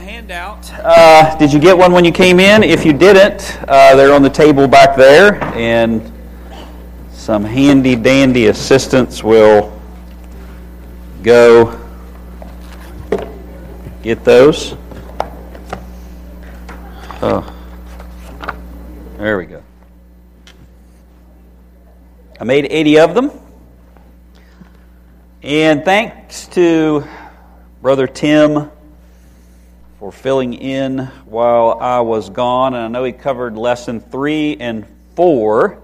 handout. 0.00 0.70
Uh, 0.72 1.36
did 1.36 1.52
you 1.52 1.60
get 1.60 1.76
one 1.76 1.92
when 1.92 2.04
you 2.04 2.12
came 2.12 2.40
in? 2.40 2.62
If 2.62 2.84
you 2.84 2.92
didn't, 2.92 3.58
uh, 3.68 3.94
they're 3.94 4.12
on 4.12 4.22
the 4.22 4.30
table 4.30 4.66
back 4.66 4.96
there, 4.96 5.42
and 5.54 6.12
some 7.12 7.44
handy 7.44 7.94
dandy 7.96 8.46
assistants 8.46 9.22
will 9.22 9.78
go 11.22 11.78
get 14.02 14.24
those. 14.24 14.74
Oh, 17.22 17.54
there 19.18 19.36
we 19.36 19.44
go. 19.44 19.62
I 22.40 22.44
made 22.44 22.66
80 22.70 22.98
of 22.98 23.14
them. 23.14 23.30
And 25.42 25.84
thanks 25.84 26.46
to 26.48 27.04
Brother 27.82 28.06
Tim 28.06 28.70
for 30.00 30.10
filling 30.10 30.54
in 30.54 30.98
while 31.26 31.76
I 31.78 32.00
was 32.00 32.30
gone. 32.30 32.72
And 32.72 32.82
I 32.82 32.88
know 32.88 33.04
he 33.04 33.12
covered 33.12 33.58
lesson 33.58 34.00
three 34.00 34.56
and 34.58 34.86
four. 35.14 35.82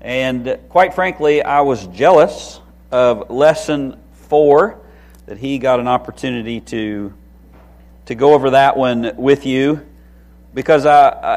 And 0.00 0.58
quite 0.70 0.94
frankly, 0.94 1.42
I 1.42 1.60
was 1.60 1.86
jealous 1.88 2.58
of 2.90 3.28
lesson 3.28 4.00
four 4.12 4.80
that 5.26 5.36
he 5.36 5.58
got 5.58 5.78
an 5.78 5.88
opportunity 5.88 6.62
to, 6.62 7.12
to 8.06 8.14
go 8.14 8.32
over 8.32 8.50
that 8.50 8.78
one 8.78 9.12
with 9.16 9.44
you 9.44 9.86
because 10.54 10.86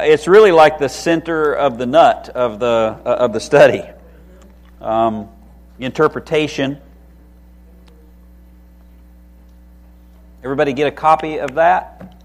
it's 0.02 0.26
really 0.26 0.52
like 0.52 0.78
the 0.78 0.88
center 0.88 1.52
of 1.52 1.76
the 1.76 1.84
nut 1.84 2.30
of 2.30 2.58
the, 2.58 2.66
of 3.04 3.34
the 3.34 3.40
study. 3.40 3.84
Um, 4.80 5.28
interpretation 5.78 6.80
Everybody 10.42 10.72
get 10.72 10.86
a 10.86 10.90
copy 10.90 11.38
of 11.38 11.54
that? 11.56 12.16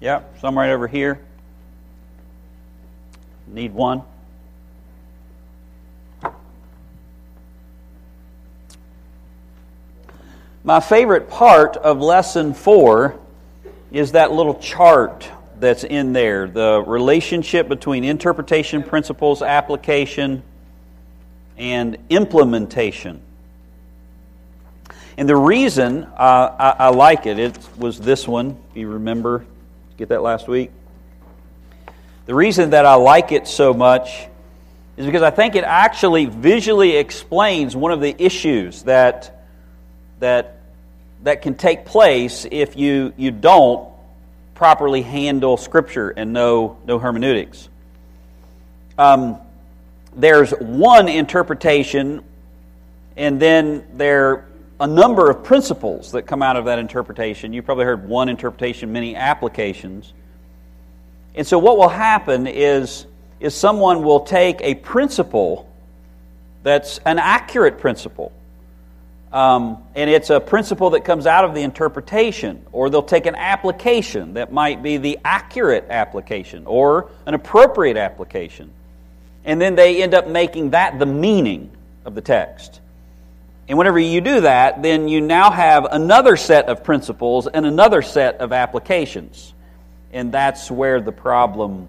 Yep, 0.00 0.38
some 0.40 0.56
right 0.56 0.70
over 0.70 0.88
here. 0.88 1.20
Need 3.46 3.74
one. 3.74 4.02
My 10.62 10.80
favorite 10.80 11.28
part 11.28 11.76
of 11.76 12.00
lesson 12.00 12.54
four 12.54 13.20
is 13.92 14.12
that 14.12 14.32
little 14.32 14.54
chart 14.54 15.30
that's 15.60 15.84
in 15.84 16.14
there 16.14 16.48
the 16.48 16.82
relationship 16.86 17.68
between 17.68 18.02
interpretation 18.02 18.82
principles, 18.82 19.42
application, 19.42 20.42
and 21.58 21.98
implementation. 22.08 23.20
And 25.16 25.28
the 25.28 25.36
reason 25.36 26.04
uh, 26.04 26.56
I, 26.58 26.86
I, 26.86 26.88
like 26.88 27.26
it, 27.26 27.38
it 27.38 27.56
was 27.76 28.00
this 28.00 28.26
one, 28.26 28.56
you 28.74 28.88
remember. 28.88 29.46
Get 29.96 30.08
that 30.08 30.22
last 30.22 30.48
week? 30.48 30.72
The 32.26 32.34
reason 32.34 32.70
that 32.70 32.84
I 32.84 32.94
like 32.94 33.30
it 33.30 33.46
so 33.46 33.72
much 33.72 34.26
is 34.96 35.06
because 35.06 35.22
I 35.22 35.30
think 35.30 35.54
it 35.54 35.64
actually 35.64 36.26
visually 36.26 36.96
explains 36.96 37.76
one 37.76 37.92
of 37.92 38.00
the 38.00 38.14
issues 38.18 38.82
that, 38.84 39.46
that, 40.18 40.60
that 41.22 41.42
can 41.42 41.54
take 41.54 41.84
place 41.84 42.46
if 42.50 42.76
you, 42.76 43.12
you 43.16 43.30
don't 43.30 43.88
properly 44.54 45.02
handle 45.02 45.56
Scripture 45.56 46.10
and 46.10 46.32
know, 46.32 46.78
know 46.86 46.98
hermeneutics. 46.98 47.68
Um, 48.98 49.38
there's 50.16 50.50
one 50.52 51.08
interpretation, 51.08 52.24
and 53.16 53.40
then 53.40 53.84
there 53.94 54.46
a 54.80 54.86
number 54.86 55.30
of 55.30 55.44
principles 55.44 56.12
that 56.12 56.22
come 56.22 56.42
out 56.42 56.56
of 56.56 56.64
that 56.64 56.78
interpretation. 56.78 57.52
You've 57.52 57.64
probably 57.64 57.84
heard 57.84 58.08
one 58.08 58.28
interpretation, 58.28 58.92
many 58.92 59.14
applications. 59.14 60.12
And 61.34 61.46
so, 61.46 61.58
what 61.58 61.76
will 61.76 61.88
happen 61.88 62.46
is, 62.46 63.06
is 63.40 63.54
someone 63.54 64.02
will 64.02 64.20
take 64.20 64.60
a 64.60 64.74
principle 64.74 65.70
that's 66.62 66.98
an 66.98 67.18
accurate 67.18 67.78
principle, 67.78 68.32
um, 69.32 69.82
and 69.94 70.08
it's 70.08 70.30
a 70.30 70.40
principle 70.40 70.90
that 70.90 71.04
comes 71.04 71.26
out 71.26 71.44
of 71.44 71.54
the 71.54 71.62
interpretation, 71.62 72.64
or 72.72 72.88
they'll 72.88 73.02
take 73.02 73.26
an 73.26 73.34
application 73.34 74.34
that 74.34 74.52
might 74.52 74.82
be 74.82 74.96
the 74.96 75.18
accurate 75.24 75.86
application 75.90 76.66
or 76.66 77.10
an 77.26 77.34
appropriate 77.34 77.96
application, 77.96 78.72
and 79.44 79.60
then 79.60 79.74
they 79.74 80.02
end 80.02 80.14
up 80.14 80.26
making 80.28 80.70
that 80.70 80.98
the 80.98 81.06
meaning 81.06 81.70
of 82.04 82.14
the 82.14 82.20
text. 82.20 82.80
And 83.68 83.78
whenever 83.78 83.98
you 83.98 84.20
do 84.20 84.42
that, 84.42 84.82
then 84.82 85.08
you 85.08 85.20
now 85.20 85.50
have 85.50 85.86
another 85.90 86.36
set 86.36 86.66
of 86.68 86.84
principles 86.84 87.46
and 87.46 87.64
another 87.64 88.02
set 88.02 88.36
of 88.36 88.52
applications. 88.52 89.54
And 90.12 90.30
that's 90.30 90.70
where 90.70 91.00
the 91.00 91.12
problem, 91.12 91.88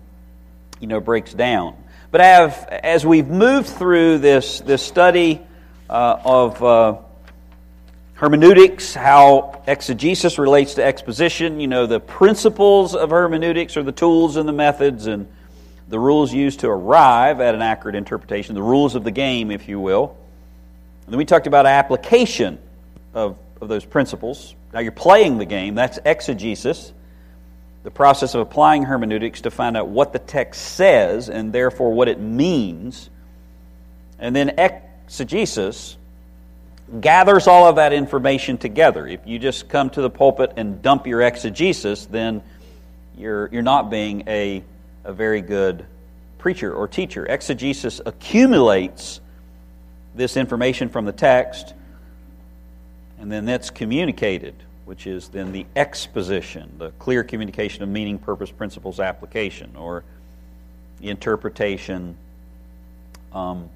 you 0.79 0.87
know, 0.87 0.99
breaks 0.99 1.33
down. 1.33 1.75
But 2.11 2.21
as, 2.21 2.65
as 2.69 3.05
we've 3.05 3.27
moved 3.27 3.67
through 3.67 4.19
this, 4.19 4.61
this 4.61 4.81
study 4.81 5.41
uh, 5.89 6.17
of 6.23 6.63
uh, 6.63 6.97
hermeneutics, 8.13 8.93
how 8.93 9.61
exegesis 9.67 10.39
relates 10.39 10.75
to 10.75 10.83
exposition, 10.83 11.59
you 11.59 11.67
know, 11.67 11.87
the 11.87 11.99
principles 11.99 12.95
of 12.95 13.09
hermeneutics 13.09 13.75
are 13.75 13.83
the 13.83 13.91
tools 13.91 14.37
and 14.37 14.47
the 14.47 14.53
methods 14.53 15.07
and 15.07 15.27
the 15.89 15.99
rules 15.99 16.33
used 16.33 16.61
to 16.61 16.69
arrive 16.69 17.41
at 17.41 17.53
an 17.53 17.61
accurate 17.61 17.95
interpretation, 17.95 18.55
the 18.55 18.63
rules 18.63 18.95
of 18.95 19.03
the 19.03 19.11
game, 19.11 19.51
if 19.51 19.67
you 19.67 19.79
will. 19.79 20.17
And 21.05 21.13
then 21.13 21.17
we 21.17 21.25
talked 21.25 21.47
about 21.47 21.65
application 21.65 22.57
of, 23.13 23.37
of 23.61 23.67
those 23.67 23.85
principles. 23.85 24.55
Now 24.73 24.79
you're 24.79 24.91
playing 24.91 25.37
the 25.37 25.45
game, 25.45 25.75
that's 25.75 25.99
exegesis, 26.03 26.91
the 27.83 27.91
process 27.91 28.33
of 28.33 28.41
applying 28.41 28.83
hermeneutics 28.83 29.41
to 29.41 29.51
find 29.51 29.77
out 29.77 29.87
what 29.87 30.11
the 30.11 30.19
text 30.19 30.61
says 30.61 31.29
and 31.29 31.53
therefore 31.53 31.93
what 31.93 32.07
it 32.07 32.19
means. 32.19 33.09
And 34.17 34.35
then 34.35 34.57
exegesis 34.57 35.97
gathers 36.99 37.47
all 37.47 37.67
of 37.67 37.75
that 37.75 37.93
information 37.93 38.57
together. 38.57 39.07
If 39.07 39.25
you 39.25 39.39
just 39.39 39.69
come 39.69 39.89
to 39.91 40.01
the 40.01 40.09
pulpit 40.09 40.53
and 40.57 40.81
dump 40.81 41.05
your 41.05 41.21
exegesis, 41.21 42.05
then 42.07 42.41
you're, 43.17 43.49
you're 43.51 43.61
not 43.61 43.89
being 43.89 44.23
a, 44.27 44.63
a 45.03 45.13
very 45.13 45.41
good 45.41 45.85
preacher 46.37 46.73
or 46.73 46.87
teacher. 46.87 47.25
Exegesis 47.25 48.01
accumulates 48.05 49.19
this 50.15 50.37
information 50.37 50.89
from 50.89 51.05
the 51.05 51.11
text, 51.11 51.73
and 53.19 53.31
then 53.31 53.45
that's 53.45 53.69
communicated, 53.69 54.55
which 54.85 55.07
is 55.07 55.29
then 55.29 55.51
the 55.51 55.65
exposition, 55.75 56.71
the 56.77 56.91
clear 56.91 57.23
communication 57.23 57.83
of 57.83 57.89
meaning, 57.89 58.17
purpose, 58.17 58.51
principles, 58.51 58.99
application, 58.99 59.75
or 59.75 60.03
interpretation, 61.01 62.15
um, 63.33 63.69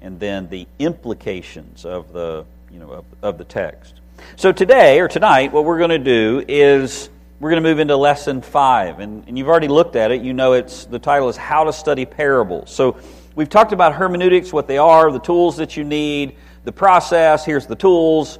and 0.00 0.18
then 0.20 0.48
the 0.48 0.66
implications 0.78 1.84
of 1.84 2.12
the 2.12 2.44
you 2.72 2.78
know 2.78 2.90
of, 2.90 3.04
of 3.22 3.38
the 3.38 3.44
text. 3.44 3.94
So 4.36 4.52
today 4.52 5.00
or 5.00 5.08
tonight, 5.08 5.52
what 5.52 5.64
we're 5.64 5.78
going 5.78 5.90
to 5.90 5.98
do 5.98 6.44
is 6.46 7.08
we're 7.40 7.50
going 7.50 7.62
to 7.62 7.68
move 7.68 7.78
into 7.80 7.96
lesson 7.96 8.42
five, 8.42 9.00
and, 9.00 9.24
and 9.26 9.36
you've 9.38 9.48
already 9.48 9.68
looked 9.68 9.96
at 9.96 10.10
it. 10.10 10.22
You 10.22 10.34
know, 10.34 10.52
it's 10.52 10.84
the 10.84 10.98
title 10.98 11.28
is 11.28 11.36
"How 11.36 11.64
to 11.64 11.72
Study 11.72 12.06
Parables." 12.06 12.70
So 12.70 12.98
We've 13.40 13.48
talked 13.48 13.72
about 13.72 13.94
hermeneutics, 13.94 14.52
what 14.52 14.66
they 14.66 14.76
are, 14.76 15.10
the 15.10 15.18
tools 15.18 15.56
that 15.56 15.74
you 15.74 15.82
need, 15.82 16.36
the 16.64 16.72
process. 16.72 17.42
Here's 17.42 17.66
the 17.66 17.74
tools. 17.74 18.38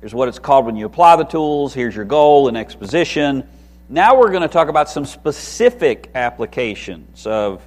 Here's 0.00 0.12
what 0.12 0.28
it's 0.28 0.38
called 0.38 0.66
when 0.66 0.76
you 0.76 0.84
apply 0.84 1.16
the 1.16 1.24
tools. 1.24 1.72
Here's 1.72 1.96
your 1.96 2.04
goal 2.04 2.48
and 2.48 2.56
exposition. 2.58 3.48
Now 3.88 4.14
we're 4.14 4.28
going 4.28 4.42
to 4.42 4.48
talk 4.48 4.68
about 4.68 4.90
some 4.90 5.06
specific 5.06 6.10
applications 6.14 7.26
of, 7.26 7.62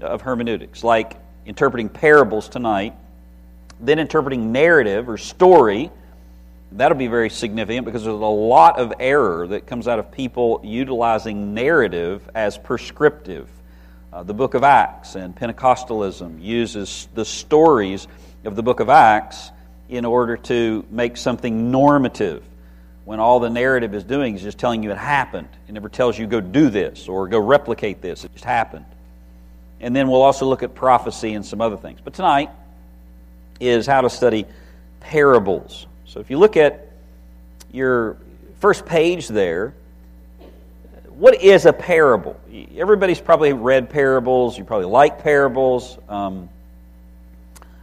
of 0.00 0.20
hermeneutics, 0.20 0.84
like 0.84 1.16
interpreting 1.46 1.88
parables 1.88 2.48
tonight, 2.48 2.94
then 3.80 3.98
interpreting 3.98 4.52
narrative 4.52 5.08
or 5.08 5.18
story. 5.18 5.90
That'll 6.70 6.96
be 6.96 7.08
very 7.08 7.30
significant 7.30 7.86
because 7.86 8.04
there's 8.04 8.14
a 8.14 8.18
lot 8.24 8.78
of 8.78 8.92
error 9.00 9.48
that 9.48 9.66
comes 9.66 9.88
out 9.88 9.98
of 9.98 10.12
people 10.12 10.60
utilizing 10.62 11.54
narrative 11.54 12.30
as 12.36 12.56
prescriptive. 12.56 13.48
Uh, 14.12 14.24
the 14.24 14.34
book 14.34 14.54
of 14.54 14.64
Acts 14.64 15.14
and 15.14 15.36
Pentecostalism 15.36 16.42
uses 16.42 17.06
the 17.14 17.24
stories 17.24 18.08
of 18.44 18.56
the 18.56 18.62
book 18.62 18.80
of 18.80 18.88
Acts 18.88 19.52
in 19.88 20.04
order 20.04 20.36
to 20.36 20.84
make 20.90 21.16
something 21.16 21.70
normative 21.70 22.42
when 23.04 23.20
all 23.20 23.38
the 23.38 23.50
narrative 23.50 23.94
is 23.94 24.02
doing 24.02 24.34
is 24.34 24.42
just 24.42 24.58
telling 24.58 24.82
you 24.82 24.90
it 24.90 24.98
happened. 24.98 25.48
It 25.68 25.72
never 25.72 25.88
tells 25.88 26.18
you 26.18 26.26
go 26.26 26.40
do 26.40 26.70
this 26.70 27.06
or 27.06 27.28
go 27.28 27.38
replicate 27.38 28.02
this. 28.02 28.24
It 28.24 28.32
just 28.32 28.44
happened. 28.44 28.86
And 29.80 29.94
then 29.94 30.08
we'll 30.08 30.22
also 30.22 30.44
look 30.44 30.64
at 30.64 30.74
prophecy 30.74 31.34
and 31.34 31.46
some 31.46 31.60
other 31.60 31.76
things. 31.76 32.00
But 32.02 32.14
tonight 32.14 32.50
is 33.60 33.86
how 33.86 34.00
to 34.00 34.10
study 34.10 34.44
parables. 34.98 35.86
So 36.06 36.18
if 36.18 36.30
you 36.30 36.38
look 36.38 36.56
at 36.56 36.90
your 37.72 38.16
first 38.58 38.86
page 38.86 39.28
there, 39.28 39.72
what 41.20 41.42
is 41.42 41.66
a 41.66 41.72
parable? 41.74 42.40
Everybody's 42.74 43.20
probably 43.20 43.52
read 43.52 43.90
parables. 43.90 44.56
You 44.56 44.64
probably 44.64 44.86
like 44.86 45.22
parables. 45.22 45.98
Um, 46.08 46.48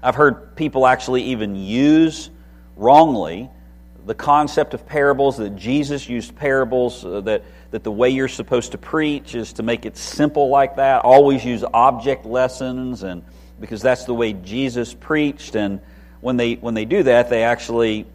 I've 0.02 0.16
heard 0.16 0.56
people 0.56 0.88
actually 0.88 1.22
even 1.26 1.56
use 1.56 2.32
wrongly 2.76 3.48
the 4.08 4.16
concept 4.16 4.74
of 4.74 4.88
parables, 4.88 5.38
that 5.38 5.56
Jesus 5.56 6.10
used 6.10 6.36
parables, 6.36 7.06
uh, 7.06 7.22
that, 7.22 7.44
that 7.70 7.84
the 7.84 7.92
way 7.92 8.10
you're 8.10 8.28
supposed 8.28 8.72
to 8.72 8.80
preach 8.80 9.36
is 9.36 9.54
to 9.54 9.64
make 9.64 9.86
it 9.86 9.98
simple 9.98 10.50
like 10.50 10.78
that. 10.78 11.04
Always 11.04 11.46
use 11.46 11.64
object 11.74 12.26
lessons, 12.26 13.04
and 13.04 13.22
because 13.60 13.84
that's 13.84 14.06
the 14.06 14.16
way 14.16 14.34
Jesus 14.34 14.96
preached. 14.96 15.56
And 15.56 15.80
when 16.22 16.38
they, 16.38 16.56
when 16.56 16.74
they 16.74 16.86
do 16.86 17.04
that, 17.04 17.30
they 17.30 17.44
actually 17.44 18.08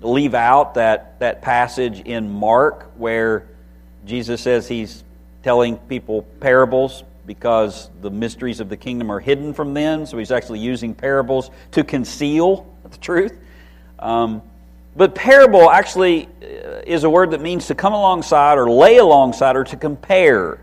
leave 0.00 0.34
out 0.34 0.74
that, 0.74 1.20
that 1.20 1.42
passage 1.42 2.00
in 2.00 2.28
Mark 2.32 2.90
where 2.96 3.46
Jesus 4.04 4.40
says 4.40 4.68
he's 4.68 5.04
telling 5.42 5.76
people 5.76 6.22
parables 6.40 7.04
because 7.26 7.90
the 8.02 8.10
mysteries 8.10 8.60
of 8.60 8.68
the 8.68 8.76
kingdom 8.76 9.10
are 9.10 9.20
hidden 9.20 9.54
from 9.54 9.74
them. 9.74 10.06
So 10.06 10.18
he's 10.18 10.30
actually 10.30 10.58
using 10.58 10.94
parables 10.94 11.50
to 11.72 11.84
conceal 11.84 12.66
the 12.90 12.98
truth. 12.98 13.36
Um, 13.98 14.42
but 14.96 15.14
parable 15.14 15.70
actually 15.70 16.28
uh, 16.42 16.82
is 16.86 17.04
a 17.04 17.10
word 17.10 17.32
that 17.32 17.40
means 17.40 17.66
to 17.68 17.74
come 17.74 17.92
alongside 17.92 18.58
or 18.58 18.70
lay 18.70 18.98
alongside 18.98 19.56
or 19.56 19.64
to 19.64 19.76
compare. 19.76 20.60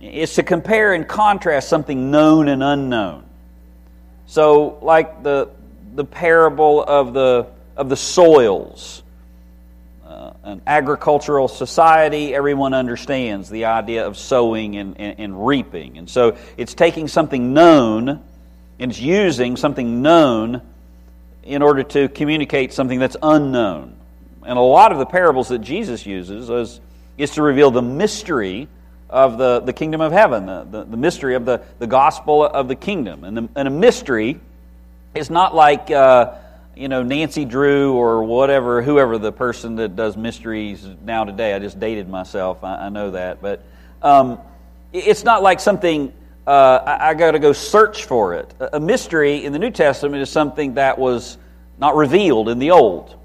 It's 0.00 0.34
to 0.36 0.42
compare 0.42 0.94
and 0.94 1.06
contrast 1.06 1.68
something 1.68 2.10
known 2.10 2.48
and 2.48 2.62
unknown. 2.62 3.24
So, 4.26 4.78
like 4.82 5.22
the, 5.22 5.48
the 5.94 6.04
parable 6.04 6.82
of 6.82 7.14
the, 7.14 7.46
of 7.76 7.88
the 7.88 7.96
soils, 7.96 9.02
an 10.48 10.62
agricultural 10.66 11.46
society, 11.46 12.34
everyone 12.34 12.72
understands 12.72 13.50
the 13.50 13.66
idea 13.66 14.06
of 14.06 14.16
sowing 14.16 14.76
and, 14.76 14.98
and, 14.98 15.20
and 15.20 15.46
reaping. 15.46 15.98
And 15.98 16.08
so, 16.08 16.36
it's 16.56 16.74
taking 16.74 17.06
something 17.06 17.52
known 17.52 18.22
and 18.78 18.90
it's 18.90 19.00
using 19.00 19.56
something 19.56 20.02
known 20.02 20.62
in 21.42 21.62
order 21.62 21.82
to 21.82 22.08
communicate 22.08 22.72
something 22.72 22.98
that's 22.98 23.16
unknown. 23.22 23.94
And 24.44 24.56
a 24.58 24.62
lot 24.62 24.92
of 24.92 24.98
the 24.98 25.06
parables 25.06 25.48
that 25.48 25.58
Jesus 25.58 26.06
uses 26.06 26.48
is, 26.48 26.80
is 27.18 27.30
to 27.32 27.42
reveal 27.42 27.70
the 27.70 27.82
mystery 27.82 28.68
of 29.10 29.36
the, 29.36 29.60
the 29.60 29.72
kingdom 29.72 30.00
of 30.00 30.12
heaven, 30.12 30.46
the, 30.46 30.64
the, 30.64 30.84
the 30.84 30.96
mystery 30.96 31.34
of 31.34 31.44
the, 31.44 31.62
the 31.78 31.86
gospel 31.86 32.44
of 32.44 32.68
the 32.68 32.76
kingdom. 32.76 33.24
And, 33.24 33.36
the, 33.36 33.48
and 33.56 33.68
a 33.68 33.70
mystery 33.70 34.40
is 35.14 35.28
not 35.28 35.54
like, 35.54 35.90
uh, 35.90 36.34
you 36.78 36.86
know, 36.86 37.02
Nancy 37.02 37.44
Drew 37.44 37.94
or 37.94 38.22
whatever, 38.22 38.82
whoever 38.82 39.18
the 39.18 39.32
person 39.32 39.76
that 39.76 39.96
does 39.96 40.16
mysteries 40.16 40.86
now 41.04 41.24
today. 41.24 41.52
I 41.52 41.58
just 41.58 41.80
dated 41.80 42.08
myself, 42.08 42.62
I, 42.62 42.86
I 42.86 42.88
know 42.88 43.10
that. 43.10 43.42
But 43.42 43.64
um, 44.00 44.38
it's 44.92 45.24
not 45.24 45.42
like 45.42 45.58
something 45.58 46.12
uh, 46.46 46.82
I, 46.86 47.10
I 47.10 47.14
got 47.14 47.32
to 47.32 47.40
go 47.40 47.52
search 47.52 48.04
for 48.04 48.34
it. 48.34 48.54
A 48.72 48.78
mystery 48.78 49.44
in 49.44 49.52
the 49.52 49.58
New 49.58 49.72
Testament 49.72 50.22
is 50.22 50.30
something 50.30 50.74
that 50.74 50.98
was 50.98 51.36
not 51.78 51.96
revealed 51.96 52.48
in 52.48 52.60
the 52.60 52.70
Old. 52.70 53.16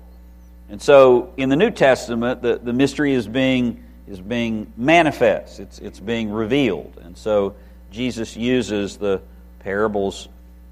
And 0.69 0.81
so 0.81 1.31
in 1.37 1.49
the 1.49 1.55
New 1.55 1.69
Testament, 1.69 2.41
the, 2.41 2.57
the 2.57 2.73
mystery 2.73 3.13
is 3.13 3.27
being, 3.27 3.83
is 4.07 4.19
being 4.19 4.73
manifest, 4.75 5.59
it's, 5.59 5.77
it's 5.77 5.99
being 5.99 6.31
revealed. 6.31 6.99
And 7.03 7.15
so 7.15 7.55
Jesus 7.91 8.35
uses 8.35 8.97
the 8.97 9.21
parables 9.59 10.27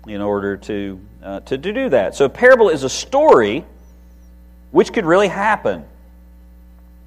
in 0.07 0.19
order 0.19 0.57
to, 0.57 0.99
uh, 1.23 1.39
to, 1.41 1.57
to 1.57 1.73
do 1.73 1.89
that. 1.89 2.15
So 2.15 2.25
a 2.25 2.29
parable 2.29 2.69
is 2.69 2.83
a 2.83 2.89
story 2.89 3.65
which 4.71 4.93
could 4.93 5.05
really 5.05 5.27
happen. 5.27 5.85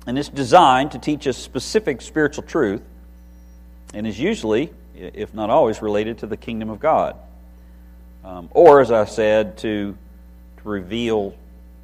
And 0.06 0.19
it's 0.19 0.28
designed 0.28 0.93
to 0.93 0.99
teach 0.99 1.26
a 1.26 1.32
specific 1.32 2.02
spiritual 2.02 2.44
truth 2.44 2.82
and 3.94 4.06
is 4.06 4.19
usually 4.19 4.70
if 4.96 5.34
not 5.34 5.50
always, 5.50 5.82
related 5.82 6.19
to 6.19 6.26
the 6.26 6.37
kingdom 6.37 6.70
of 6.70 6.81
God. 6.81 7.16
Um, 8.25 8.49
or, 8.52 8.81
as 8.81 8.90
I 8.90 9.05
said, 9.05 9.58
to, 9.58 9.96
to 10.58 10.69
reveal 10.69 11.34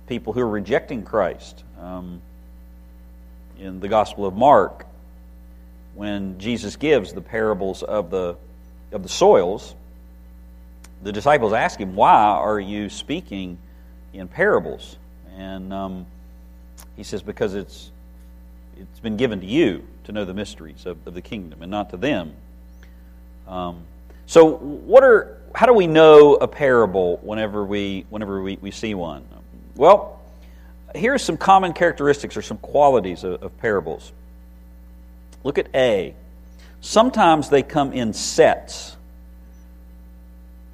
people 0.06 0.32
who 0.32 0.40
are 0.40 0.48
rejecting 0.48 1.02
Christ. 1.02 1.62
Um, 1.80 2.20
in 3.58 3.80
the 3.80 3.88
Gospel 3.88 4.26
of 4.26 4.34
Mark, 4.34 4.86
when 5.94 6.38
Jesus 6.38 6.76
gives 6.76 7.12
the 7.12 7.20
parables 7.20 7.82
of 7.82 8.10
the, 8.10 8.36
of 8.92 9.02
the 9.02 9.08
soils, 9.08 9.74
the 11.02 11.12
disciples 11.12 11.52
ask 11.52 11.78
him, 11.78 11.94
Why 11.94 12.14
are 12.14 12.60
you 12.60 12.88
speaking 12.88 13.58
in 14.12 14.28
parables? 14.28 14.96
And 15.36 15.72
um, 15.72 16.06
he 16.96 17.02
says, 17.02 17.22
Because 17.22 17.54
it's, 17.54 17.90
it's 18.76 19.00
been 19.00 19.16
given 19.16 19.40
to 19.40 19.46
you 19.46 19.86
to 20.04 20.12
know 20.12 20.24
the 20.24 20.34
mysteries 20.34 20.86
of, 20.86 20.98
of 21.06 21.14
the 21.14 21.22
kingdom 21.22 21.62
and 21.62 21.70
not 21.70 21.90
to 21.90 21.96
them. 21.96 22.34
Um, 23.46 23.82
so, 24.26 24.56
what 24.56 25.02
are 25.02 25.36
how 25.54 25.66
do 25.66 25.72
we 25.72 25.88
know 25.88 26.34
a 26.34 26.46
parable 26.46 27.18
whenever 27.22 27.64
we 27.64 28.06
whenever 28.10 28.40
we, 28.40 28.58
we 28.60 28.70
see 28.70 28.94
one? 28.94 29.24
Well, 29.74 30.20
here 30.94 31.14
are 31.14 31.18
some 31.18 31.36
common 31.36 31.72
characteristics 31.72 32.36
or 32.36 32.42
some 32.42 32.58
qualities 32.58 33.24
of, 33.24 33.42
of 33.42 33.58
parables. 33.58 34.12
Look 35.42 35.58
at 35.58 35.68
A. 35.74 36.14
Sometimes 36.80 37.48
they 37.48 37.62
come 37.62 37.92
in 37.92 38.12
sets, 38.12 38.96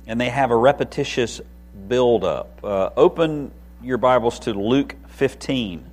and 0.07 0.21
they 0.21 0.29
have 0.29 0.51
a 0.51 0.57
repetitious 0.57 1.41
buildup. 1.89 2.61
Uh, 2.63 2.91
open 2.97 3.51
your 3.83 3.99
Bibles 3.99 4.39
to 4.41 4.53
Luke 4.53 4.95
15, 5.09 5.85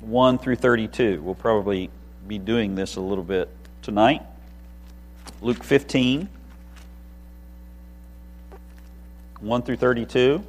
1 0.00 0.38
through 0.38 0.56
32. 0.56 1.22
We'll 1.22 1.34
probably 1.34 1.90
be 2.26 2.38
doing 2.38 2.74
this 2.74 2.96
a 2.96 3.00
little 3.00 3.24
bit 3.24 3.48
tonight. 3.82 4.22
Luke 5.40 5.62
15, 5.62 6.28
1 9.40 9.62
through 9.62 9.76
32. 9.76 10.42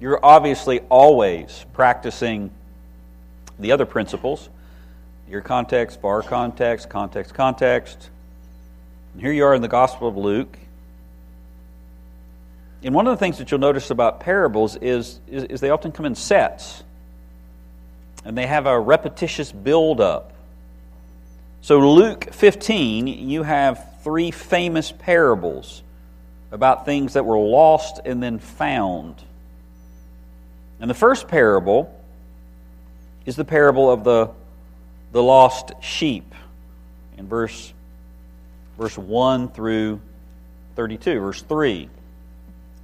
You're 0.00 0.24
obviously 0.24 0.80
always 0.88 1.64
practicing 1.72 2.50
the 3.58 3.72
other 3.72 3.86
principles 3.86 4.50
your 5.28 5.40
context, 5.40 6.00
far 6.00 6.22
context, 6.22 6.88
context, 6.88 7.34
context. 7.34 8.10
And 9.16 9.22
here 9.22 9.32
you 9.32 9.46
are 9.46 9.54
in 9.54 9.62
the 9.62 9.68
Gospel 9.68 10.08
of 10.08 10.18
Luke. 10.18 10.58
And 12.82 12.94
one 12.94 13.06
of 13.06 13.12
the 13.12 13.16
things 13.16 13.38
that 13.38 13.50
you'll 13.50 13.60
notice 13.60 13.90
about 13.90 14.20
parables 14.20 14.76
is, 14.76 15.18
is, 15.26 15.44
is 15.44 15.60
they 15.62 15.70
often 15.70 15.90
come 15.90 16.04
in 16.04 16.14
sets. 16.14 16.84
And 18.26 18.36
they 18.36 18.46
have 18.46 18.66
a 18.66 18.78
repetitious 18.78 19.50
build-up. 19.50 20.34
So, 21.62 21.78
Luke 21.78 22.34
15, 22.34 23.06
you 23.06 23.42
have 23.42 24.02
three 24.04 24.30
famous 24.30 24.92
parables 24.92 25.82
about 26.52 26.84
things 26.84 27.14
that 27.14 27.24
were 27.24 27.38
lost 27.38 28.02
and 28.04 28.22
then 28.22 28.38
found. 28.38 29.14
And 30.78 30.90
the 30.90 30.94
first 30.94 31.26
parable 31.26 31.98
is 33.24 33.34
the 33.34 33.46
parable 33.46 33.90
of 33.90 34.04
the, 34.04 34.28
the 35.12 35.22
lost 35.22 35.72
sheep 35.80 36.34
in 37.16 37.26
verse, 37.26 37.72
verse 38.78 38.96
1 38.96 39.48
through 39.50 40.00
32, 40.76 41.20
verse 41.20 41.42
3. 41.42 41.88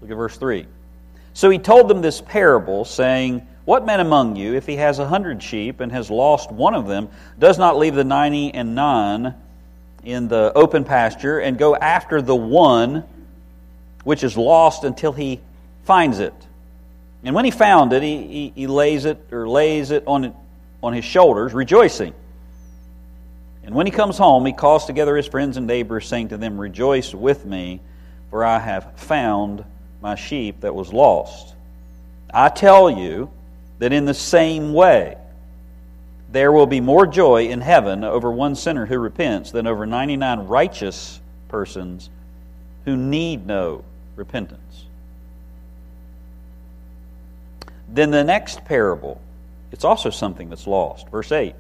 Look 0.00 0.10
at 0.10 0.16
verse 0.16 0.36
3. 0.36 0.66
So 1.34 1.50
he 1.50 1.58
told 1.58 1.88
them 1.88 2.02
this 2.02 2.20
parable, 2.20 2.84
saying, 2.84 3.46
what 3.64 3.86
man 3.86 4.00
among 4.00 4.36
you, 4.36 4.54
if 4.54 4.66
he 4.66 4.76
has 4.76 4.98
a 4.98 5.06
hundred 5.06 5.42
sheep 5.42 5.80
and 5.80 5.92
has 5.92 6.10
lost 6.10 6.50
one 6.50 6.74
of 6.74 6.88
them, 6.88 7.08
does 7.38 7.58
not 7.58 7.78
leave 7.78 7.94
the 7.94 8.04
ninety 8.04 8.52
and 8.52 8.74
nine 8.74 9.34
in 10.04 10.26
the 10.26 10.52
open 10.54 10.84
pasture 10.84 11.38
and 11.38 11.56
go 11.56 11.76
after 11.76 12.20
the 12.20 12.34
one 12.34 13.04
which 14.02 14.24
is 14.24 14.36
lost 14.36 14.82
until 14.82 15.12
he 15.12 15.40
finds 15.84 16.18
it? 16.18 16.34
And 17.22 17.36
when 17.36 17.44
he 17.44 17.52
found 17.52 17.92
it, 17.92 18.02
he, 18.02 18.26
he, 18.26 18.52
he 18.54 18.66
lays 18.66 19.04
it 19.04 19.28
or 19.30 19.48
lays 19.48 19.92
it 19.92 20.02
on, 20.08 20.34
on 20.82 20.92
his 20.92 21.04
shoulders, 21.04 21.54
rejoicing. 21.54 22.14
And 23.64 23.74
when 23.74 23.86
he 23.86 23.92
comes 23.92 24.18
home, 24.18 24.44
he 24.44 24.52
calls 24.52 24.86
together 24.86 25.16
his 25.16 25.26
friends 25.26 25.56
and 25.56 25.66
neighbors, 25.66 26.06
saying 26.06 26.28
to 26.28 26.36
them, 26.36 26.60
Rejoice 26.60 27.14
with 27.14 27.44
me, 27.44 27.80
for 28.30 28.44
I 28.44 28.58
have 28.58 28.98
found 28.98 29.64
my 30.00 30.16
sheep 30.16 30.60
that 30.62 30.74
was 30.74 30.92
lost. 30.92 31.54
I 32.32 32.48
tell 32.48 32.90
you, 32.90 33.30
that 33.82 33.92
in 33.92 34.04
the 34.04 34.14
same 34.14 34.72
way, 34.72 35.16
there 36.30 36.52
will 36.52 36.68
be 36.68 36.80
more 36.80 37.04
joy 37.04 37.48
in 37.48 37.60
heaven 37.60 38.04
over 38.04 38.30
one 38.30 38.54
sinner 38.54 38.86
who 38.86 38.96
repents 38.96 39.50
than 39.50 39.66
over 39.66 39.86
99 39.86 40.46
righteous 40.46 41.20
persons 41.48 42.08
who 42.84 42.96
need 42.96 43.44
no 43.44 43.82
repentance. 44.14 44.84
Then 47.88 48.12
the 48.12 48.22
next 48.22 48.64
parable, 48.64 49.20
it's 49.72 49.82
also 49.82 50.10
something 50.10 50.48
that's 50.48 50.68
lost. 50.68 51.08
Verse 51.08 51.32
8. 51.32 51.56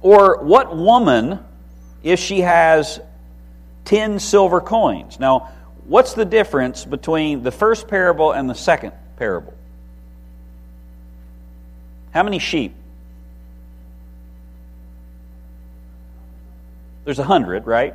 Or 0.00 0.42
what 0.42 0.76
woman, 0.76 1.40
if 2.02 2.20
she 2.20 2.40
has 2.40 3.00
10 3.86 4.18
silver 4.18 4.60
coins? 4.60 5.18
Now, 5.18 5.52
what's 5.86 6.14
the 6.14 6.24
difference 6.24 6.84
between 6.84 7.42
the 7.42 7.52
first 7.52 7.88
parable 7.88 8.32
and 8.32 8.48
the 8.48 8.54
second 8.54 8.92
parable? 9.16 9.54
How 12.12 12.22
many 12.22 12.38
sheep? 12.38 12.74
There's 17.04 17.18
a 17.18 17.24
hundred, 17.24 17.66
right? 17.66 17.94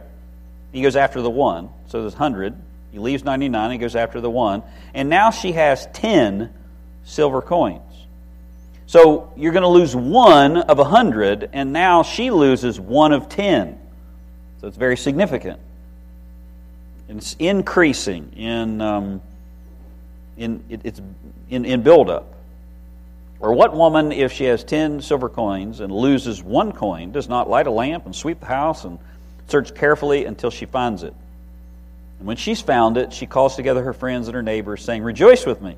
He 0.72 0.82
goes 0.82 0.96
after 0.96 1.22
the 1.22 1.30
one. 1.30 1.70
So 1.88 2.02
there's 2.02 2.14
hundred. 2.14 2.56
He 2.92 3.00
leaves 3.00 3.24
99, 3.24 3.72
he 3.72 3.78
goes 3.78 3.96
after 3.96 4.22
the 4.22 4.30
one. 4.30 4.64
And 4.94 5.10
now 5.10 5.32
she 5.32 5.54
has 5.54 5.88
10 5.94 6.54
silver 7.04 7.42
coins. 7.42 7.82
So 8.92 9.32
you're 9.38 9.54
going 9.54 9.62
to 9.62 9.70
lose 9.70 9.96
one 9.96 10.58
of 10.58 10.80
a 10.80 10.84
hundred, 10.84 11.50
and 11.54 11.72
now 11.72 12.04
she 12.04 12.30
loses 12.30 12.78
one 12.78 13.14
of 13.14 13.30
ten. 13.30 13.80
So 14.60 14.68
it's 14.68 14.76
very 14.76 14.98
significant. 14.98 15.62
It's 17.08 17.38
increasing 17.40 18.34
in, 18.36 18.82
um, 18.82 19.22
in, 20.36 20.62
it, 20.68 20.82
it's 20.84 21.02
in, 21.50 21.64
in 21.64 21.84
buildup. 21.84 22.34
Or 23.40 23.54
what 23.54 23.74
woman, 23.74 24.12
if 24.12 24.34
she 24.34 24.44
has 24.44 24.62
ten 24.62 25.02
silver 25.02 25.30
coins 25.30 25.80
and 25.80 25.90
loses 25.90 26.44
one 26.44 26.74
coin, 26.74 27.14
does 27.14 27.30
not 27.30 27.50
light 27.50 27.68
a 27.68 27.72
lamp 27.72 28.06
and 28.06 28.14
sweep 28.14 28.42
the 28.42 28.48
house 28.48 28.84
and 28.84 29.00
search 29.48 29.74
carefully 29.74 30.26
until 30.26 30.52
she 30.52 30.66
finds 30.66 31.04
it? 31.04 31.14
And 32.20 32.28
when 32.28 32.36
she's 32.36 32.60
found 32.60 32.98
it, 32.98 33.14
she 33.14 33.26
calls 33.26 33.56
together 33.56 33.84
her 33.84 33.94
friends 33.94 34.28
and 34.28 34.36
her 34.36 34.44
neighbors, 34.44 34.84
saying, 34.84 35.02
Rejoice 35.02 35.46
with 35.46 35.62
me, 35.62 35.78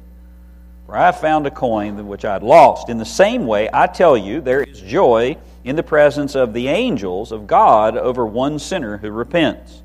for 0.85 0.97
I 0.97 1.11
found 1.11 1.47
a 1.47 1.51
coin 1.51 2.07
which 2.07 2.25
I 2.25 2.33
had 2.33 2.43
lost. 2.43 2.89
In 2.89 2.97
the 2.97 3.05
same 3.05 3.45
way, 3.45 3.69
I 3.71 3.87
tell 3.87 4.17
you, 4.17 4.41
there 4.41 4.61
is 4.61 4.79
joy 4.81 5.37
in 5.63 5.75
the 5.75 5.83
presence 5.83 6.35
of 6.35 6.53
the 6.53 6.67
angels 6.67 7.31
of 7.31 7.47
God 7.47 7.97
over 7.97 8.25
one 8.25 8.59
sinner 8.59 8.97
who 8.97 9.09
repents. 9.09 9.81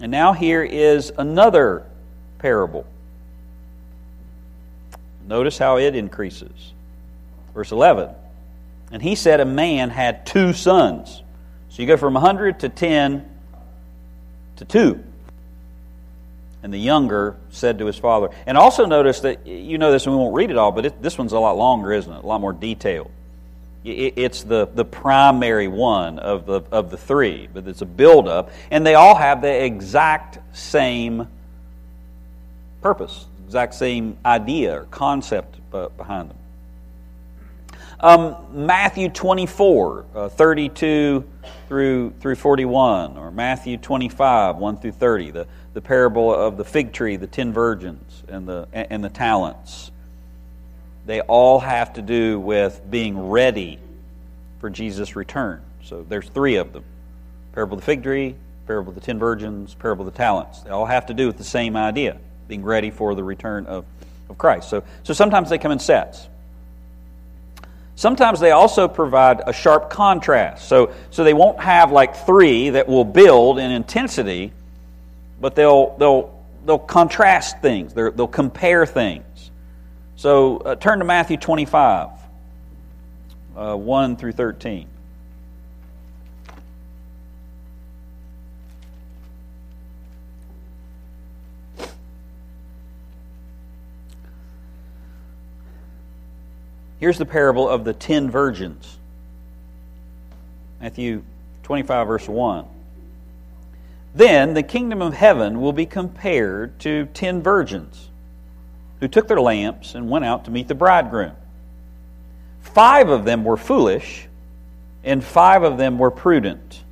And 0.00 0.10
now 0.10 0.32
here 0.32 0.62
is 0.62 1.12
another 1.16 1.86
parable. 2.38 2.86
Notice 5.26 5.56
how 5.56 5.78
it 5.78 5.94
increases. 5.94 6.72
Verse 7.54 7.72
11. 7.72 8.10
And 8.90 9.02
he 9.02 9.14
said, 9.14 9.40
A 9.40 9.44
man 9.44 9.90
had 9.90 10.26
two 10.26 10.52
sons. 10.52 11.22
So 11.70 11.80
you 11.80 11.88
go 11.88 11.96
from 11.96 12.14
100 12.14 12.60
to 12.60 12.68
10 12.68 13.28
to 14.56 14.64
2. 14.64 15.04
And 16.62 16.72
the 16.72 16.78
younger 16.78 17.36
said 17.50 17.78
to 17.78 17.86
his 17.86 17.96
father, 17.96 18.30
and 18.46 18.56
also 18.56 18.86
notice 18.86 19.20
that, 19.20 19.46
you 19.46 19.78
know 19.78 19.90
this 19.90 20.06
and 20.06 20.14
we 20.14 20.20
won't 20.20 20.34
read 20.34 20.50
it 20.50 20.56
all, 20.56 20.70
but 20.70 20.86
it, 20.86 21.02
this 21.02 21.18
one's 21.18 21.32
a 21.32 21.38
lot 21.38 21.56
longer, 21.56 21.92
isn't 21.92 22.12
it? 22.12 22.22
A 22.22 22.26
lot 22.26 22.40
more 22.40 22.52
detailed. 22.52 23.10
It, 23.84 24.14
it's 24.16 24.44
the, 24.44 24.68
the 24.72 24.84
primary 24.84 25.66
one 25.66 26.20
of 26.20 26.46
the, 26.46 26.62
of 26.70 26.90
the 26.90 26.96
three, 26.96 27.48
but 27.52 27.66
it's 27.66 27.82
a 27.82 27.86
buildup, 27.86 28.50
and 28.70 28.86
they 28.86 28.94
all 28.94 29.16
have 29.16 29.42
the 29.42 29.64
exact 29.64 30.38
same 30.56 31.26
purpose, 32.80 33.26
exact 33.46 33.74
same 33.74 34.16
idea 34.24 34.80
or 34.80 34.84
concept 34.84 35.58
behind 35.70 36.30
them. 36.30 36.36
Um, 37.98 38.36
Matthew 38.52 39.08
24, 39.08 40.04
uh, 40.14 40.28
32 40.28 41.24
through, 41.72 42.10
through 42.20 42.34
41, 42.34 43.16
or 43.16 43.30
Matthew 43.30 43.78
25, 43.78 44.56
1 44.56 44.76
through 44.76 44.92
30, 44.92 45.30
the, 45.30 45.46
the 45.72 45.80
parable 45.80 46.34
of 46.34 46.58
the 46.58 46.66
fig 46.66 46.92
tree, 46.92 47.16
the 47.16 47.26
ten 47.26 47.50
virgins, 47.50 48.22
and 48.28 48.46
the, 48.46 48.68
and 48.74 49.02
the 49.02 49.08
talents. 49.08 49.90
They 51.06 51.22
all 51.22 51.60
have 51.60 51.94
to 51.94 52.02
do 52.02 52.38
with 52.38 52.82
being 52.90 53.30
ready 53.30 53.78
for 54.60 54.68
Jesus' 54.68 55.16
return. 55.16 55.62
So 55.82 56.04
there's 56.06 56.28
three 56.28 56.56
of 56.56 56.74
them 56.74 56.84
parable 57.54 57.78
of 57.78 57.80
the 57.80 57.86
fig 57.86 58.02
tree, 58.02 58.34
parable 58.66 58.90
of 58.90 58.94
the 58.94 59.00
ten 59.00 59.18
virgins, 59.18 59.72
parable 59.72 60.06
of 60.06 60.12
the 60.12 60.18
talents. 60.18 60.60
They 60.60 60.70
all 60.70 60.84
have 60.84 61.06
to 61.06 61.14
do 61.14 61.26
with 61.26 61.38
the 61.38 61.44
same 61.44 61.74
idea 61.74 62.18
being 62.48 62.62
ready 62.62 62.90
for 62.90 63.14
the 63.14 63.24
return 63.24 63.64
of, 63.64 63.86
of 64.28 64.36
Christ. 64.36 64.68
So, 64.68 64.84
so 65.04 65.14
sometimes 65.14 65.48
they 65.48 65.56
come 65.56 65.72
in 65.72 65.78
sets. 65.78 66.28
Sometimes 67.94 68.40
they 68.40 68.52
also 68.52 68.88
provide 68.88 69.42
a 69.46 69.52
sharp 69.52 69.90
contrast. 69.90 70.66
So, 70.66 70.92
so 71.10 71.24
they 71.24 71.34
won't 71.34 71.60
have 71.60 71.92
like 71.92 72.16
three 72.16 72.70
that 72.70 72.88
will 72.88 73.04
build 73.04 73.58
in 73.58 73.70
intensity, 73.70 74.52
but 75.40 75.54
they'll, 75.54 75.96
they'll, 75.98 76.44
they'll 76.64 76.78
contrast 76.78 77.60
things, 77.60 77.94
they 77.94 78.08
will 78.08 78.28
compare 78.28 78.86
things. 78.86 79.50
So 80.16 80.58
uh, 80.58 80.76
turn 80.76 81.00
to 81.00 81.04
Matthew 81.04 81.36
25, 81.36 82.08
uh, 83.56 83.76
1 83.76 84.16
through 84.16 84.32
13. 84.32 84.88
Here's 97.02 97.18
the 97.18 97.26
parable 97.26 97.68
of 97.68 97.82
the 97.82 97.92
ten 97.92 98.30
virgins. 98.30 98.96
Matthew 100.80 101.24
25, 101.64 102.06
verse 102.06 102.28
1. 102.28 102.64
Then 104.14 104.54
the 104.54 104.62
kingdom 104.62 105.02
of 105.02 105.12
heaven 105.12 105.60
will 105.60 105.72
be 105.72 105.84
compared 105.84 106.78
to 106.78 107.06
ten 107.06 107.42
virgins 107.42 108.08
who 109.00 109.08
took 109.08 109.26
their 109.26 109.40
lamps 109.40 109.96
and 109.96 110.10
went 110.10 110.24
out 110.24 110.44
to 110.44 110.52
meet 110.52 110.68
the 110.68 110.76
bridegroom. 110.76 111.32
Five 112.60 113.08
of 113.08 113.24
them 113.24 113.42
were 113.42 113.56
foolish, 113.56 114.28
and 115.02 115.24
five 115.24 115.64
of 115.64 115.78
them 115.78 115.98
were 115.98 116.12
prudent. 116.12 116.84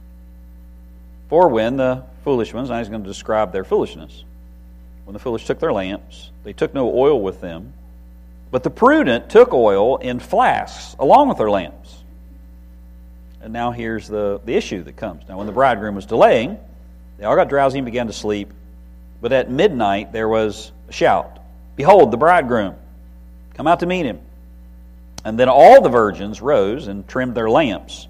For 1.29 1.47
when 1.47 1.77
the 1.77 2.03
foolish 2.25 2.53
ones, 2.53 2.69
I 2.69 2.81
was 2.81 2.89
going 2.89 3.05
to 3.05 3.09
describe 3.09 3.53
their 3.53 3.63
foolishness. 3.63 4.25
When 5.05 5.13
the 5.13 5.21
foolish 5.21 5.45
took 5.47 5.61
their 5.61 5.73
lamps, 5.73 6.33
they 6.43 6.53
took 6.53 6.75
no 6.75 6.93
oil 6.93 7.23
with 7.23 7.41
them 7.41 7.75
but 8.51 8.63
the 8.63 8.71
prudent 8.71 9.31
took 9.31 9.53
oil 9.53 9.97
in 9.99 10.19
flasks 10.19 10.97
along 10.99 11.29
with 11.29 11.39
their 11.39 11.51
lamps. 11.51 11.97
And 13.43 13.53
now 13.53 13.71
here's 13.71 14.09
the, 14.09 14.41
the 14.45 14.55
issue 14.55 14.83
that 14.83 14.97
comes. 14.97 15.23
Now, 15.29 15.39
when 15.39 15.47
the 15.47 15.53
bridegroom 15.53 15.95
was 15.95 16.07
delaying, 16.07 16.59
they 17.19 17.25
all 17.25 17.37
got 17.37 17.49
drowsy 17.49 17.79
and 17.79 17.85
began 17.85 18.09
to 18.09 18.13
sleep. 18.13 18.53
But 19.21 19.33
at 19.33 19.51
midnight 19.51 20.13
there 20.13 20.29
was 20.29 20.73
a 20.89 20.93
shout 20.93 21.39
Behold, 21.77 22.11
the 22.11 22.19
bridegroom! 22.19 22.75
Come 23.55 23.67
out 23.67 23.81
to 23.81 23.87
meet 23.87 24.05
him. 24.05 24.21
And 25.25 25.39
then 25.39 25.49
all 25.49 25.81
the 25.81 25.89
virgins 25.89 26.43
rose 26.43 26.89
and 26.89 27.07
trimmed 27.09 27.35
their 27.35 27.49
lamps. 27.49 28.07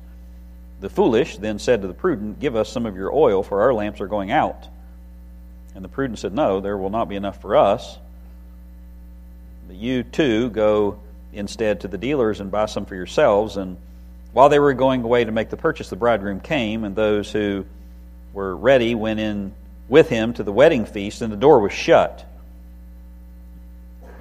The 0.80 0.88
foolish 0.88 1.36
then 1.36 1.58
said 1.58 1.82
to 1.82 1.88
the 1.88 1.94
prudent, 1.94 2.40
Give 2.40 2.56
us 2.56 2.68
some 2.68 2.86
of 2.86 2.96
your 2.96 3.14
oil, 3.14 3.42
for 3.42 3.62
our 3.62 3.74
lamps 3.74 4.00
are 4.00 4.06
going 4.06 4.32
out. 4.32 4.66
And 5.74 5.84
the 5.84 5.88
prudent 5.88 6.18
said, 6.18 6.34
No, 6.34 6.60
there 6.60 6.76
will 6.76 6.90
not 6.90 7.08
be 7.08 7.16
enough 7.16 7.40
for 7.40 7.56
us 7.56 7.98
you 9.74 10.02
too 10.02 10.50
go 10.50 10.98
instead 11.32 11.80
to 11.80 11.88
the 11.88 11.98
dealers 11.98 12.40
and 12.40 12.50
buy 12.50 12.66
some 12.66 12.86
for 12.86 12.94
yourselves. 12.94 13.56
And 13.56 13.76
while 14.32 14.48
they 14.48 14.58
were 14.58 14.74
going 14.74 15.02
away 15.02 15.24
to 15.24 15.32
make 15.32 15.50
the 15.50 15.56
purchase, 15.56 15.88
the 15.88 15.96
bridegroom 15.96 16.40
came, 16.40 16.84
and 16.84 16.94
those 16.94 17.30
who 17.30 17.64
were 18.32 18.54
ready 18.56 18.94
went 18.94 19.20
in 19.20 19.52
with 19.88 20.08
him 20.08 20.32
to 20.34 20.42
the 20.42 20.52
wedding 20.52 20.86
feast, 20.86 21.22
and 21.22 21.32
the 21.32 21.36
door 21.36 21.60
was 21.60 21.72
shut. 21.72 22.24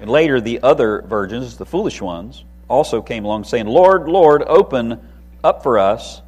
And 0.00 0.10
later, 0.10 0.40
the 0.40 0.62
other 0.62 1.02
virgins, 1.02 1.56
the 1.56 1.66
foolish 1.66 2.00
ones, 2.00 2.42
also 2.68 3.02
came 3.02 3.24
along, 3.24 3.44
saying, 3.44 3.66
Lord, 3.66 4.08
Lord, 4.08 4.42
open 4.42 5.00
up 5.44 5.62
for 5.62 5.78
us. 5.78 6.22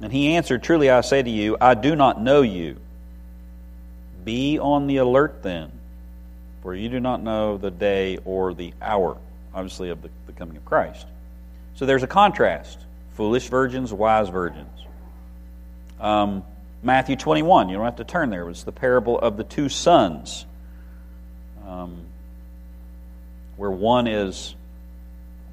And 0.00 0.12
he 0.12 0.34
answered, 0.36 0.62
Truly 0.62 0.90
I 0.90 1.00
say 1.00 1.22
to 1.22 1.30
you, 1.30 1.56
I 1.60 1.74
do 1.74 1.96
not 1.96 2.20
know 2.20 2.42
you. 2.42 2.76
Be 4.24 4.58
on 4.58 4.86
the 4.86 4.98
alert 4.98 5.42
then 5.42 5.77
for 6.62 6.74
you 6.74 6.88
do 6.88 7.00
not 7.00 7.22
know 7.22 7.56
the 7.56 7.70
day 7.70 8.18
or 8.24 8.54
the 8.54 8.72
hour, 8.82 9.16
obviously, 9.54 9.90
of 9.90 10.02
the, 10.02 10.10
the 10.26 10.32
coming 10.32 10.56
of 10.56 10.64
Christ. 10.64 11.06
So 11.74 11.86
there's 11.86 12.02
a 12.02 12.08
contrast 12.08 12.78
foolish 13.14 13.48
virgins, 13.48 13.92
wise 13.92 14.28
virgins. 14.28 14.68
Um, 16.00 16.44
Matthew 16.82 17.16
21, 17.16 17.68
you 17.68 17.76
don't 17.76 17.84
have 17.84 17.96
to 17.96 18.04
turn 18.04 18.30
there, 18.30 18.48
it's 18.48 18.62
the 18.62 18.70
parable 18.72 19.18
of 19.18 19.36
the 19.36 19.42
two 19.42 19.68
sons, 19.68 20.46
um, 21.66 21.96
where 23.56 23.70
one 23.70 24.06
is, 24.06 24.54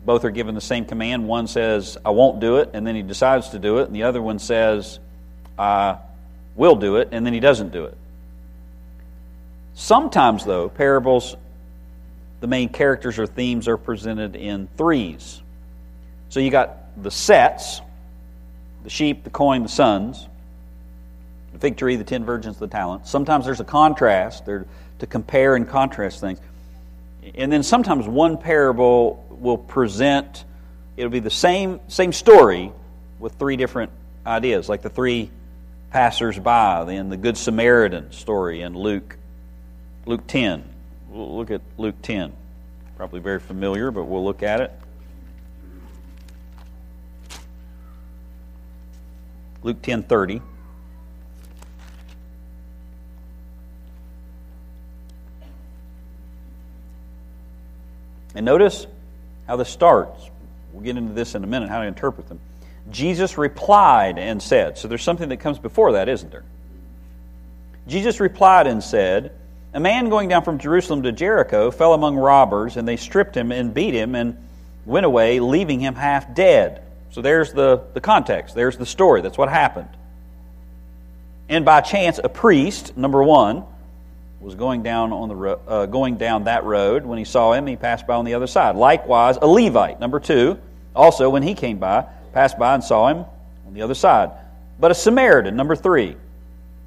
both 0.05 0.23
are 0.23 0.29
given 0.29 0.53
the 0.53 0.61
same 0.61 0.85
command. 0.85 1.27
One 1.27 1.47
says, 1.47 1.97
I 2.05 2.11
won't 2.11 2.39
do 2.39 2.57
it, 2.57 2.69
and 2.73 2.85
then 2.85 2.95
he 2.95 3.01
decides 3.01 3.49
to 3.49 3.59
do 3.59 3.79
it, 3.79 3.87
and 3.87 3.95
the 3.95 4.03
other 4.03 4.21
one 4.21 4.37
says, 4.37 4.99
I 5.57 5.97
will 6.55 6.75
do 6.75 6.97
it, 6.97 7.09
and 7.11 7.25
then 7.25 7.33
he 7.33 7.39
doesn't 7.39 7.71
do 7.71 7.85
it. 7.85 7.97
Sometimes, 9.75 10.45
though, 10.45 10.69
parables, 10.69 11.35
the 12.39 12.47
main 12.47 12.69
characters 12.69 13.19
or 13.19 13.27
themes 13.27 13.67
are 13.67 13.77
presented 13.77 14.35
in 14.35 14.67
threes. 14.77 15.41
So 16.29 16.39
you 16.39 16.49
got 16.49 17.01
the 17.01 17.11
sets 17.11 17.81
the 18.85 18.89
sheep, 18.89 19.23
the 19.23 19.31
coin, 19.31 19.63
the 19.63 19.69
sons, 19.69 20.27
the 21.51 21.59
fig 21.59 21.75
tree, 21.75 21.95
the 21.95 22.03
ten 22.03 22.23
virgins, 22.23 22.57
the 22.57 22.67
talents. 22.67 23.09
Sometimes 23.09 23.43
there's 23.43 23.59
a 23.59 23.65
contrast 23.65 24.45
there 24.45 24.65
to 24.99 25.07
compare 25.07 25.55
and 25.55 25.67
contrast 25.67 26.21
things. 26.21 26.39
And 27.33 27.51
then 27.51 27.63
sometimes 27.63 28.07
one 28.07 28.37
parable 28.37 29.25
will 29.29 29.57
present, 29.57 30.45
it'll 30.95 31.09
be 31.09 31.19
the 31.19 31.31
same, 31.31 31.79
same 31.87 32.13
story 32.13 32.71
with 33.17 33.33
three 33.33 33.57
different 33.57 33.91
ideas, 34.25 34.69
like 34.69 34.83
the 34.83 34.89
three 34.89 35.31
passers-by 35.89 36.91
in 36.91 37.09
the 37.09 37.17
Good 37.17 37.37
Samaritan 37.37 38.11
story 38.11 38.61
in 38.61 38.77
Luke 38.77 39.17
Luke 40.05 40.27
10. 40.27 40.63
We'll 41.09 41.35
look 41.35 41.49
at 41.49 41.61
Luke 41.77 41.95
10. 42.01 42.31
Probably 42.95 43.19
very 43.19 43.39
familiar, 43.39 43.91
but 43.91 44.05
we'll 44.05 44.23
look 44.23 44.43
at 44.43 44.61
it. 44.61 44.71
Luke 49.63 49.81
10:30. 49.81 50.41
And 58.35 58.45
notice 58.45 58.85
how 59.47 59.55
this 59.55 59.69
starts. 59.69 60.29
We'll 60.71 60.83
get 60.83 60.97
into 60.97 61.13
this 61.13 61.35
in 61.35 61.43
a 61.43 61.47
minute, 61.47 61.69
how 61.69 61.79
to 61.79 61.87
interpret 61.87 62.27
them. 62.27 62.39
Jesus 62.91 63.37
replied 63.37 64.19
and 64.19 64.43
said. 64.43 64.77
So 64.77 64.87
there's 64.87 65.01
something 65.01 65.29
that 65.29 65.37
comes 65.37 65.57
before 65.57 65.93
that, 65.93 66.09
isn't 66.09 66.31
there? 66.31 66.43
Jesus 67.87 68.19
replied 68.19 68.67
and 68.67 68.83
said, 68.83 69.31
A 69.75 69.79
man 69.81 70.07
going 70.07 70.29
down 70.29 70.43
from 70.43 70.57
Jerusalem 70.57 71.03
to 71.03 71.11
Jericho 71.11 71.69
fell 71.69 71.93
among 71.93 72.15
robbers, 72.15 72.77
and 72.77 72.87
they 72.87 72.95
stripped 72.95 73.35
him 73.35 73.51
and 73.51 73.73
beat 73.73 73.93
him 73.93 74.15
and 74.15 74.37
went 74.85 75.05
away, 75.05 75.41
leaving 75.41 75.81
him 75.81 75.95
half 75.95 76.33
dead. 76.33 76.81
So 77.11 77.21
there's 77.21 77.51
the, 77.51 77.83
the 77.93 77.99
context. 77.99 78.55
There's 78.55 78.77
the 78.77 78.85
story. 78.85 79.21
That's 79.21 79.37
what 79.37 79.49
happened. 79.49 79.89
And 81.49 81.65
by 81.65 81.81
chance, 81.81 82.21
a 82.23 82.29
priest, 82.29 82.95
number 82.95 83.21
one, 83.21 83.65
was 84.39 84.55
going 84.55 84.81
down 84.81 85.11
on 85.11 85.27
the 85.27 85.35
ro- 85.35 85.59
uh, 85.67 85.85
going 85.87 86.15
down 86.15 86.45
that 86.45 86.63
road. 86.63 87.05
When 87.05 87.17
he 87.17 87.25
saw 87.25 87.51
him, 87.51 87.67
he 87.67 87.75
passed 87.75 88.07
by 88.07 88.15
on 88.15 88.23
the 88.23 88.35
other 88.35 88.47
side. 88.47 88.77
Likewise, 88.77 89.37
a 89.41 89.45
Levite, 89.47 89.99
number 89.99 90.21
two, 90.21 90.57
also 90.95 91.29
when 91.29 91.43
he 91.43 91.53
came 91.53 91.79
by, 91.79 92.05
passed 92.31 92.57
by 92.57 92.75
and 92.75 92.83
saw 92.83 93.09
him 93.09 93.25
on 93.67 93.73
the 93.73 93.81
other 93.81 93.93
side. 93.93 94.31
But 94.79 94.91
a 94.91 94.95
Samaritan, 94.95 95.57
number 95.57 95.75
three, 95.75 96.15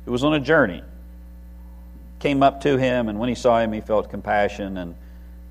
who 0.06 0.12
was 0.12 0.24
on 0.24 0.32
a 0.32 0.40
journey, 0.40 0.82
came 2.18 2.42
up 2.42 2.62
to 2.62 2.76
him, 2.76 3.08
and 3.08 3.18
when 3.18 3.28
he 3.28 3.34
saw 3.34 3.60
him, 3.60 3.72
he 3.72 3.80
felt 3.80 4.10
compassion 4.10 4.76
and 4.76 4.94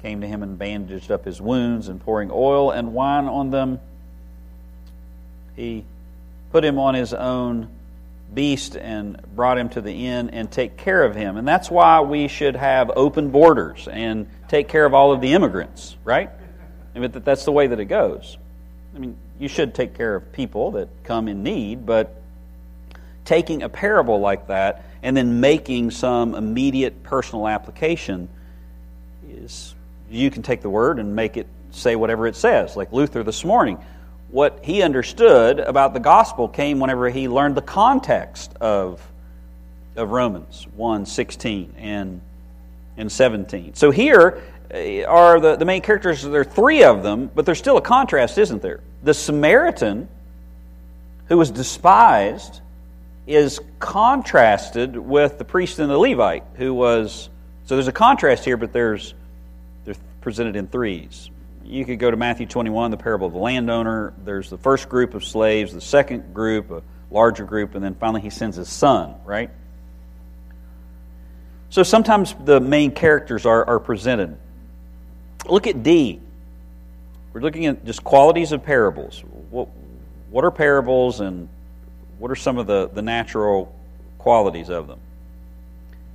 came 0.01 0.21
to 0.21 0.27
him 0.27 0.43
and 0.43 0.57
bandaged 0.57 1.11
up 1.11 1.25
his 1.25 1.41
wounds, 1.41 1.87
and 1.87 1.99
pouring 2.01 2.29
oil 2.31 2.71
and 2.71 2.93
wine 2.93 3.25
on 3.25 3.49
them, 3.49 3.79
he 5.55 5.83
put 6.51 6.63
him 6.63 6.77
on 6.77 6.93
his 6.93 7.13
own 7.13 7.67
beast 8.33 8.75
and 8.75 9.19
brought 9.35 9.57
him 9.57 9.69
to 9.69 9.81
the 9.81 10.05
inn 10.07 10.29
and 10.29 10.51
take 10.51 10.77
care 10.77 11.03
of 11.03 11.15
him. 11.15 11.37
And 11.37 11.47
that's 11.47 11.71
why 11.71 12.01
we 12.01 12.27
should 12.27 12.55
have 12.55 12.91
open 12.95 13.31
borders 13.31 13.87
and 13.87 14.27
take 14.47 14.67
care 14.67 14.85
of 14.85 14.93
all 14.93 15.11
of 15.11 15.21
the 15.21 15.33
immigrants, 15.33 15.95
right? 16.03 16.29
I 16.93 16.99
mean, 16.99 17.11
that's 17.11 17.45
the 17.45 17.51
way 17.51 17.67
that 17.67 17.79
it 17.79 17.85
goes. 17.85 18.37
I 18.95 18.99
mean, 18.99 19.15
you 19.39 19.47
should 19.47 19.73
take 19.73 19.95
care 19.95 20.15
of 20.15 20.31
people 20.31 20.71
that 20.71 20.89
come 21.03 21.27
in 21.27 21.43
need, 21.43 21.85
but 21.85 22.21
taking 23.23 23.63
a 23.63 23.69
parable 23.69 24.19
like 24.19 24.47
that 24.47 24.85
and 25.03 25.15
then 25.15 25.39
making 25.39 25.91
some 25.91 26.35
immediate 26.35 27.03
personal 27.03 27.47
application 27.47 28.27
is 29.29 29.75
you 30.09 30.31
can 30.31 30.41
take 30.41 30.61
the 30.61 30.69
word 30.69 30.99
and 30.99 31.15
make 31.15 31.37
it 31.37 31.47
say 31.71 31.95
whatever 31.95 32.27
it 32.27 32.35
says, 32.35 32.75
like 32.75 32.91
Luther 32.93 33.23
this 33.23 33.43
morning 33.43 33.77
what 34.29 34.59
he 34.63 34.81
understood 34.81 35.59
about 35.59 35.93
the 35.93 35.99
gospel 35.99 36.47
came 36.47 36.79
whenever 36.79 37.09
he 37.09 37.27
learned 37.27 37.55
the 37.55 37.61
context 37.61 38.53
of, 38.59 39.05
of 39.95 40.09
Romans 40.09 40.67
1 40.75 41.05
16 41.05 41.73
and, 41.77 42.21
and 42.97 43.11
17. 43.11 43.75
So 43.75 43.91
here 43.91 44.43
uh, 44.73 45.03
are 45.03 45.39
the, 45.39 45.55
the 45.55 45.65
main 45.65 45.81
characters. 45.81 46.23
There 46.23 46.41
are 46.41 46.45
three 46.45 46.83
of 46.83 47.03
them, 47.03 47.31
but 47.33 47.45
there's 47.45 47.57
still 47.57 47.77
a 47.77 47.81
contrast, 47.81 48.37
isn't 48.37 48.61
there? 48.61 48.81
The 49.03 49.13
Samaritan, 49.13 50.09
who 51.27 51.37
was 51.37 51.49
despised, 51.49 52.59
is 53.27 53.59
contrasted 53.79 54.97
with 54.97 55.37
the 55.37 55.45
priest 55.45 55.79
and 55.79 55.91
the 55.91 55.97
Levite, 55.97 56.43
who 56.55 56.73
was. 56.73 57.29
So 57.65 57.75
there's 57.75 57.87
a 57.87 57.91
contrast 57.91 58.45
here, 58.45 58.57
but 58.57 58.73
there's 58.73 59.13
they're 59.85 59.95
presented 60.21 60.55
in 60.55 60.67
threes 60.67 61.29
you 61.67 61.85
could 61.85 61.99
go 61.99 62.09
to 62.09 62.17
Matthew 62.17 62.45
21, 62.45 62.91
the 62.91 62.97
parable 62.97 63.27
of 63.27 63.33
the 63.33 63.39
landowner. 63.39 64.13
There's 64.23 64.49
the 64.49 64.57
first 64.57 64.87
group 64.87 65.13
of 65.13 65.23
slaves, 65.23 65.73
the 65.73 65.81
second 65.81 66.33
group, 66.33 66.71
a 66.71 66.81
larger 67.11 67.43
group, 67.43 67.75
and 67.75 67.83
then 67.83 67.93
finally 67.95 68.21
he 68.21 68.29
sends 68.29 68.55
his 68.55 68.69
son, 68.69 69.15
right? 69.25 69.49
So 71.69 71.83
sometimes 71.83 72.33
the 72.45 72.61
main 72.61 72.91
characters 72.91 73.45
are, 73.45 73.65
are 73.67 73.79
presented. 73.79 74.37
Look 75.45 75.67
at 75.67 75.83
D. 75.83 76.21
We're 77.33 77.41
looking 77.41 77.65
at 77.65 77.85
just 77.85 78.03
qualities 78.03 78.53
of 78.53 78.63
parables. 78.63 79.21
What, 79.49 79.67
what 80.29 80.45
are 80.45 80.51
parables 80.51 81.19
and 81.19 81.49
what 82.19 82.31
are 82.31 82.35
some 82.35 82.57
of 82.57 82.67
the, 82.67 82.89
the 82.89 83.01
natural 83.01 83.73
qualities 84.17 84.69
of 84.69 84.87
them? 84.87 84.99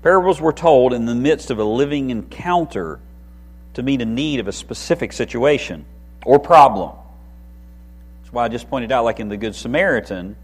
Parables 0.03 0.41
were 0.41 0.53
told 0.53 0.93
in 0.93 1.07
the 1.07 1.15
midst 1.15 1.51
of 1.51 1.59
a 1.59 1.65
living 1.65 2.11
encounter 2.11 2.99
to 3.75 3.83
meet 3.83 4.01
a 4.01 4.05
need 4.05 4.41
of 4.41 4.49
a 4.49 4.53
specific 4.53 5.13
situation 5.13 5.85
or 6.25 6.39
problem. 6.39 6.93
That's 8.23 8.33
why 8.33 8.45
I 8.45 8.49
just 8.49 8.69
pointed 8.69 8.91
out, 8.91 9.05
like 9.05 9.21
in 9.21 9.29
the 9.29 9.37
Good 9.37 9.55
Samaritan, 9.55 10.37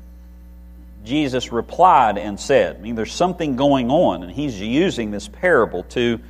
Jesus 1.05 1.53
replied 1.53 2.19
and 2.19 2.39
said, 2.39 2.77
I 2.77 2.81
mean, 2.81 2.95
there's 2.95 3.13
something 3.13 3.57
going 3.57 3.91
on, 3.91 4.23
and 4.23 4.31
he's 4.33 4.61
using 4.61 5.11
this 5.11 5.27
parable 5.27 5.83
to, 5.85 6.21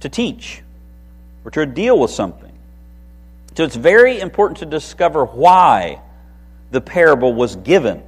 to 0.00 0.08
teach 0.08 0.62
or 1.44 1.50
to 1.50 1.66
deal 1.66 1.98
with 1.98 2.10
something. 2.10 2.52
So 3.56 3.64
it's 3.64 3.76
very 3.76 4.20
important 4.20 4.58
to 4.58 4.66
discover 4.66 5.24
why 5.24 6.00
the 6.70 6.80
parable 6.80 7.34
was 7.34 7.56
given. 7.56 8.02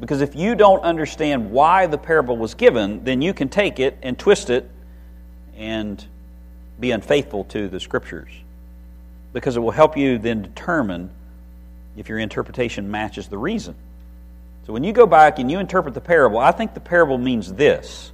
Because 0.00 0.20
if 0.20 0.36
you 0.36 0.54
don't 0.54 0.82
understand 0.82 1.50
why 1.50 1.86
the 1.86 1.98
parable 1.98 2.36
was 2.36 2.54
given, 2.54 3.04
then 3.04 3.20
you 3.20 3.34
can 3.34 3.48
take 3.48 3.80
it 3.80 3.98
and 4.02 4.18
twist 4.18 4.48
it 4.50 4.70
and 5.56 6.04
be 6.78 6.92
unfaithful 6.92 7.44
to 7.44 7.68
the 7.68 7.80
scriptures 7.80 8.30
because 9.32 9.56
it 9.56 9.60
will 9.60 9.72
help 9.72 9.96
you 9.96 10.18
then 10.18 10.42
determine 10.42 11.10
if 11.96 12.08
your 12.08 12.18
interpretation 12.18 12.90
matches 12.90 13.28
the 13.28 13.38
reason. 13.38 13.74
So 14.66 14.72
when 14.72 14.84
you 14.84 14.92
go 14.92 15.06
back 15.06 15.38
and 15.38 15.50
you 15.50 15.58
interpret 15.58 15.94
the 15.94 16.00
parable, 16.00 16.38
I 16.38 16.52
think 16.52 16.74
the 16.74 16.80
parable 16.80 17.18
means 17.18 17.52
this. 17.52 18.12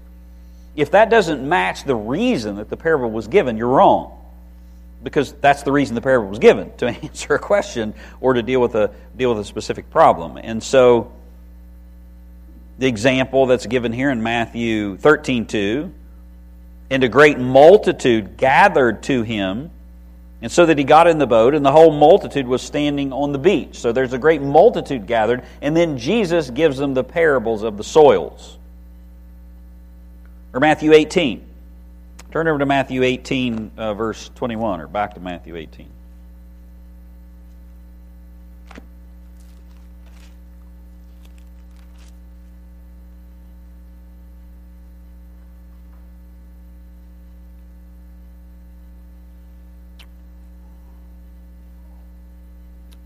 If 0.77 0.92
that 0.92 1.11
doesn't 1.11 1.47
match 1.47 1.85
the 1.85 1.94
reason 1.94 2.57
that 2.57 2.70
the 2.70 2.77
parable 2.77 3.11
was 3.11 3.29
given, 3.29 3.57
you're 3.57 3.68
wrong. 3.68 4.18
Because 5.03 5.33
that's 5.33 5.62
the 5.64 5.73
reason 5.73 5.94
the 5.94 6.01
parable 6.01 6.29
was 6.29 6.38
given, 6.38 6.75
to 6.79 6.87
answer 7.03 7.35
a 7.35 7.38
question 7.38 7.94
or 8.20 8.35
to 8.35 8.42
deal 8.42 8.61
with 8.61 8.75
a 8.75 8.90
deal 9.16 9.31
with 9.31 9.40
a 9.40 9.44
specific 9.44 9.90
problem. 9.90 10.38
And 10.38 10.62
so 10.62 11.12
the 12.78 12.87
example 12.87 13.46
that's 13.46 13.66
given 13.66 13.92
here 13.92 14.10
in 14.10 14.22
Matthew 14.22 14.96
13 14.96 15.46
2 15.46 15.92
and 16.90 17.02
a 17.02 17.08
great 17.08 17.38
multitude 17.38 18.37
gathered 18.37 19.02
to 19.04 19.22
him. 19.22 19.70
And 20.42 20.52
so 20.52 20.66
that 20.66 20.76
he 20.76 20.84
got 20.84 21.06
in 21.06 21.16
the 21.16 21.26
boat, 21.26 21.54
and 21.54 21.64
the 21.64 21.72
whole 21.72 21.90
multitude 21.90 22.46
was 22.46 22.60
standing 22.60 23.14
on 23.14 23.32
the 23.32 23.38
beach. 23.38 23.78
So 23.78 23.92
there's 23.92 24.12
a 24.12 24.18
great 24.18 24.42
multitude 24.42 25.06
gathered, 25.06 25.42
and 25.62 25.74
then 25.74 25.96
Jesus 25.96 26.50
gives 26.50 26.76
them 26.76 26.92
the 26.92 27.02
parables 27.02 27.62
of 27.62 27.78
the 27.78 27.84
soils. 27.84 28.58
Or 30.52 30.60
Matthew 30.60 30.92
18. 30.92 31.46
Turn 32.30 32.46
over 32.46 32.58
to 32.58 32.66
Matthew 32.66 33.02
18, 33.02 33.70
uh, 33.78 33.94
verse 33.94 34.30
21, 34.34 34.82
or 34.82 34.87
back 34.87 35.14
to 35.14 35.20
Matthew 35.20 35.56
18. 35.56 35.88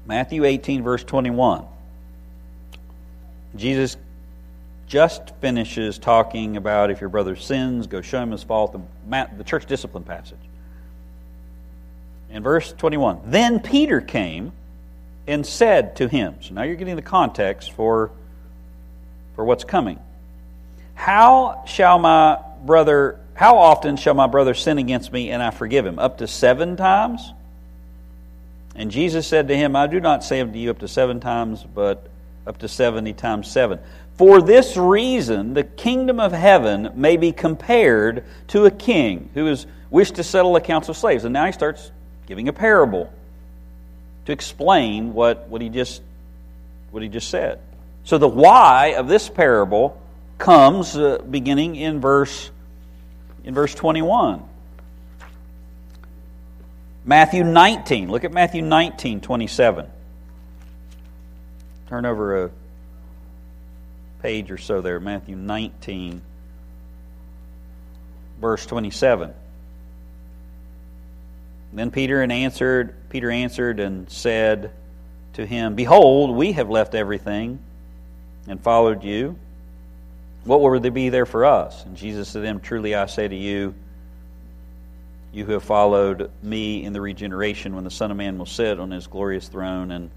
Matthew 0.08 0.44
18, 0.44 0.82
verse 0.82 1.04
21. 1.04 1.66
Jesus 3.54 3.98
just 4.86 5.34
finishes 5.42 5.98
talking 5.98 6.56
about 6.56 6.90
if 6.90 7.02
your 7.02 7.10
brother 7.10 7.36
sins, 7.36 7.86
go 7.86 8.00
show 8.00 8.22
him 8.22 8.30
his 8.30 8.42
fault, 8.42 8.72
the, 9.06 9.44
church 9.44 9.66
discipline 9.66 10.04
passage. 10.04 10.38
In 12.30 12.42
verse 12.42 12.72
21, 12.72 13.20
then 13.26 13.60
Peter 13.60 14.00
came 14.00 14.52
and 15.26 15.44
said 15.44 15.96
to 15.96 16.08
him, 16.08 16.36
so 16.40 16.54
now 16.54 16.62
you're 16.62 16.76
getting 16.76 16.96
the 16.96 17.02
context 17.02 17.72
for, 17.72 18.10
for 19.36 19.44
what's 19.44 19.64
coming. 19.64 19.98
How 20.94 21.64
shall 21.66 21.98
my 21.98 22.38
brother, 22.64 23.20
how 23.34 23.58
often 23.58 23.98
shall 23.98 24.14
my 24.14 24.26
brother 24.26 24.54
sin 24.54 24.78
against 24.78 25.12
me 25.12 25.30
and 25.30 25.42
I 25.42 25.50
forgive 25.50 25.84
him? 25.84 25.98
Up 25.98 26.18
to 26.18 26.26
seven 26.26 26.76
times? 26.76 27.34
And 28.78 28.92
Jesus 28.92 29.26
said 29.26 29.48
to 29.48 29.56
him, 29.56 29.74
I 29.74 29.88
do 29.88 29.98
not 29.98 30.22
say 30.22 30.40
unto 30.40 30.56
you 30.56 30.70
up 30.70 30.78
to 30.78 30.88
seven 30.88 31.18
times, 31.18 31.64
but 31.64 32.06
up 32.46 32.58
to 32.58 32.68
seventy 32.68 33.12
times 33.12 33.50
seven. 33.50 33.80
For 34.16 34.40
this 34.40 34.76
reason, 34.76 35.52
the 35.54 35.64
kingdom 35.64 36.20
of 36.20 36.32
heaven 36.32 36.92
may 36.94 37.16
be 37.16 37.32
compared 37.32 38.24
to 38.48 38.66
a 38.66 38.70
king 38.70 39.30
who 39.34 39.46
has 39.46 39.66
wished 39.90 40.14
to 40.14 40.24
settle 40.24 40.54
accounts 40.54 40.88
of 40.88 40.96
slaves. 40.96 41.24
And 41.24 41.32
now 41.32 41.46
he 41.46 41.52
starts 41.52 41.90
giving 42.26 42.48
a 42.48 42.52
parable 42.52 43.12
to 44.26 44.32
explain 44.32 45.12
what, 45.12 45.48
what, 45.48 45.60
he, 45.60 45.68
just, 45.68 46.00
what 46.92 47.02
he 47.02 47.08
just 47.08 47.30
said. 47.30 47.60
So 48.04 48.16
the 48.16 48.28
why 48.28 48.94
of 48.96 49.08
this 49.08 49.28
parable 49.28 50.00
comes 50.38 50.96
uh, 50.96 51.18
beginning 51.18 51.76
in 51.76 52.00
verse, 52.00 52.50
in 53.42 53.54
verse 53.54 53.74
21. 53.74 54.47
Matthew 57.08 57.42
19. 57.42 58.10
Look 58.10 58.24
at 58.24 58.32
Matthew 58.32 58.60
19, 58.60 59.22
27. 59.22 59.86
Turn 61.88 62.04
over 62.04 62.44
a 62.44 62.50
page 64.20 64.50
or 64.50 64.58
so 64.58 64.82
there. 64.82 65.00
Matthew 65.00 65.34
19, 65.34 66.20
verse 68.42 68.66
27. 68.66 69.32
Then 71.72 71.90
Peter 71.90 72.20
and 72.20 72.30
answered 72.30 72.94
Peter 73.08 73.30
answered 73.30 73.80
and 73.80 74.10
said 74.10 74.70
to 75.32 75.46
him, 75.46 75.76
Behold, 75.76 76.36
we 76.36 76.52
have 76.52 76.68
left 76.68 76.94
everything 76.94 77.58
and 78.46 78.60
followed 78.60 79.02
you. 79.02 79.38
What 80.44 80.60
will 80.60 80.78
there 80.78 80.90
be 80.90 81.08
there 81.08 81.24
for 81.24 81.46
us? 81.46 81.86
And 81.86 81.96
Jesus 81.96 82.28
said 82.28 82.40
to 82.40 82.42
them, 82.42 82.60
Truly 82.60 82.94
I 82.94 83.06
say 83.06 83.26
to 83.26 83.34
you, 83.34 83.74
you 85.38 85.44
who 85.44 85.52
have 85.52 85.62
followed 85.62 86.30
me 86.42 86.84
in 86.84 86.92
the 86.92 87.00
regeneration 87.00 87.74
when 87.74 87.84
the 87.84 87.90
Son 87.90 88.10
of 88.10 88.16
Man 88.16 88.36
will 88.38 88.46
sit 88.46 88.80
on 88.80 88.90
his 88.90 89.06
glorious 89.06 89.46
throne. 89.46 89.92
And 89.92 90.10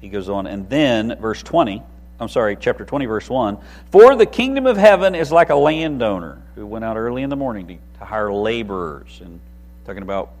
he 0.00 0.08
goes 0.08 0.28
on. 0.28 0.46
And 0.46 0.68
then, 0.68 1.16
verse 1.20 1.42
20, 1.42 1.82
I'm 2.18 2.28
sorry, 2.28 2.56
chapter 2.60 2.84
20, 2.84 3.06
verse 3.06 3.30
1 3.30 3.58
For 3.92 4.16
the 4.16 4.26
kingdom 4.26 4.66
of 4.66 4.76
heaven 4.76 5.14
is 5.14 5.30
like 5.30 5.50
a 5.50 5.54
landowner 5.54 6.42
who 6.56 6.66
went 6.66 6.84
out 6.84 6.96
early 6.96 7.22
in 7.22 7.30
the 7.30 7.36
morning 7.36 7.68
to, 7.68 7.78
to 8.00 8.04
hire 8.04 8.32
laborers. 8.32 9.20
And 9.24 9.40
talking 9.86 10.02
about 10.02 10.32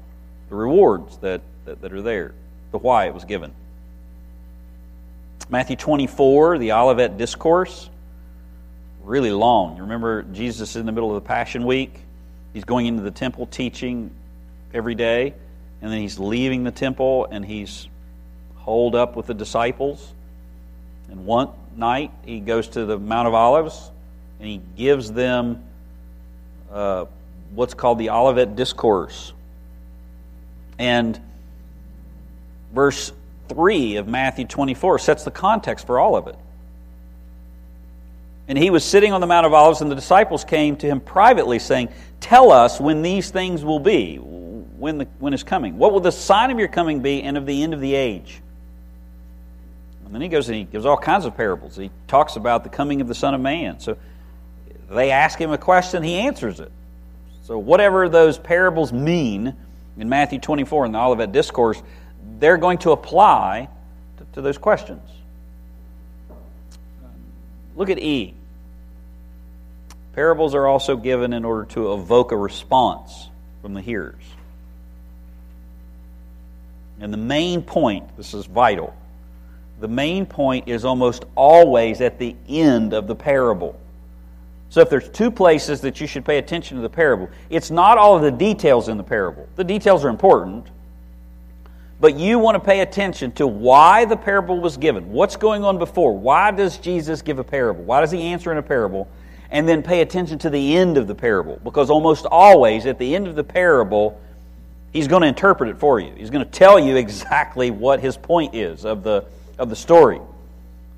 the 0.50 0.56
rewards 0.56 1.16
that, 1.18 1.40
that, 1.64 1.80
that 1.80 1.92
are 1.92 2.02
there, 2.02 2.34
the 2.72 2.78
why 2.78 3.06
it 3.06 3.14
was 3.14 3.24
given. 3.24 3.52
Matthew 5.48 5.76
24, 5.76 6.58
the 6.58 6.72
Olivet 6.72 7.16
Discourse, 7.16 7.88
really 9.04 9.30
long. 9.30 9.76
You 9.76 9.82
remember 9.82 10.22
Jesus 10.22 10.76
in 10.76 10.84
the 10.84 10.92
middle 10.92 11.14
of 11.16 11.22
the 11.22 11.26
Passion 11.26 11.64
Week? 11.64 11.94
He's 12.52 12.64
going 12.64 12.86
into 12.86 13.02
the 13.02 13.10
temple 13.10 13.46
teaching 13.46 14.10
every 14.74 14.94
day, 14.94 15.34
and 15.82 15.92
then 15.92 16.00
he's 16.00 16.18
leaving 16.18 16.64
the 16.64 16.70
temple 16.70 17.26
and 17.30 17.44
he's 17.44 17.88
holed 18.56 18.94
up 18.94 19.16
with 19.16 19.26
the 19.26 19.34
disciples. 19.34 20.12
And 21.10 21.24
one 21.24 21.48
night 21.76 22.12
he 22.24 22.40
goes 22.40 22.68
to 22.68 22.84
the 22.84 22.98
Mount 22.98 23.28
of 23.28 23.34
Olives 23.34 23.90
and 24.38 24.48
he 24.48 24.60
gives 24.76 25.12
them 25.12 25.64
uh, 26.70 27.06
what's 27.54 27.74
called 27.74 27.98
the 27.98 28.10
Olivet 28.10 28.56
Discourse. 28.56 29.32
And 30.78 31.20
verse 32.72 33.12
3 33.48 33.96
of 33.96 34.08
Matthew 34.08 34.46
24 34.46 34.98
sets 34.98 35.24
the 35.24 35.30
context 35.30 35.86
for 35.86 35.98
all 35.98 36.16
of 36.16 36.26
it. 36.28 36.36
And 38.50 38.58
he 38.58 38.70
was 38.70 38.82
sitting 38.82 39.12
on 39.12 39.20
the 39.20 39.28
Mount 39.28 39.46
of 39.46 39.54
Olives, 39.54 39.80
and 39.80 39.88
the 39.88 39.94
disciples 39.94 40.42
came 40.42 40.74
to 40.78 40.86
him 40.88 40.98
privately, 40.98 41.60
saying, 41.60 41.88
Tell 42.18 42.50
us 42.50 42.80
when 42.80 43.00
these 43.00 43.30
things 43.30 43.64
will 43.64 43.78
be, 43.78 44.16
when, 44.16 44.98
the, 44.98 45.44
coming. 45.46 45.78
What 45.78 45.92
will 45.92 46.00
the 46.00 46.10
sign 46.10 46.50
of 46.50 46.58
your 46.58 46.66
coming 46.66 46.98
be 46.98 47.22
and 47.22 47.36
of 47.36 47.46
the 47.46 47.62
end 47.62 47.74
of 47.74 47.80
the 47.80 47.94
age? 47.94 48.40
And 50.04 50.12
then 50.12 50.20
he 50.20 50.26
goes 50.26 50.48
and 50.48 50.58
he 50.58 50.64
gives 50.64 50.84
all 50.84 50.96
kinds 50.96 51.26
of 51.26 51.36
parables. 51.36 51.76
He 51.76 51.92
talks 52.08 52.34
about 52.34 52.64
the 52.64 52.70
coming 52.70 53.00
of 53.00 53.06
the 53.06 53.14
Son 53.14 53.34
of 53.34 53.40
Man. 53.40 53.78
So 53.78 53.96
they 54.90 55.12
ask 55.12 55.40
him 55.40 55.52
a 55.52 55.58
question, 55.58 56.02
he 56.02 56.14
answers 56.14 56.58
it. 56.58 56.72
So 57.44 57.56
whatever 57.56 58.08
those 58.08 58.36
parables 58.36 58.92
mean, 58.92 59.54
in 59.96 60.08
Matthew 60.08 60.40
24 60.40 60.86
in 60.86 60.92
the 60.92 60.98
Olivet 60.98 61.30
Discourse, 61.30 61.80
they're 62.40 62.56
going 62.56 62.78
to 62.78 62.90
apply 62.90 63.68
to, 64.16 64.24
to 64.32 64.40
those 64.40 64.58
questions. 64.58 65.08
Look 67.76 67.90
at 67.90 68.00
E. 68.00 68.34
Parables 70.14 70.54
are 70.54 70.66
also 70.66 70.96
given 70.96 71.32
in 71.32 71.44
order 71.44 71.64
to 71.66 71.92
evoke 71.94 72.32
a 72.32 72.36
response 72.36 73.28
from 73.62 73.74
the 73.74 73.80
hearers. 73.80 74.22
And 77.00 77.12
the 77.12 77.18
main 77.18 77.62
point, 77.62 78.16
this 78.16 78.34
is 78.34 78.46
vital, 78.46 78.94
the 79.80 79.88
main 79.88 80.26
point 80.26 80.68
is 80.68 80.84
almost 80.84 81.24
always 81.34 82.00
at 82.02 82.18
the 82.18 82.36
end 82.48 82.92
of 82.92 83.06
the 83.06 83.14
parable. 83.14 83.80
So 84.68 84.80
if 84.80 84.90
there's 84.90 85.08
two 85.08 85.30
places 85.30 85.80
that 85.80 86.00
you 86.00 86.06
should 86.06 86.24
pay 86.24 86.38
attention 86.38 86.76
to 86.76 86.82
the 86.82 86.90
parable, 86.90 87.30
it's 87.48 87.70
not 87.70 87.96
all 87.98 88.16
of 88.16 88.22
the 88.22 88.30
details 88.30 88.88
in 88.88 88.98
the 88.98 89.02
parable. 89.02 89.48
The 89.56 89.64
details 89.64 90.04
are 90.04 90.10
important, 90.10 90.66
but 91.98 92.14
you 92.14 92.38
want 92.38 92.54
to 92.56 92.60
pay 92.60 92.80
attention 92.80 93.32
to 93.32 93.46
why 93.46 94.04
the 94.04 94.16
parable 94.16 94.60
was 94.60 94.76
given. 94.76 95.10
What's 95.10 95.36
going 95.36 95.64
on 95.64 95.78
before? 95.78 96.16
Why 96.16 96.50
does 96.50 96.78
Jesus 96.78 97.22
give 97.22 97.38
a 97.38 97.44
parable? 97.44 97.82
Why 97.82 98.00
does 98.00 98.10
he 98.10 98.20
answer 98.22 98.52
in 98.52 98.58
a 98.58 98.62
parable? 98.62 99.08
And 99.50 99.68
then 99.68 99.82
pay 99.82 100.00
attention 100.00 100.38
to 100.40 100.50
the 100.50 100.76
end 100.76 100.96
of 100.96 101.06
the 101.06 101.14
parable, 101.14 101.60
because 101.64 101.90
almost 101.90 102.24
always 102.24 102.86
at 102.86 102.98
the 102.98 103.16
end 103.16 103.26
of 103.26 103.34
the 103.34 103.44
parable, 103.44 104.20
he's 104.92 105.08
going 105.08 105.22
to 105.22 105.28
interpret 105.28 105.70
it 105.70 105.78
for 105.78 105.98
you. 105.98 106.12
He's 106.14 106.30
going 106.30 106.44
to 106.44 106.50
tell 106.50 106.78
you 106.78 106.96
exactly 106.96 107.70
what 107.70 108.00
his 108.00 108.16
point 108.16 108.54
is 108.54 108.84
of 108.84 109.02
the 109.02 109.24
of 109.58 109.68
the 109.68 109.76
story. 109.76 110.20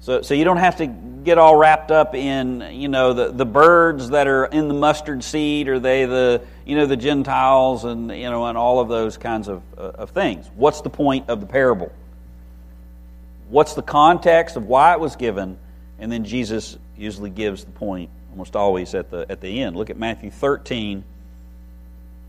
So, 0.00 0.22
so 0.22 0.34
you 0.34 0.44
don't 0.44 0.58
have 0.58 0.76
to 0.78 0.86
get 0.86 1.38
all 1.38 1.56
wrapped 1.56 1.90
up 1.90 2.14
in, 2.14 2.60
you 2.72 2.88
know, 2.88 3.12
the, 3.12 3.30
the 3.30 3.44
birds 3.44 4.10
that 4.10 4.26
are 4.26 4.46
in 4.46 4.68
the 4.68 4.74
mustard 4.74 5.22
seed, 5.22 5.68
are 5.68 5.78
they 5.78 6.04
the, 6.06 6.42
you 6.64 6.76
know, 6.76 6.86
the 6.86 6.96
Gentiles 6.96 7.84
and, 7.84 8.10
you 8.10 8.28
know, 8.28 8.46
and 8.46 8.58
all 8.58 8.80
of 8.80 8.88
those 8.88 9.16
kinds 9.16 9.48
of, 9.48 9.62
uh, 9.78 9.80
of 9.80 10.10
things. 10.10 10.48
What's 10.56 10.80
the 10.80 10.90
point 10.90 11.28
of 11.28 11.40
the 11.40 11.46
parable? 11.46 11.92
What's 13.48 13.74
the 13.74 13.82
context 13.82 14.56
of 14.56 14.66
why 14.66 14.92
it 14.94 15.00
was 15.00 15.14
given? 15.14 15.56
And 15.98 16.10
then 16.10 16.24
Jesus 16.24 16.76
usually 16.96 17.30
gives 17.30 17.64
the 17.64 17.70
point 17.72 18.10
almost 18.32 18.56
always 18.56 18.94
at 18.94 19.10
the, 19.10 19.26
at 19.28 19.40
the 19.40 19.62
end. 19.62 19.76
Look 19.76 19.90
at 19.90 19.96
Matthew 19.96 20.30
13, 20.30 21.04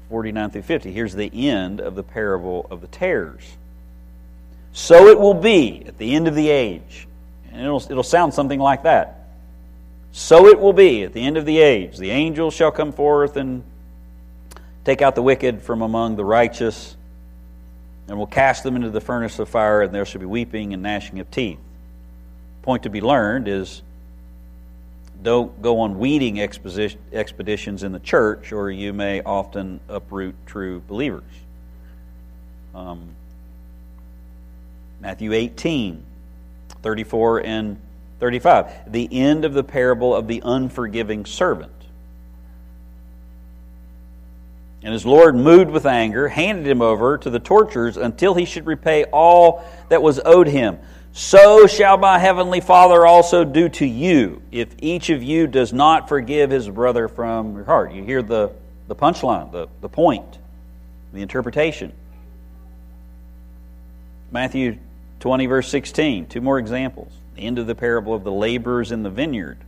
49 0.10 0.50
through 0.52 0.62
50. 0.62 0.92
Here's 0.92 1.16
the 1.16 1.50
end 1.50 1.80
of 1.82 1.96
the 1.96 2.04
parable 2.04 2.68
of 2.70 2.82
the 2.82 2.88
tares. 2.88 3.58
So 4.74 5.08
it 5.08 5.20
will 5.20 5.34
be 5.34 5.84
at 5.88 5.98
the 5.98 6.14
end 6.14 6.28
of 6.28 6.36
the 6.36 6.50
age 6.50 7.08
and 7.54 7.62
it'll, 7.62 7.84
it'll 7.90 8.04
sound 8.04 8.34
something 8.34 8.60
like 8.60 8.84
that. 8.84 9.20
So 10.12 10.48
it 10.48 10.60
will 10.60 10.74
be 10.74 11.04
at 11.04 11.14
the 11.14 11.22
end 11.22 11.38
of 11.38 11.46
the 11.46 11.60
age. 11.60 11.98
The 11.98 12.10
angels 12.10 12.54
shall 12.54 12.72
come 12.72 12.92
forth 12.92 13.38
and 13.38 13.64
take 14.84 15.02
out 15.02 15.16
the 15.16 15.22
wicked 15.22 15.62
from 15.62 15.82
among 15.82 16.18
the 16.18 16.26
righteous, 16.26 16.96
and 18.08 18.18
will 18.18 18.28
cast 18.28 18.64
them 18.64 18.76
into 18.76 18.90
the 18.90 19.00
furnace 19.00 19.40
of 19.40 19.48
fire, 19.48 19.82
and 19.82 19.94
there 19.94 20.06
shall 20.06 20.20
be 20.20 20.28
weeping 20.28 20.74
and 20.74 20.84
gnashing 20.84 21.20
of 21.20 21.32
teeth. 21.32 21.60
Point 22.64 22.84
to 22.84 22.90
be 22.90 23.02
learned 23.02 23.48
is 23.48 23.82
don't 25.24 25.62
go 25.62 25.80
on 25.80 25.98
weeding 25.98 26.40
expeditions 26.40 27.84
in 27.84 27.92
the 27.92 28.00
church, 28.00 28.52
or 28.52 28.70
you 28.70 28.94
may 28.94 29.22
often 29.22 29.80
uproot 29.90 30.36
true 30.46 30.82
believers. 30.88 31.24
Um, 32.76 33.10
Matthew 35.00 35.34
18 35.34 36.04
34 36.82 37.46
and 37.46 37.80
35. 38.20 38.92
The 38.92 39.08
end 39.12 39.46
of 39.46 39.54
the 39.54 39.64
parable 39.64 40.14
of 40.14 40.28
the 40.28 40.42
unforgiving 40.44 41.26
servant. 41.26 41.72
And 44.84 44.92
his 44.92 45.06
Lord, 45.06 45.36
moved 45.36 45.72
with 45.72 45.86
anger, 45.86 46.28
handed 46.28 46.68
him 46.68 46.82
over 46.82 47.18
to 47.18 47.30
the 47.30 47.40
torturers 47.40 47.96
until 47.96 48.34
he 48.34 48.44
should 48.44 48.66
repay 48.66 49.06
all 49.06 49.64
that 49.88 50.02
was 50.02 50.20
owed 50.26 50.48
him. 50.48 50.78
So 51.14 51.68
shall 51.68 51.98
my 51.98 52.18
heavenly 52.18 52.60
Father 52.60 53.06
also 53.06 53.44
do 53.44 53.70
to 53.70 53.86
you 53.86 54.42
if 54.52 54.70
each 54.82 55.12
of 55.12 55.22
you 55.22 55.46
does 55.46 55.72
not 55.72 56.10
forgive 56.10 56.50
his 56.50 56.68
brother 56.68 57.08
from 57.08 57.56
your 57.56 57.66
heart. 57.66 57.94
You 57.94 58.04
hear 58.04 58.24
the, 58.24 58.52
the 58.88 58.96
punchline, 58.96 59.52
the, 59.52 59.68
the 59.80 59.90
point, 59.90 60.40
the 61.14 61.22
interpretation. 61.22 61.94
Matthew 64.32 64.80
20, 65.20 65.46
verse 65.46 65.70
16. 65.70 66.26
Two 66.26 66.42
more 66.42 66.58
examples. 66.58 67.12
The 67.36 67.44
end 67.44 67.60
of 67.60 67.68
the 67.68 67.76
parable 67.76 68.16
of 68.16 68.24
the 68.24 68.32
laborers 68.32 68.92
in 68.92 69.04
the 69.04 69.12
vineyard. 69.12 69.60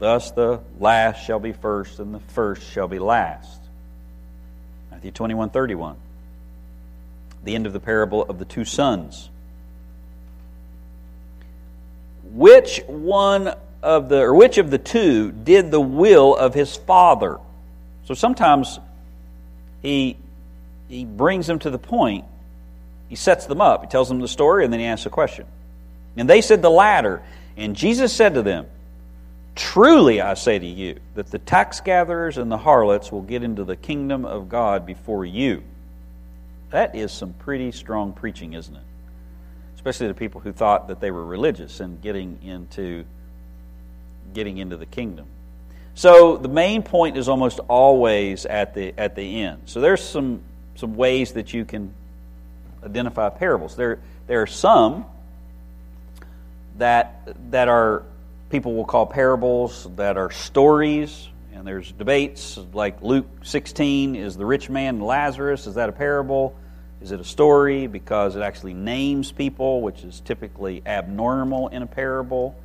Thus 0.00 0.32
the 0.32 0.60
last 0.80 1.24
shall 1.24 1.38
be 1.38 1.52
first, 1.52 2.00
and 2.00 2.12
the 2.12 2.18
first 2.18 2.68
shall 2.72 2.88
be 2.88 2.98
last. 2.98 3.60
Matthew 4.90 5.12
21, 5.12 5.50
31. 5.50 5.96
The 7.44 7.54
end 7.54 7.68
of 7.68 7.72
the 7.72 7.80
parable 7.80 8.24
of 8.24 8.40
the 8.40 8.44
two 8.44 8.64
sons. 8.64 9.30
Which 12.32 12.82
one 12.86 13.54
of 13.82 14.08
the, 14.08 14.20
or 14.20 14.34
which 14.34 14.58
of 14.58 14.70
the 14.70 14.78
two 14.78 15.32
did 15.32 15.70
the 15.70 15.80
will 15.80 16.34
of 16.34 16.54
his 16.54 16.76
father? 16.76 17.38
So 18.04 18.14
sometimes 18.14 18.78
he, 19.82 20.16
he 20.88 21.04
brings 21.04 21.46
them 21.46 21.58
to 21.60 21.70
the 21.70 21.78
point 21.78 22.24
he 23.08 23.16
sets 23.16 23.46
them 23.46 23.60
up. 23.60 23.82
He 23.82 23.88
tells 23.88 24.08
them 24.08 24.20
the 24.20 24.28
story, 24.28 24.64
and 24.64 24.72
then 24.72 24.80
he 24.80 24.86
asks 24.86 25.06
a 25.06 25.10
question. 25.10 25.46
And 26.16 26.28
they 26.28 26.40
said 26.40 26.62
the 26.62 26.70
latter. 26.70 27.22
And 27.56 27.76
Jesus 27.76 28.12
said 28.12 28.34
to 28.34 28.42
them, 28.42 28.66
Truly 29.54 30.20
I 30.20 30.34
say 30.34 30.58
to 30.58 30.66
you, 30.66 31.00
that 31.14 31.30
the 31.30 31.38
tax 31.38 31.80
gatherers 31.80 32.36
and 32.36 32.50
the 32.50 32.58
harlots 32.58 33.10
will 33.10 33.22
get 33.22 33.42
into 33.42 33.64
the 33.64 33.76
kingdom 33.76 34.24
of 34.24 34.48
God 34.48 34.84
before 34.84 35.24
you. 35.24 35.62
That 36.70 36.94
is 36.94 37.12
some 37.12 37.32
pretty 37.32 37.72
strong 37.72 38.12
preaching, 38.12 38.52
isn't 38.52 38.74
it? 38.74 38.82
Especially 39.86 40.08
the 40.08 40.14
people 40.14 40.40
who 40.40 40.52
thought 40.52 40.88
that 40.88 41.00
they 41.00 41.12
were 41.12 41.24
religious 41.24 41.78
and 41.78 42.02
getting 42.02 42.40
into 42.42 43.04
getting 44.34 44.58
into 44.58 44.76
the 44.76 44.86
kingdom. 44.86 45.26
So 45.94 46.36
the 46.36 46.48
main 46.48 46.82
point 46.82 47.16
is 47.16 47.28
almost 47.28 47.60
always 47.68 48.46
at 48.46 48.74
the 48.74 48.92
at 48.98 49.14
the 49.14 49.42
end. 49.42 49.62
So 49.66 49.80
there's 49.80 50.02
some 50.02 50.42
some 50.74 50.96
ways 50.96 51.32
that 51.34 51.54
you 51.54 51.64
can 51.64 51.94
identify 52.84 53.28
parables. 53.28 53.76
There, 53.76 53.98
there 54.26 54.42
are 54.42 54.46
some 54.46 55.04
that, 56.78 57.34
that 57.50 57.68
are, 57.68 58.02
people 58.50 58.74
will 58.74 58.84
call 58.84 59.06
parables, 59.06 59.88
that 59.96 60.16
are 60.16 60.30
stories, 60.30 61.28
and 61.54 61.66
there's 61.66 61.90
debates 61.92 62.58
like 62.72 63.02
Luke 63.02 63.26
16 63.42 64.16
is 64.16 64.36
the 64.36 64.46
rich 64.46 64.68
man 64.68 64.96
and 64.96 65.04
Lazarus, 65.04 65.66
is 65.66 65.74
that 65.74 65.88
a 65.88 65.92
parable? 65.92 66.54
Is 67.02 67.12
it 67.12 67.20
a 67.20 67.24
story? 67.24 67.86
Because 67.86 68.36
it 68.36 68.42
actually 68.42 68.74
names 68.74 69.32
people, 69.32 69.82
which 69.82 70.02
is 70.02 70.20
typically 70.20 70.82
abnormal 70.86 71.68
in 71.68 71.82
a 71.82 71.86
parable. 71.86 72.56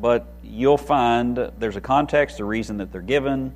But 0.00 0.26
you'll 0.42 0.78
find 0.78 1.50
there's 1.58 1.76
a 1.76 1.80
context, 1.80 2.40
a 2.40 2.44
reason 2.44 2.78
that 2.78 2.92
they're 2.92 3.02
given. 3.02 3.52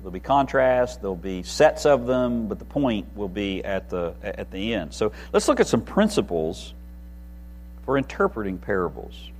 There'll 0.00 0.10
be 0.10 0.20
contrast, 0.20 1.00
there'll 1.00 1.14
be 1.14 1.44
sets 1.44 1.86
of 1.86 2.06
them, 2.06 2.48
but 2.48 2.58
the 2.58 2.64
point 2.64 3.16
will 3.16 3.28
be 3.28 3.64
at 3.64 3.88
the, 3.88 4.14
at 4.22 4.50
the 4.50 4.74
end. 4.74 4.92
So 4.92 5.12
let's 5.32 5.46
look 5.46 5.60
at 5.60 5.68
some 5.68 5.82
principles 5.82 6.74
for 7.84 7.96
interpreting 7.96 8.58
parables. 8.58 9.30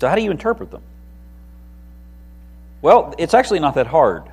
So, 0.00 0.08
how 0.08 0.14
do 0.14 0.22
you 0.22 0.30
interpret 0.30 0.70
them? 0.70 0.82
Well, 2.82 3.14
it's 3.18 3.34
actually 3.34 3.60
not 3.60 3.74
that 3.74 3.86
hard. 3.86 4.24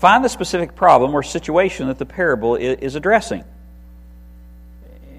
Find 0.00 0.24
the 0.24 0.30
specific 0.30 0.74
problem 0.74 1.14
or 1.14 1.22
situation 1.22 1.88
that 1.88 1.98
the 1.98 2.06
parable 2.06 2.56
is 2.56 2.94
addressing. 2.94 3.44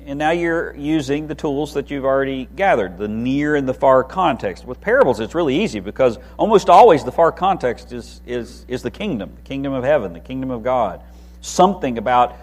And 0.08 0.18
now 0.18 0.32
you're 0.32 0.76
using 0.76 1.28
the 1.28 1.36
tools 1.36 1.76
that 1.76 1.92
you've 1.92 2.04
already 2.04 2.50
gathered, 2.56 2.98
the 2.98 3.08
near 3.08 3.56
and 3.56 3.70
the 3.70 3.76
far 3.76 4.04
context. 4.04 4.66
With 4.66 4.82
parables, 4.82 5.20
it's 5.20 5.36
really 5.36 5.62
easy 5.62 5.82
because 5.82 6.18
almost 6.36 6.68
always 6.68 7.04
the 7.04 7.12
far 7.12 7.32
context 7.32 7.94
is, 7.94 8.22
is, 8.26 8.66
is 8.68 8.82
the 8.82 8.90
kingdom, 8.90 9.34
the 9.36 9.44
kingdom 9.44 9.72
of 9.72 9.84
heaven, 9.84 10.14
the 10.14 10.20
kingdom 10.20 10.50
of 10.50 10.64
God. 10.64 11.04
Something 11.42 12.00
about 12.00 12.36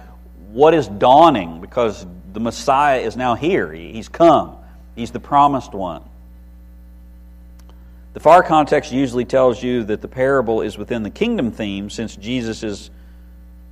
what 0.53 0.74
is 0.74 0.87
dawning 0.87 1.61
because 1.61 2.07
the 2.33 2.38
Messiah 2.38 3.01
is 3.01 3.16
now 3.16 3.35
here. 3.35 3.72
He's 3.72 4.09
come, 4.09 4.59
He's 4.94 5.11
the 5.11 5.18
promised 5.18 5.72
one. 5.72 6.05
The 8.14 8.20
far 8.20 8.42
context 8.42 8.90
usually 8.90 9.24
tells 9.24 9.62
you 9.62 9.84
that 9.84 10.00
the 10.00 10.08
parable 10.08 10.62
is 10.62 10.78
within 10.78 11.02
the 11.02 11.10
kingdom 11.10 11.52
theme 11.52 11.90
since 11.90 12.16
Jesus 12.16 12.62
is 12.62 12.90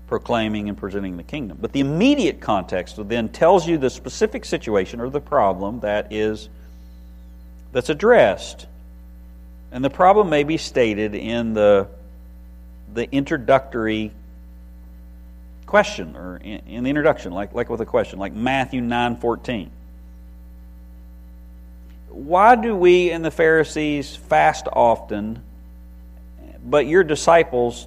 proclaiming 0.06 0.68
and 0.68 0.78
presenting 0.78 1.16
the 1.16 1.22
kingdom. 1.22 1.58
But 1.60 1.72
the 1.72 1.80
immediate 1.80 2.40
context 2.40 2.96
then 3.08 3.28
tells 3.28 3.66
you 3.66 3.78
the 3.78 3.90
specific 3.90 4.44
situation 4.44 5.00
or 5.00 5.10
the 5.10 5.20
problem 5.20 5.80
that 5.80 6.12
is 6.12 6.48
that's 7.72 7.88
addressed. 7.88 8.66
And 9.72 9.84
the 9.84 9.90
problem 9.90 10.30
may 10.30 10.44
be 10.44 10.56
stated 10.56 11.14
in 11.14 11.54
the 11.54 11.88
the 12.94 13.10
introductory 13.10 14.12
question 15.66 16.16
or 16.16 16.36
in, 16.36 16.60
in 16.68 16.84
the 16.84 16.90
introduction 16.90 17.32
like 17.32 17.52
like 17.52 17.68
with 17.68 17.80
a 17.80 17.86
question 17.86 18.18
like 18.18 18.32
Matthew 18.32 18.80
9:14 18.80 19.68
why 22.16 22.56
do 22.56 22.74
we 22.74 23.10
and 23.10 23.22
the 23.22 23.30
Pharisees 23.30 24.16
fast 24.16 24.66
often, 24.72 25.42
but 26.64 26.86
your 26.86 27.04
disciples 27.04 27.86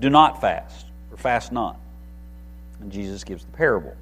do 0.00 0.08
not 0.08 0.40
fast, 0.40 0.86
or 1.10 1.18
fast 1.18 1.52
not? 1.52 1.78
And 2.80 2.90
Jesus 2.90 3.22
gives 3.22 3.44
the 3.44 3.52
parable. 3.52 3.94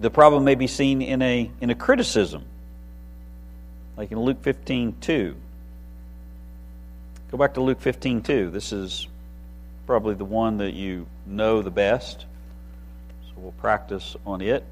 The 0.00 0.10
problem 0.10 0.44
may 0.44 0.54
be 0.54 0.66
seen 0.66 1.02
in 1.02 1.20
a, 1.20 1.50
in 1.60 1.68
a 1.68 1.74
criticism, 1.74 2.42
like 3.98 4.10
in 4.12 4.18
Luke 4.18 4.42
15 4.42 4.96
2. 5.02 5.36
Go 7.32 7.38
back 7.38 7.54
to 7.54 7.60
Luke 7.60 7.80
15 7.82 8.22
2. 8.22 8.50
This 8.50 8.72
is 8.72 9.08
probably 9.86 10.14
the 10.14 10.24
one 10.24 10.56
that 10.58 10.72
you 10.72 11.06
know 11.26 11.60
the 11.60 11.70
best, 11.70 12.24
so 13.26 13.32
we'll 13.36 13.52
practice 13.52 14.16
on 14.24 14.40
it. 14.40 14.64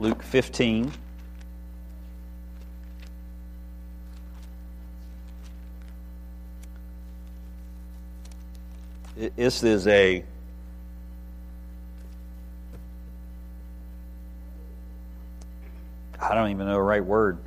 Luke 0.00 0.22
15. 0.22 0.92
This 9.34 9.64
is 9.64 9.88
a 9.88 10.24
I 16.20 16.34
don't 16.34 16.50
even 16.50 16.66
know 16.66 16.74
the 16.74 16.80
right 16.80 17.04
word. 17.04 17.38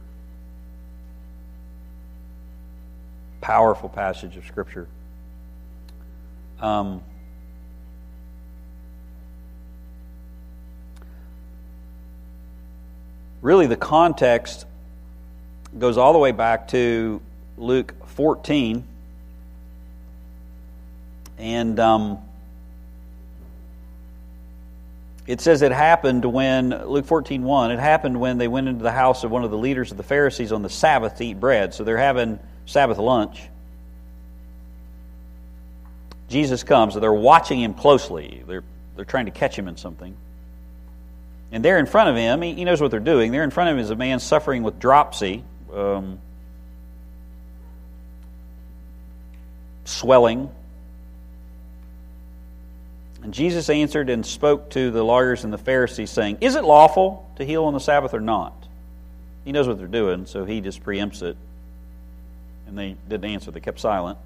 Powerful 3.40 3.88
passage 3.88 4.36
of 4.36 4.46
Scripture. 4.46 4.88
Um, 6.60 7.02
really 13.41 13.67
the 13.67 13.75
context 13.75 14.65
goes 15.77 15.97
all 15.97 16.13
the 16.13 16.19
way 16.19 16.32
back 16.32 16.69
to 16.69 17.21
Luke 17.58 17.93
14. 18.08 18.84
And 21.38 21.80
um, 21.80 22.19
it 25.25 25.41
says 25.41 25.62
it 25.62 25.71
happened 25.71 26.25
when, 26.25 26.69
Luke 26.88 27.06
14 27.06 27.43
1, 27.43 27.71
it 27.71 27.80
happened 27.80 28.19
when 28.19 28.38
they 28.38 28.47
went 28.47 28.67
into 28.67 28.84
the 28.84 28.91
house 28.91 29.23
of 29.23 29.32
one 29.32 29.43
of 29.43 29.51
the 29.51 29.58
leaders 29.58 29.91
of 29.91 29.97
the 29.97 30.04
Pharisees 30.04 30.51
on 30.51 30.62
the 30.62 30.69
Sabbath 30.69 31.17
to 31.17 31.25
eat 31.25 31.39
bread. 31.39 31.73
So 31.73 31.84
they're 31.84 31.97
having 31.97 32.39
Sabbath 32.65 32.97
lunch. 32.97 33.41
Jesus 36.30 36.63
comes, 36.63 36.95
they're 36.95 37.12
watching 37.12 37.60
him 37.60 37.73
closely. 37.73 38.43
They're, 38.47 38.63
they're 38.95 39.06
trying 39.06 39.25
to 39.25 39.32
catch 39.32 39.58
him 39.58 39.67
in 39.67 39.75
something. 39.75 40.15
And 41.52 41.66
there 41.66 41.78
in 41.80 41.86
front 41.86 42.10
of 42.10 42.16
him, 42.16 42.42
he, 42.42 42.64
knows 42.64 42.82
what 42.82 42.92
they're 42.92 43.00
doing. 43.00 43.32
There 43.32 43.44
in 43.44 43.52
front 43.52 43.70
of 43.70 43.76
him 43.76 43.84
is 43.84 43.90
a 43.90 43.96
man 43.96 44.20
suffering 44.20 44.64
with 44.64 44.80
dropsy, 44.80 45.44
um, 45.74 46.20
swelling. 49.84 50.50
And 53.22 53.34
Jesus 53.34 53.70
answered 53.70 54.10
and 54.10 54.26
spoke 54.26 54.70
to 54.72 54.92
the 54.92 55.04
lawyers 55.04 55.44
and 55.44 55.52
the 55.52 55.58
Pharisees, 55.58 56.10
saying, 56.10 56.38
Is 56.42 56.56
it 56.56 56.64
lawful 56.64 57.30
to 57.36 57.46
heal 57.46 57.66
on 57.66 57.74
the 57.74 57.80
Sabbath 57.80 58.14
or 58.14 58.22
not? 58.22 58.54
He 59.44 59.52
knows 59.52 59.68
what 59.68 59.78
they're 59.78 59.88
doing, 59.88 60.26
so 60.26 60.46
he 60.46 60.62
just 60.62 60.84
preempts 60.84 61.22
it. 61.22 61.36
And 62.68 62.78
they 62.78 62.96
didn't 63.10 63.30
answer, 63.30 63.52
they 63.52 63.60
kept 63.60 63.80
silent. 63.80 64.18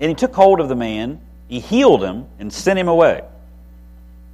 And 0.00 0.08
he 0.08 0.14
took 0.14 0.34
hold 0.34 0.60
of 0.60 0.68
the 0.68 0.76
man, 0.76 1.20
he 1.48 1.58
healed 1.58 2.02
him, 2.02 2.26
and 2.38 2.52
sent 2.52 2.78
him 2.78 2.88
away. 2.88 3.22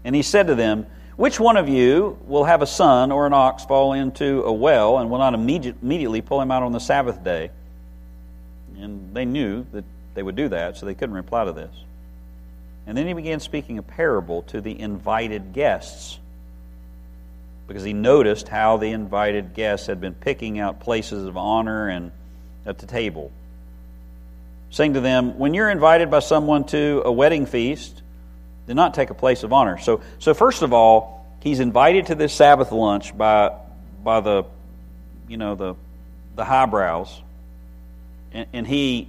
And 0.05 0.15
he 0.15 0.23
said 0.23 0.49
to 0.49 0.55
them, 0.55 0.87
which 1.18 1.40
one 1.40 1.57
of 1.57 1.68
you 1.68 2.16
will 2.28 2.44
have 2.44 2.62
a 2.62 2.66
son 2.66 3.11
or 3.11 3.26
an 3.26 3.33
ox 3.33 3.64
fall 3.64 3.92
into 3.92 4.44
a 4.44 4.52
well 4.52 4.98
and 4.98 5.11
will 5.11 5.18
not 5.18 5.35
immediately 5.35 6.22
pull 6.22 6.40
him 6.40 6.52
out 6.52 6.62
on 6.62 6.70
the 6.70 6.78
Sabbath 6.78 7.24
day? 7.24 7.50
And 8.78 9.12
they 9.12 9.24
knew 9.24 9.66
that 9.72 9.85
they 10.14 10.22
would 10.22 10.37
do 10.37 10.48
that, 10.50 10.76
so 10.76 10.87
they 10.87 10.94
couldn't 10.94 11.16
reply 11.16 11.44
to 11.44 11.50
this. 11.50 11.74
And 12.87 12.96
then 12.96 13.09
he 13.09 13.14
began 13.14 13.40
speaking 13.40 13.78
a 13.78 13.83
parable 13.83 14.42
to 14.42 14.61
the 14.61 14.78
invited 14.78 15.52
guests 15.52 16.20
because 17.66 17.83
he 17.83 17.92
noticed 17.92 18.46
how 18.46 18.76
the 18.76 18.92
invited 18.92 19.54
guests 19.54 19.88
had 19.88 20.00
been 20.00 20.14
picking 20.14 20.61
out 20.61 20.78
places 20.78 21.24
of 21.24 21.37
honor 21.37 21.88
and 21.88 22.12
at 22.64 22.78
the 22.78 22.87
table. 22.87 23.33
Saying 24.70 24.94
to 24.94 25.00
them, 25.00 25.37
When 25.37 25.52
you're 25.52 25.68
invited 25.68 26.12
by 26.12 26.20
someone 26.20 26.62
to 26.66 27.02
a 27.04 27.11
wedding 27.11 27.44
feast, 27.44 28.02
did 28.68 28.76
not 28.76 28.92
take 28.92 29.09
a 29.09 29.14
place 29.14 29.42
of 29.42 29.52
honor. 29.52 29.78
So, 29.78 30.02
so 30.18 30.35
first 30.35 30.61
of 30.61 30.74
all, 30.74 31.26
he's 31.40 31.59
invited 31.59 32.07
to 32.07 32.14
this 32.14 32.35
Sabbath 32.35 32.70
lunch 32.70 33.16
by, 33.16 33.57
by 34.04 34.20
the, 34.20 34.44
you 35.26 35.38
know, 35.38 35.54
the, 35.54 35.74
the 36.37 36.44
highbrows, 36.44 37.22
and, 38.31 38.46
and 38.52 38.66
he, 38.66 39.09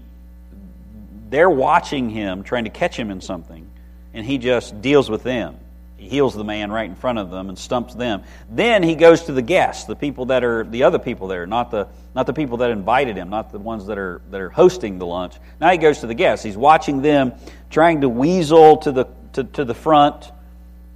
they're 1.29 1.49
watching 1.49 2.09
him, 2.09 2.43
trying 2.43 2.63
to 2.63 2.69
catch 2.69 2.97
him 2.97 3.11
in 3.11 3.19
something, 3.19 3.69
and 4.13 4.25
he 4.25 4.37
just 4.37 4.81
deals 4.81 5.09
with 5.09 5.23
them. 5.23 5.57
He 5.97 6.07
heals 6.07 6.33
the 6.33 6.45
man 6.45 6.71
right 6.71 6.89
in 6.89 6.95
front 6.95 7.19
of 7.19 7.29
them 7.29 7.49
and 7.49 7.59
stumps 7.59 7.93
them. 7.93 8.23
Then 8.49 8.81
he 8.81 8.95
goes 8.95 9.23
to 9.23 9.33
the 9.33 9.41
guests, 9.41 9.83
the 9.83 9.97
people 9.97 10.27
that 10.27 10.45
are 10.45 10.63
the 10.63 10.83
other 10.83 10.99
people 10.99 11.27
there, 11.27 11.45
not 11.45 11.71
the 11.71 11.89
not 12.15 12.25
the 12.25 12.33
people 12.33 12.57
that 12.57 12.71
invited 12.71 13.17
him, 13.17 13.29
not 13.29 13.51
the 13.51 13.59
ones 13.59 13.87
that 13.87 13.97
are 13.97 14.21
that 14.31 14.39
are 14.39 14.49
hosting 14.49 14.97
the 14.97 15.05
lunch. 15.05 15.35
Now 15.59 15.69
he 15.71 15.77
goes 15.77 15.99
to 15.99 16.07
the 16.07 16.13
guests. 16.13 16.45
He's 16.45 16.55
watching 16.55 17.01
them 17.01 17.33
trying 17.69 17.99
to 18.01 18.07
weasel 18.07 18.77
to 18.77 18.93
the 18.93 19.07
to, 19.39 19.43
to 19.54 19.65
the 19.65 19.73
front 19.73 20.32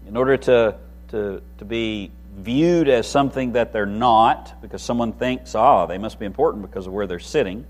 in 0.07 0.17
order 0.17 0.37
to, 0.37 0.75
to, 1.09 1.41
to 1.59 1.65
be 1.65 2.11
viewed 2.37 2.89
as 2.89 3.07
something 3.07 3.53
that 3.53 3.71
they're 3.71 3.85
not, 3.85 4.61
because 4.61 4.81
someone 4.81 5.13
thinks, 5.13 5.55
ah, 5.55 5.85
they 5.85 5.97
must 5.97 6.19
be 6.19 6.25
important 6.25 6.61
because 6.61 6.87
of 6.87 6.93
where 6.93 7.07
they're 7.07 7.19
sitting. 7.19 7.65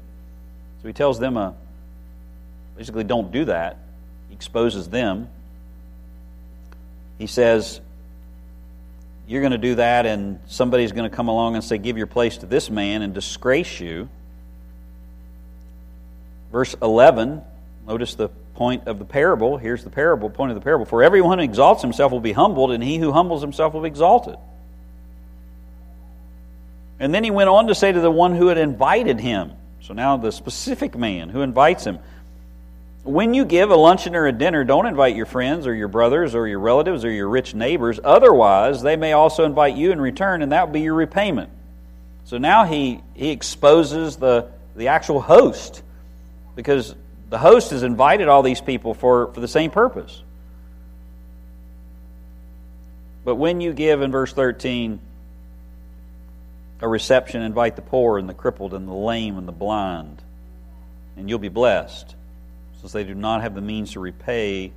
So 0.82 0.88
he 0.88 0.94
tells 0.94 1.20
them, 1.20 1.38
uh, 1.38 1.54
basically, 2.76 3.04
don't 3.04 3.32
do 3.32 3.46
that. 3.46 3.78
He 4.30 4.36
exposes 4.36 4.90
them. 4.90 5.30
He 7.20 7.28
says, 7.28 7.80
you're 9.28 9.42
going 9.42 9.52
to 9.52 9.58
do 9.58 9.76
that, 9.76 10.06
and 10.06 10.40
somebody's 10.48 10.92
going 10.92 11.10
to 11.10 11.16
come 11.16 11.28
along 11.28 11.56
and 11.56 11.64
say, 11.64 11.78
Give 11.78 11.98
your 11.98 12.08
place 12.08 12.38
to 12.38 12.46
this 12.46 12.70
man 12.70 13.02
and 13.02 13.14
disgrace 13.14 13.80
you. 13.80 14.10
Verse 16.52 16.76
11, 16.82 17.42
notice 17.88 18.16
the 18.16 18.30
point 18.56 18.88
of 18.88 19.00
the 19.00 19.06
parable. 19.06 19.58
Here's 19.58 19.84
the 19.84 19.90
parable, 19.90 20.30
point 20.30 20.52
of 20.52 20.56
the 20.56 20.62
parable. 20.62 20.86
For 20.86 21.04
everyone 21.04 21.40
who 21.40 21.44
exalts 21.44 21.82
himself 21.82 22.12
will 22.12 22.20
be 22.20 22.34
humbled, 22.34 22.72
and 22.72 22.84
he 22.84 22.98
who 22.98 23.12
humbles 23.12 23.42
himself 23.42 23.74
will 23.74 23.82
be 23.82 23.88
exalted. 23.88 24.36
And 27.00 27.14
then 27.14 27.24
he 27.24 27.32
went 27.32 27.50
on 27.50 27.68
to 27.68 27.76
say 27.76 27.92
to 27.92 28.00
the 28.00 28.12
one 28.12 28.36
who 28.36 28.48
had 28.48 28.58
invited 28.58 29.20
him, 29.20 29.54
so 29.82 29.94
now 29.94 30.18
the 30.18 30.32
specific 30.32 30.96
man 30.96 31.30
who 31.30 31.42
invites 31.42 31.84
him, 31.84 32.00
when 33.04 33.34
you 33.34 33.44
give 33.44 33.70
a 33.70 33.76
luncheon 33.76 34.16
or 34.16 34.28
a 34.28 34.32
dinner, 34.32 34.64
don't 34.64 34.86
invite 34.86 35.16
your 35.16 35.26
friends 35.26 35.68
or 35.68 35.74
your 35.74 35.90
brothers 35.90 36.36
or 36.36 36.48
your 36.48 36.60
relatives 36.60 37.04
or 37.04 37.12
your 37.12 37.28
rich 37.28 37.54
neighbors. 37.54 38.00
Otherwise, 38.02 38.82
they 38.82 38.96
may 38.96 39.12
also 39.12 39.44
invite 39.44 39.76
you 39.76 39.92
in 39.92 40.00
return, 40.00 40.42
and 40.42 40.54
that 40.54 40.68
will 40.68 40.74
be 40.74 40.82
your 40.82 40.94
repayment. 40.94 41.50
So 42.24 42.38
now 42.38 42.64
he, 42.64 43.02
he 43.14 43.32
exposes 43.32 44.16
the, 44.16 44.50
the 44.76 44.88
actual 44.88 45.20
host 45.20 45.84
because 46.56 46.96
the 47.34 47.40
host 47.40 47.72
has 47.72 47.82
invited 47.82 48.28
all 48.28 48.44
these 48.44 48.62
people 48.62 48.94
for, 48.94 49.34
for 49.34 49.40
the 49.40 49.48
same 49.48 49.72
purpose. 49.72 50.22
But 53.26 53.38
when 53.38 53.60
you 53.60 53.74
give, 53.74 54.04
in 54.04 54.12
verse 54.12 54.32
13, 54.32 55.00
a 56.82 56.88
reception, 56.88 57.42
invite 57.42 57.76
the 57.76 57.82
poor 57.82 58.20
and 58.20 58.30
the 58.30 58.36
crippled 58.36 58.76
and 58.76 58.88
the 58.88 58.94
lame 58.94 59.40
and 59.40 59.48
the 59.48 59.52
blind, 59.52 60.22
and 61.18 61.28
you'll 61.28 61.40
be 61.40 61.50
blessed 61.50 62.14
since 62.80 62.92
they 62.92 63.04
do 63.04 63.16
not 63.16 63.42
have 63.42 63.56
the 63.56 63.62
means 63.62 63.94
to 63.94 64.00
repay 64.00 64.72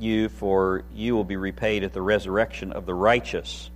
you, 0.00 0.30
for 0.30 0.84
you 0.94 1.14
will 1.14 1.22
be 1.22 1.36
repaid 1.36 1.84
at 1.84 1.92
the 1.92 2.00
resurrection 2.00 2.72
of 2.72 2.86
the 2.86 2.94
righteous. 2.94 3.68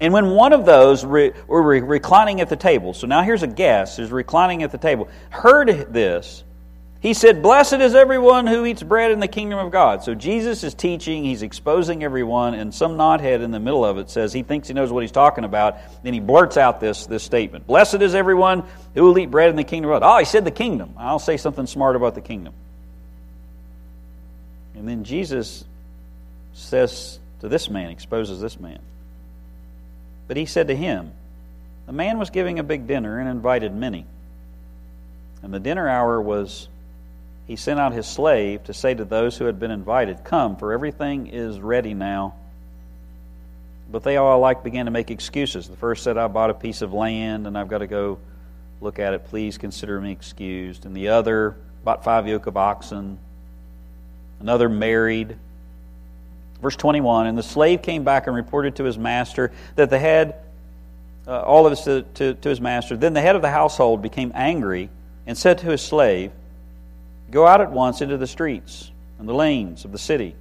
And 0.00 0.14
when 0.14 0.30
one 0.30 0.52
of 0.54 0.64
those 0.64 1.04
re- 1.04 1.32
were 1.46 1.62
reclining 1.62 2.40
at 2.40 2.48
the 2.48 2.56
table, 2.56 2.94
so 2.94 3.06
now 3.06 3.22
here's 3.22 3.42
a 3.42 3.46
guest 3.46 3.98
who's 3.98 4.10
reclining 4.10 4.62
at 4.62 4.72
the 4.72 4.78
table, 4.78 5.08
heard 5.28 5.92
this, 5.92 6.42
he 7.00 7.14
said, 7.14 7.42
Blessed 7.42 7.74
is 7.74 7.94
everyone 7.94 8.46
who 8.46 8.66
eats 8.66 8.82
bread 8.82 9.10
in 9.10 9.20
the 9.20 9.28
kingdom 9.28 9.58
of 9.58 9.70
God. 9.70 10.02
So 10.02 10.14
Jesus 10.14 10.64
is 10.64 10.74
teaching, 10.74 11.24
he's 11.24 11.42
exposing 11.42 12.04
everyone, 12.04 12.54
and 12.54 12.74
some 12.74 12.96
knothead 12.96 13.42
in 13.42 13.50
the 13.50 13.60
middle 13.60 13.84
of 13.84 13.96
it 13.96 14.10
says 14.10 14.34
he 14.34 14.42
thinks 14.42 14.68
he 14.68 14.74
knows 14.74 14.92
what 14.92 15.02
he's 15.02 15.12
talking 15.12 15.44
about. 15.44 15.78
Then 16.02 16.12
he 16.12 16.20
blurts 16.20 16.58
out 16.58 16.80
this, 16.80 17.06
this 17.06 17.22
statement 17.22 17.66
Blessed 17.66 18.02
is 18.02 18.14
everyone 18.14 18.64
who 18.94 19.04
will 19.04 19.18
eat 19.18 19.30
bread 19.30 19.48
in 19.48 19.56
the 19.56 19.64
kingdom 19.64 19.90
of 19.90 20.00
God. 20.00 20.14
Oh, 20.14 20.18
he 20.18 20.26
said 20.26 20.44
the 20.44 20.50
kingdom. 20.50 20.94
I'll 20.98 21.18
say 21.18 21.38
something 21.38 21.66
smart 21.66 21.96
about 21.96 22.14
the 22.14 22.20
kingdom. 22.20 22.52
And 24.74 24.86
then 24.86 25.04
Jesus 25.04 25.64
says 26.52 27.18
to 27.40 27.48
this 27.48 27.70
man, 27.70 27.90
exposes 27.90 28.40
this 28.40 28.60
man. 28.60 28.78
But 30.30 30.36
he 30.36 30.46
said 30.46 30.68
to 30.68 30.76
him, 30.76 31.10
The 31.86 31.92
man 31.92 32.20
was 32.20 32.30
giving 32.30 32.60
a 32.60 32.62
big 32.62 32.86
dinner 32.86 33.18
and 33.18 33.28
invited 33.28 33.74
many. 33.74 34.06
And 35.42 35.52
the 35.52 35.58
dinner 35.58 35.88
hour 35.88 36.22
was 36.22 36.68
he 37.48 37.56
sent 37.56 37.80
out 37.80 37.92
his 37.92 38.06
slave 38.06 38.62
to 38.66 38.72
say 38.72 38.94
to 38.94 39.04
those 39.04 39.36
who 39.36 39.46
had 39.46 39.58
been 39.58 39.72
invited, 39.72 40.22
Come, 40.22 40.54
for 40.54 40.72
everything 40.72 41.26
is 41.26 41.58
ready 41.58 41.94
now. 41.94 42.36
But 43.90 44.04
they 44.04 44.18
all 44.18 44.38
alike 44.38 44.62
began 44.62 44.84
to 44.84 44.92
make 44.92 45.10
excuses. 45.10 45.66
The 45.66 45.74
first 45.74 46.04
said, 46.04 46.16
I 46.16 46.28
bought 46.28 46.50
a 46.50 46.54
piece 46.54 46.80
of 46.80 46.92
land 46.92 47.48
and 47.48 47.58
I've 47.58 47.66
got 47.66 47.78
to 47.78 47.88
go 47.88 48.20
look 48.80 49.00
at 49.00 49.14
it. 49.14 49.26
Please 49.26 49.58
consider 49.58 50.00
me 50.00 50.12
excused. 50.12 50.86
And 50.86 50.94
the 50.94 51.08
other 51.08 51.56
bought 51.82 52.04
five 52.04 52.28
yoke 52.28 52.46
of 52.46 52.56
oxen. 52.56 53.18
Another 54.38 54.68
married. 54.68 55.36
Verse 56.62 56.76
21 56.76 57.26
And 57.26 57.36
the 57.36 57.42
slave 57.42 57.82
came 57.82 58.04
back 58.04 58.26
and 58.26 58.36
reported 58.36 58.76
to 58.76 58.84
his 58.84 58.98
master 58.98 59.52
that 59.76 59.90
the 59.90 59.98
head, 59.98 60.36
uh, 61.26 61.40
all 61.40 61.66
of 61.66 61.72
this 61.72 61.84
to, 61.84 62.02
to, 62.14 62.34
to 62.34 62.48
his 62.48 62.60
master. 62.60 62.96
Then 62.96 63.12
the 63.12 63.20
head 63.20 63.36
of 63.36 63.42
the 63.42 63.50
household 63.50 64.02
became 64.02 64.32
angry 64.34 64.90
and 65.26 65.36
said 65.36 65.58
to 65.58 65.66
his 65.66 65.82
slave, 65.82 66.32
Go 67.30 67.46
out 67.46 67.60
at 67.60 67.70
once 67.70 68.00
into 68.00 68.16
the 68.16 68.26
streets 68.26 68.90
and 69.18 69.28
the 69.28 69.34
lanes 69.34 69.84
of 69.84 69.92
the 69.92 69.98
city 69.98 70.34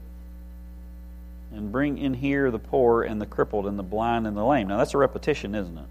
and 1.52 1.72
bring 1.72 1.98
in 1.98 2.14
here 2.14 2.52
the 2.52 2.60
poor 2.60 3.04
and 3.04 3.22
the 3.22 3.26
crippled 3.26 3.66
and 3.66 3.78
the 3.78 3.84
blind 3.84 4.28
and 4.28 4.38
the 4.38 4.44
lame. 4.44 4.68
Now 4.68 4.78
that's 4.78 4.94
a 4.94 4.98
repetition, 4.98 5.56
isn't 5.56 5.78
it? 5.78 5.86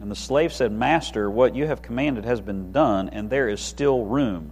And 0.00 0.10
the 0.10 0.16
slave 0.16 0.52
said, 0.52 0.72
Master, 0.72 1.30
what 1.30 1.54
you 1.54 1.66
have 1.66 1.80
commanded 1.82 2.24
has 2.24 2.40
been 2.40 2.72
done, 2.72 3.08
and 3.08 3.30
there 3.30 3.48
is 3.48 3.60
still 3.60 4.04
room. 4.04 4.50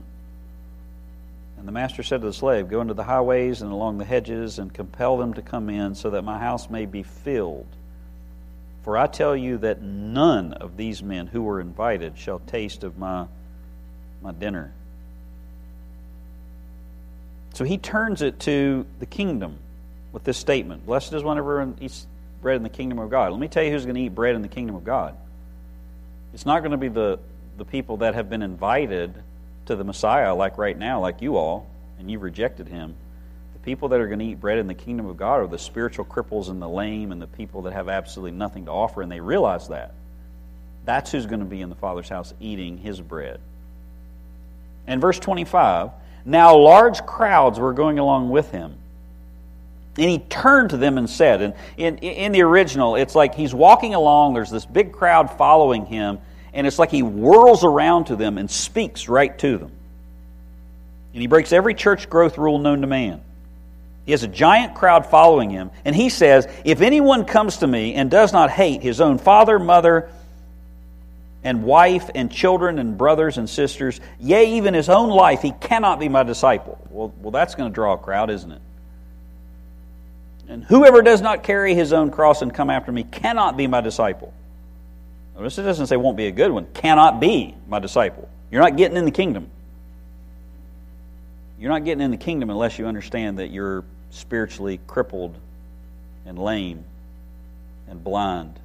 And 1.65 1.69
the 1.71 1.73
master 1.73 2.03
said 2.03 2.21
to 2.21 2.27
the 2.27 2.33
slave, 2.35 2.69
Go 2.69 2.83
into 2.83 2.93
the 2.93 3.05
highways 3.05 3.63
and 3.63 3.73
along 3.73 3.97
the 3.97 4.05
hedges 4.05 4.59
and 4.59 4.71
compel 4.71 5.17
them 5.17 5.33
to 5.33 5.41
come 5.41 5.71
in, 5.71 5.95
so 5.95 6.11
that 6.11 6.21
my 6.21 6.39
house 6.39 6.69
may 6.69 6.85
be 6.85 7.03
filled. 7.03 7.67
For 8.83 8.99
I 8.99 9.07
tell 9.07 9.35
you 9.35 9.57
that 9.57 9.81
none 9.81 10.53
of 10.53 10.77
these 10.77 11.03
men 11.03 11.27
who 11.27 11.41
were 11.41 11.63
invited 11.63 12.19
shall 12.19 12.39
taste 12.41 12.85
of 12.85 12.99
my 12.99 13.29
my 14.21 14.33
dinner. 14.33 14.75
So 17.55 17.65
he 17.65 17.79
turns 17.79 18.21
it 18.21 18.41
to 18.41 18.85
the 18.99 19.07
kingdom 19.07 19.57
with 20.13 20.23
this 20.25 20.37
statement 20.37 20.85
Blessed 20.85 21.15
is 21.15 21.25
one 21.25 21.39
who 21.39 21.77
eats 21.81 22.07
bread 22.43 22.57
in 22.57 22.63
the 22.63 22.69
kingdom 22.69 22.99
of 22.99 23.09
God. 23.09 23.33
Let 23.33 23.41
me 23.41 23.49
tell 23.49 23.63
you 23.63 23.71
who's 23.71 23.87
going 23.87 23.95
to 23.95 24.03
eat 24.03 24.15
bread 24.15 24.35
in 24.35 24.43
the 24.43 24.49
kingdom 24.49 24.77
of 24.77 24.85
God. 24.85 25.17
It's 26.35 26.45
not 26.45 26.61
going 26.61 26.73
to 26.73 26.77
be 26.77 26.89
the, 26.89 27.21
the 27.57 27.65
people 27.65 27.97
that 27.99 28.15
have 28.17 28.29
been 28.29 28.43
invited 28.43 29.15
to 29.67 29.77
the 29.77 29.85
Messiah, 29.85 30.35
like 30.35 30.59
right 30.59 30.77
now, 30.77 31.01
like 31.01 31.23
you 31.23 31.37
all, 31.37 31.67
and 31.99 32.11
you 32.11 32.19
rejected 32.19 32.69
him. 32.69 32.95
The 33.55 33.59
people 33.61 33.89
that 33.89 34.01
are 34.01 34.07
going 34.07 34.19
to 34.19 34.25
eat 34.25 34.41
bread 34.41 34.59
in 34.59 34.67
the 34.67 34.75
kingdom 34.75 35.07
of 35.07 35.17
God 35.17 35.41
are 35.41 35.47
the 35.47 35.59
spiritual 35.59 36.05
cripples 36.05 36.49
and 36.49 36.61
the 36.61 36.69
lame 36.69 37.13
and 37.13 37.21
the 37.21 37.27
people 37.27 37.63
that 37.63 37.73
have 37.73 37.89
absolutely 37.89 38.37
nothing 38.37 38.67
to 38.67 38.71
offer, 38.71 39.03
and 39.03 39.11
they 39.11 39.21
realize 39.21 39.69
that. 39.69 39.95
That's 40.85 41.11
who's 41.11 41.27
going 41.27 41.41
to 41.41 41.47
be 41.47 41.61
in 41.61 41.71
the 41.71 41.75
Father's 41.75 42.09
house 42.09 42.35
eating 42.41 42.79
his 42.79 43.01
bread. 43.01 43.41
And 44.87 45.01
verse 45.01 45.19
25 45.19 45.91
Now 46.25 46.57
large 46.57 47.05
crowds 47.07 47.59
were 47.59 47.73
going 47.73 47.99
along 47.99 48.31
with 48.31 48.51
him. 48.51 48.77
And 49.97 50.11
he 50.11 50.19
turned 50.19 50.71
to 50.71 50.77
them 50.77 50.99
and 50.99 51.09
said, 51.09 51.41
and 51.41 51.55
in, 51.77 51.99
in 51.99 52.33
the 52.33 52.43
original, 52.43 52.97
it's 52.97 53.15
like 53.15 53.35
he's 53.35 53.55
walking 53.55 53.95
along, 53.95 54.35
there's 54.35 54.51
this 54.51 54.67
big 54.67 54.93
crowd 54.93 55.31
following 55.39 55.87
him, 55.87 56.19
and 56.55 56.67
it's 56.67 56.79
like 56.79 56.91
he 56.91 57.01
whirls 57.01 57.65
around 57.65 58.07
to 58.07 58.17
them 58.17 58.39
and 58.39 58.51
speaks 58.51 59.09
right 59.09 59.37
to 59.41 59.59
them. 59.59 59.73
And 61.13 61.21
he 61.21 61.27
breaks 61.27 61.53
every 61.53 61.75
church 61.75 62.09
growth 62.09 62.39
rule 62.39 62.59
known 62.59 62.81
to 62.81 62.87
man. 62.87 63.21
He 64.07 64.13
has 64.13 64.23
a 64.23 64.29
giant 64.29 64.75
crowd 64.75 65.07
following 65.07 65.51
him, 65.51 65.71
and 65.85 65.97
he 65.97 66.09
says, 66.09 66.47
If 66.65 66.81
anyone 66.81 67.25
comes 67.25 67.59
to 67.59 67.67
me 67.67 67.95
and 67.95 68.11
does 68.11 68.33
not 68.33 68.51
hate 68.51 68.83
his 68.83 69.01
own 69.01 69.19
father, 69.19 69.59
mother, 69.59 70.11
and 71.43 71.65
wife 71.65 72.11
and 72.15 72.31
children 72.31 72.79
and 72.79 72.97
brothers 72.97 73.37
and 73.37 73.49
sisters, 73.49 74.01
yea, 74.21 74.57
even 74.57 74.75
his 74.75 74.89
own 74.89 75.09
life, 75.11 75.43
he 75.43 75.53
cannot 75.53 75.99
be 75.99 76.09
my 76.09 76.23
disciple. 76.23 76.79
Well, 76.91 77.13
well 77.21 77.31
that's 77.31 77.55
going 77.55 77.71
to 77.71 77.75
draw 77.75 77.95
a 77.95 77.99
crowd, 77.99 78.31
isn't 78.31 78.53
it? 78.53 78.63
And 80.49 80.65
whoever 80.65 81.01
does 81.03 81.23
not 81.23 81.43
carry 81.43 81.75
his 81.75 81.93
own 81.93 82.11
cross 82.11 82.43
and 82.43 82.53
come 82.53 82.71
after 82.71 82.93
me 82.93 83.05
cannot 83.05 83.57
be 83.57 83.67
my 83.67 83.81
disciple. 83.81 84.33
It 85.37 85.43
doesn't 85.43 85.89
say 85.89 85.97
won't 85.97 86.17
be 86.17 86.27
a 86.27 86.33
good 86.33 86.51
one. 86.51 86.67
Cannot 86.75 87.21
be 87.21 87.55
my 87.67 87.79
disciple. 87.79 88.29
You're 88.51 88.63
not 88.63 88.77
getting 88.77 88.97
in 88.97 89.05
the 89.05 89.11
kingdom. 89.11 89.51
You're 91.59 91.71
not 91.71 91.85
getting 91.85 92.03
in 92.03 92.11
the 92.11 92.17
kingdom 92.17 92.51
unless 92.51 92.79
you 92.79 92.87
understand 92.87 93.39
that 93.39 93.51
you're 93.51 93.85
spiritually 94.11 94.81
crippled 94.87 95.35
and 96.25 96.39
lame 96.39 96.85
and 97.89 98.03
blind 98.03 98.59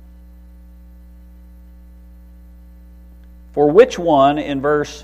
For 3.53 3.69
which 3.69 3.97
one, 3.97 4.37
in 4.37 4.61
verse 4.61 5.03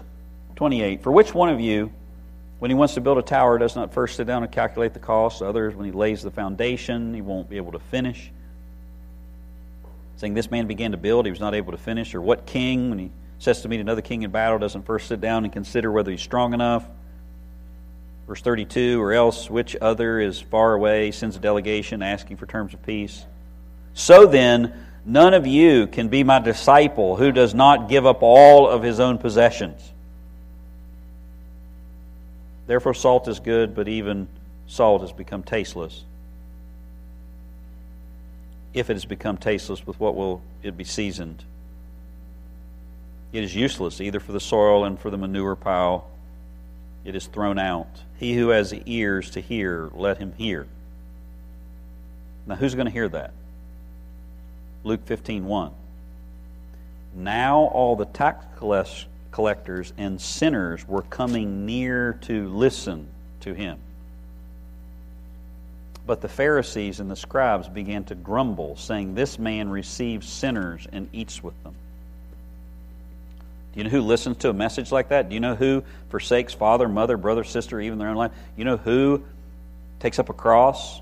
28, 0.56 1.02
for 1.02 1.12
which 1.12 1.34
one 1.34 1.50
of 1.50 1.60
you, 1.60 1.92
when 2.60 2.72
he 2.72 2.76
wants 2.76 2.94
to 2.94 3.02
build 3.02 3.18
a 3.18 3.22
tower, 3.22 3.58
does 3.58 3.76
not 3.76 3.94
first 3.94 4.16
sit 4.16 4.28
down 4.28 4.44
and 4.44 4.52
calculate 4.52 4.94
the 4.94 5.00
cost? 5.00 5.42
Others, 5.42 5.76
when 5.76 5.86
he 5.86 5.92
lays 5.92 6.22
the 6.22 6.32
foundation, 6.32 7.14
he 7.14 7.22
won't 7.22 7.50
be 7.50 7.58
able 7.58 7.74
to 7.74 7.80
finish. 7.80 8.32
Saying 10.18 10.34
this 10.34 10.50
man 10.50 10.68
began 10.68 10.92
to 10.92 10.98
build, 10.98 11.26
he 11.26 11.32
was 11.32 11.40
not 11.40 11.54
able 11.54 11.72
to 11.72 11.78
finish. 11.78 12.16
Or 12.16 12.22
what 12.22 12.46
king, 12.46 12.90
when 12.90 13.00
he 13.00 13.12
says 13.40 13.62
to 13.62 13.68
meet 13.68 13.80
another 13.80 14.02
king 14.02 14.24
in 14.24 14.32
battle, 14.32 14.60
doesn't 14.60 14.86
first 14.86 15.08
sit 15.08 15.20
down 15.20 15.44
and 15.44 15.52
consider 15.52 15.92
whether 15.92 16.12
he's 16.12 16.22
strong 16.22 16.54
enough? 16.54 16.86
Verse 18.28 18.42
32, 18.42 19.02
or 19.02 19.14
else 19.14 19.50
which 19.50 19.76
other 19.82 20.20
is 20.20 20.42
far 20.42 20.74
away, 20.74 21.12
sends 21.12 21.36
a 21.36 21.40
delegation 21.40 22.02
asking 22.02 22.38
for 22.38 22.46
terms 22.46 22.74
of 22.74 22.84
peace. 22.84 23.26
So 23.94 24.26
then, 24.26 24.86
None 25.06 25.36
of 25.36 25.46
you 25.46 25.86
can 25.86 26.10
be 26.10 26.24
my 26.24 26.40
disciple 26.40 27.16
who 27.16 27.32
does 27.32 27.54
not 27.54 27.90
give 27.90 28.08
up 28.08 28.24
all 28.24 28.68
of 28.68 28.82
his 28.82 29.00
own 29.00 29.20
possessions. 29.20 29.80
Therefore, 32.66 32.96
salt 32.96 33.28
is 33.28 33.40
good, 33.40 33.76
but 33.76 33.88
even 33.88 34.28
salt 34.66 35.02
has 35.02 35.12
become 35.12 35.44
tasteless. 35.44 36.04
If 38.76 38.90
it 38.90 38.94
has 38.94 39.06
become 39.06 39.38
tasteless, 39.38 39.88
with 39.88 39.98
what 40.02 40.16
will 40.16 40.42
it 40.62 40.76
be 40.76 40.84
seasoned? 40.84 41.46
It 43.32 43.42
is 43.42 43.56
useless 43.56 44.02
either 44.02 44.20
for 44.20 44.34
the 44.34 44.40
soil 44.42 44.84
and 44.84 45.00
for 45.00 45.10
the 45.10 45.18
manure 45.18 45.56
pile. 45.56 46.10
It 47.06 47.16
is 47.16 47.26
thrown 47.28 47.58
out. 47.58 48.04
He 48.18 48.36
who 48.36 48.50
has 48.50 48.74
ears 48.86 49.30
to 49.32 49.40
hear, 49.40 49.90
let 49.94 50.18
him 50.18 50.34
hear. 50.38 50.68
Now, 52.46 52.56
who's 52.56 52.76
going 52.76 52.88
to 52.88 52.92
hear 52.92 53.08
that? 53.08 53.32
Luke 54.84 55.06
15 55.06 55.46
1. 55.46 55.72
Now 57.16 57.60
all 57.60 57.96
the 57.96 58.06
tax 58.06 58.46
collectors 59.32 59.94
and 59.98 60.20
sinners 60.20 60.86
were 60.86 61.02
coming 61.04 61.66
near 61.66 62.20
to 62.24 62.50
listen 62.50 63.08
to 63.40 63.54
him. 63.54 63.80
But 66.06 66.22
the 66.22 66.30
Pharisees 66.30 67.00
and 67.00 67.10
the 67.10 67.16
scribes 67.16 67.68
began 67.68 68.04
to 68.06 68.16
grumble, 68.16 68.76
saying, 68.76 69.16
This 69.16 69.40
man 69.40 69.70
receives 69.70 70.28
sinners 70.28 70.88
and 70.92 71.10
eats 71.12 71.44
with 71.44 71.62
them. 71.64 71.74
Do 73.74 73.80
you 73.80 73.84
know 73.86 73.90
who 73.90 74.02
listens 74.02 74.38
to 74.38 74.50
a 74.50 74.54
message 74.54 74.92
like 74.92 75.10
that? 75.10 75.30
Do 75.30 75.34
you 75.34 75.40
know 75.40 75.56
who 75.56 75.84
forsakes 76.10 76.54
father, 76.54 76.88
mother, 76.88 77.18
brother, 77.18 77.44
sister, 77.44 77.82
even 77.82 77.98
their 77.98 78.10
own 78.10 78.16
life? 78.16 78.32
You 78.56 78.66
know 78.66 78.78
who 78.78 79.24
takes 80.00 80.20
up 80.20 80.30
a 80.30 80.34
cross 80.34 81.02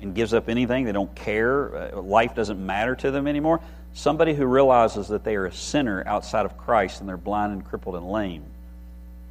and 0.00 0.14
gives 0.14 0.34
up 0.34 0.48
anything? 0.48 0.84
They 0.84 0.92
don't 0.92 1.14
care. 1.14 1.94
Uh, 1.94 2.02
life 2.02 2.34
doesn't 2.34 2.64
matter 2.64 2.94
to 2.96 3.10
them 3.10 3.26
anymore. 3.26 3.60
Somebody 3.94 4.34
who 4.34 4.46
realizes 4.46 5.08
that 5.08 5.24
they 5.24 5.36
are 5.36 5.46
a 5.46 5.52
sinner 5.52 6.04
outside 6.06 6.46
of 6.46 6.56
Christ 6.58 7.00
and 7.00 7.08
they're 7.08 7.16
blind 7.16 7.52
and 7.52 7.64
crippled 7.64 7.96
and 7.96 8.08
lame 8.08 8.44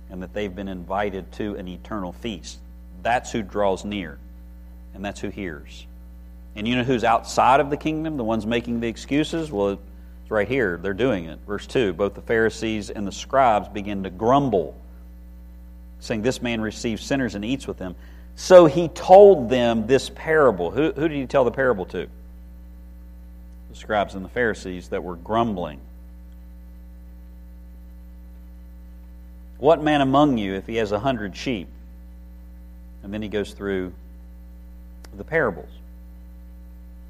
and 0.09 0.21
that 0.23 0.34
they've 0.34 0.53
been 0.53 0.67
invited 0.67 1.32
to 1.34 1.55
an 1.55 1.67
eternal 1.67 2.11
feast. 2.11 2.59
That's 3.01 3.32
who 3.32 3.43
draws 3.43 3.86
near 3.86 4.17
and 4.93 5.03
that's 5.03 5.19
who 5.19 5.29
hears. 5.29 5.85
And 6.55 6.67
you 6.67 6.75
know 6.75 6.83
who's 6.83 7.03
outside 7.03 7.59
of 7.59 7.69
the 7.69 7.77
kingdom, 7.77 8.17
the 8.17 8.23
ones 8.23 8.45
making 8.45 8.81
the 8.81 8.87
excuses? 8.87 9.51
Well, 9.51 9.69
it's 9.69 10.31
right 10.31 10.47
here. 10.47 10.77
They're 10.81 10.93
doing 10.93 11.25
it. 11.25 11.39
Verse 11.47 11.65
2 11.67 11.93
Both 11.93 12.13
the 12.15 12.21
Pharisees 12.21 12.89
and 12.89 13.07
the 13.07 13.11
scribes 13.11 13.69
begin 13.69 14.03
to 14.03 14.09
grumble, 14.09 14.75
saying, 15.99 16.21
This 16.21 16.41
man 16.41 16.61
receives 16.61 17.03
sinners 17.03 17.35
and 17.35 17.45
eats 17.45 17.67
with 17.67 17.77
them. 17.77 17.95
So 18.35 18.65
he 18.65 18.87
told 18.87 19.49
them 19.49 19.87
this 19.87 20.09
parable. 20.09 20.71
Who, 20.71 20.91
who 20.91 21.07
did 21.07 21.17
he 21.17 21.25
tell 21.25 21.43
the 21.43 21.51
parable 21.51 21.85
to? 21.87 22.07
The 23.69 23.75
scribes 23.75 24.15
and 24.15 24.25
the 24.25 24.29
Pharisees 24.29 24.89
that 24.89 25.03
were 25.03 25.15
grumbling. 25.15 25.79
What 29.57 29.81
man 29.83 30.01
among 30.01 30.37
you, 30.37 30.55
if 30.55 30.65
he 30.65 30.77
has 30.77 30.91
a 30.91 30.99
hundred 30.99 31.37
sheep? 31.37 31.67
And 33.03 33.13
then 33.13 33.21
he 33.21 33.29
goes 33.29 33.53
through 33.53 33.93
the 35.18 35.24
parables. 35.24 35.70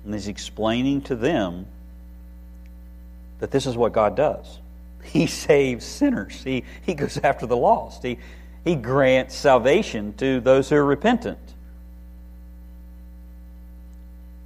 And 0.04 0.14
he's 0.14 0.28
explaining 0.28 1.02
to 1.04 1.16
them 1.16 1.66
that 3.40 3.52
this 3.52 3.66
is 3.66 3.76
what 3.76 3.94
God 3.94 4.16
does. 4.16 4.60
He 5.04 5.26
saves 5.26 5.84
sinners. 5.84 6.44
He, 6.44 6.64
he 6.84 6.94
goes 6.94 7.18
after 7.18 7.48
the 7.48 7.58
lost. 7.58 8.04
He, 8.04 8.20
he 8.64 8.76
grants 8.76 9.36
salvation 9.36 10.14
to 10.18 10.40
those 10.40 10.70
who 10.70 10.76
are 10.76 10.86
repentant. 10.86 11.40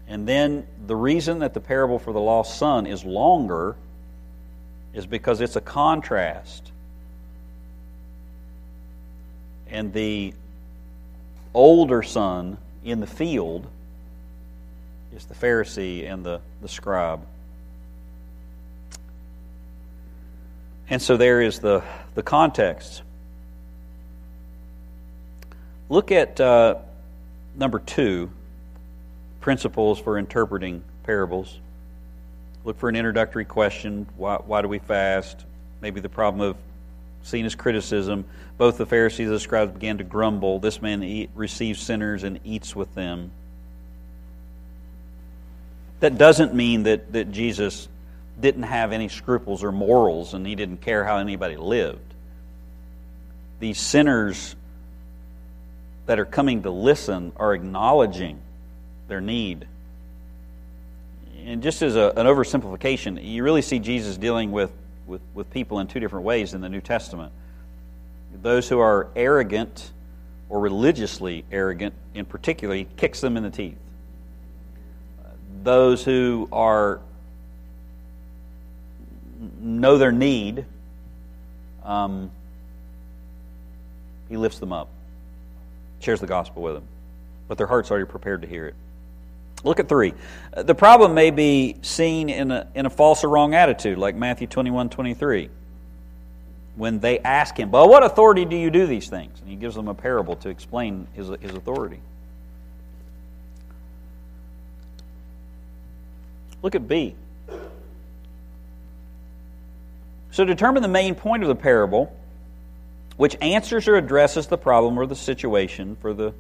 And 0.08 0.26
then 0.26 0.66
the 0.88 0.96
reason 0.96 1.40
that 1.40 1.54
the 1.54 1.60
parable 1.60 2.00
for 2.00 2.14
the 2.14 2.22
lost 2.22 2.58
son 2.58 2.88
is 2.88 3.04
longer 3.04 3.76
is 4.94 5.06
because 5.06 5.42
it's 5.42 5.58
a 5.58 5.62
contrast. 5.62 6.72
And 9.70 9.92
the 9.92 10.34
older 11.54 12.02
son 12.02 12.58
in 12.86 13.00
the 13.00 13.08
field 13.08 13.68
is 15.16 15.26
the 15.26 15.34
Pharisee 15.34 16.10
and 16.10 16.24
the, 16.24 16.40
the 16.62 16.70
scribe. 16.70 17.26
And 20.88 21.02
so 21.02 21.18
there 21.18 21.42
is 21.42 21.60
the, 21.60 21.84
the 22.14 22.22
context. 22.22 23.02
Look 25.90 26.12
at 26.12 26.40
uh, 26.40 26.76
number 27.56 27.80
two 27.80 28.30
principles 29.42 30.00
for 30.00 30.20
interpreting 30.20 30.84
parables. 31.04 31.60
Look 32.64 32.78
for 32.78 32.88
an 32.90 32.96
introductory 32.96 33.46
question. 33.46 34.08
Why, 34.16 34.36
why 34.36 34.62
do 34.62 34.68
we 34.68 34.80
fast? 34.80 35.44
Maybe 35.82 36.02
the 36.02 36.10
problem 36.10 36.42
of 36.42 36.56
seen 37.26 37.44
his 37.44 37.56
criticism. 37.56 38.24
Both 38.58 38.78
the 38.78 38.86
Pharisees 38.86 39.28
and 39.28 39.36
the 39.36 39.40
scribes 39.40 39.74
began 39.74 39.98
to 39.98 40.04
grumble. 40.04 40.60
This 40.60 40.82
man 40.82 41.04
eat, 41.04 41.32
receives 41.34 41.82
sinners 41.82 42.24
and 42.24 42.40
eats 42.44 42.76
with 42.76 42.94
them. 42.94 43.32
That 46.02 46.18
doesn't 46.18 46.54
mean 46.54 46.84
that, 46.84 47.12
that 47.14 47.32
Jesus 47.32 47.88
didn't 48.40 48.64
have 48.64 48.92
any 48.92 49.10
scruples 49.10 49.64
or 49.64 49.72
morals 49.72 50.34
and 50.34 50.46
he 50.46 50.56
didn't 50.56 50.82
care 50.82 51.04
how 51.04 51.18
anybody 51.18 51.58
lived. 51.58 52.14
These 53.60 53.80
sinners 53.80 54.56
that 56.06 56.20
are 56.20 56.26
coming 56.26 56.64
to 56.64 56.70
listen 56.70 57.32
are 57.38 57.56
acknowledging 57.56 58.40
their 59.08 59.22
need. 59.22 59.66
And 61.46 61.64
just 61.64 61.82
as 61.82 61.96
a, 61.96 62.14
an 62.16 62.28
oversimplification, 62.28 63.24
you 63.24 63.44
really 63.44 63.64
see 63.64 63.80
Jesus 63.80 64.16
dealing 64.16 64.52
with 64.52 64.72
with, 65.08 65.22
with 65.34 65.50
people 65.50 65.80
in 65.80 65.88
two 65.88 66.00
different 66.00 66.26
ways 66.26 66.54
in 66.54 66.62
the 66.62 66.70
New 66.70 66.82
Testament. 66.82 67.32
Those 68.42 68.68
who 68.70 68.80
are 68.80 69.08
arrogant 69.16 69.92
or 70.50 70.60
religiously 70.60 71.46
arrogant, 71.52 71.94
in 72.14 72.26
particular, 72.26 72.84
kicks 72.98 73.22
them 73.22 73.38
in 73.38 73.44
the 73.44 73.50
teeth. 73.50 73.78
Those 75.64 76.04
who 76.04 76.48
are 76.52 77.00
know 79.60 79.98
their 79.98 80.12
need, 80.12 80.66
um, 81.84 82.32
he 84.30 84.38
lifts 84.38 84.60
them 84.60 84.74
up, 84.74 84.90
shares 86.00 86.20
the 86.20 86.28
gospel 86.28 86.62
with 86.62 86.76
them, 86.76 86.84
but 87.48 87.58
their 87.58 87.68
heart's 87.68 87.90
are 87.90 87.96
already 87.96 88.10
prepared 88.10 88.42
to 88.42 88.48
hear 88.48 88.68
it. 88.68 88.76
Look 89.66 89.80
at 89.80 89.90
three. 89.90 90.14
The 90.56 90.76
problem 90.76 91.16
may 91.16 91.32
be 91.32 91.78
seen 91.82 92.30
in 92.30 92.52
a, 92.52 92.68
in 92.76 92.86
a 92.86 92.90
false 92.90 93.24
or 93.24 93.30
wrong 93.30 93.56
attitude, 93.56 93.98
like 93.98 94.16
Matthew 94.16 94.46
21 94.46 94.90
23. 94.90 95.50
When 96.76 97.00
they 97.00 97.18
ask 97.20 97.58
him, 97.58 97.72
By 97.72 97.84
what 97.84 98.04
authority 98.04 98.46
do 98.46 98.56
you 98.56 98.70
do 98.70 98.86
these 98.86 99.10
things? 99.10 99.40
And 99.42 99.50
he 99.50 99.56
gives 99.56 99.74
them 99.74 99.88
a 99.88 99.96
parable 99.96 100.36
to 100.38 100.50
explain 100.50 101.08
his, 101.14 101.30
his 101.42 101.52
authority. 101.52 102.00
Look 106.62 106.76
at 106.76 106.88
B. 106.88 107.16
So 110.30 110.46
determine 110.46 110.84
the 110.84 110.90
main 110.90 111.16
point 111.16 111.42
of 111.42 111.50
the 111.50 111.56
parable, 111.56 112.16
which 113.18 113.36
answers 113.42 113.88
or 113.88 113.96
addresses 113.96 114.46
the 114.46 114.58
problem 114.60 115.00
or 115.00 115.08
the 115.08 115.16
situation 115.16 115.96
for 116.02 116.14
the, 116.14 116.34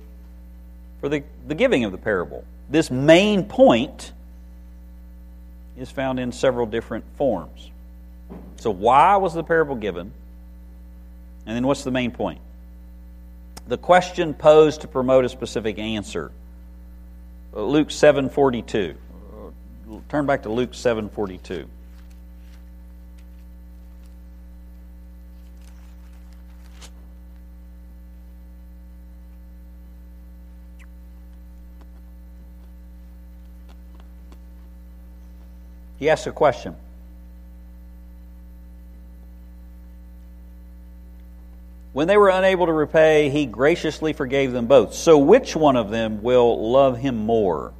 for 0.99 1.09
the, 1.09 1.23
the 1.47 1.55
giving 1.55 1.85
of 1.85 1.91
the 1.91 1.97
parable 1.97 2.45
this 2.69 2.89
main 2.89 3.45
point 3.45 4.11
is 5.77 5.91
found 5.91 6.19
in 6.19 6.31
several 6.31 6.65
different 6.65 7.05
forms. 7.17 7.69
So, 8.57 8.71
why 8.71 9.17
was 9.17 9.33
the 9.33 9.43
parable 9.43 9.75
given? 9.75 10.11
And 11.45 11.55
then, 11.55 11.67
what's 11.67 11.83
the 11.83 11.91
main 11.91 12.11
point? 12.11 12.39
The 13.67 13.77
question 13.77 14.33
posed 14.33 14.81
to 14.81 14.87
promote 14.87 15.25
a 15.25 15.29
specific 15.29 15.79
answer. 15.79 16.31
Uh, 17.55 17.63
Luke 17.63 17.89
7:42. 17.89 18.95
Uh, 19.91 19.99
turn 20.09 20.25
back 20.25 20.43
to 20.43 20.49
Luke 20.49 20.73
7:42. 20.73 21.67
He 36.05 36.11
asks 36.11 36.27
a 36.27 36.31
question. 36.31 36.75
When 41.93 42.07
they 42.07 42.15
were 42.15 42.29
unable 42.29 42.67
to 42.67 42.71
repay, 42.71 43.29
he 43.29 43.47
graciously 43.47 44.13
forgave 44.13 44.51
them 44.51 44.67
both. 44.67 44.93
So, 44.93 45.17
which 45.17 45.55
one 45.55 45.75
of 45.75 45.89
them 45.89 46.21
will 46.21 46.71
love 46.71 46.99
him 46.99 47.17
more? 47.17 47.73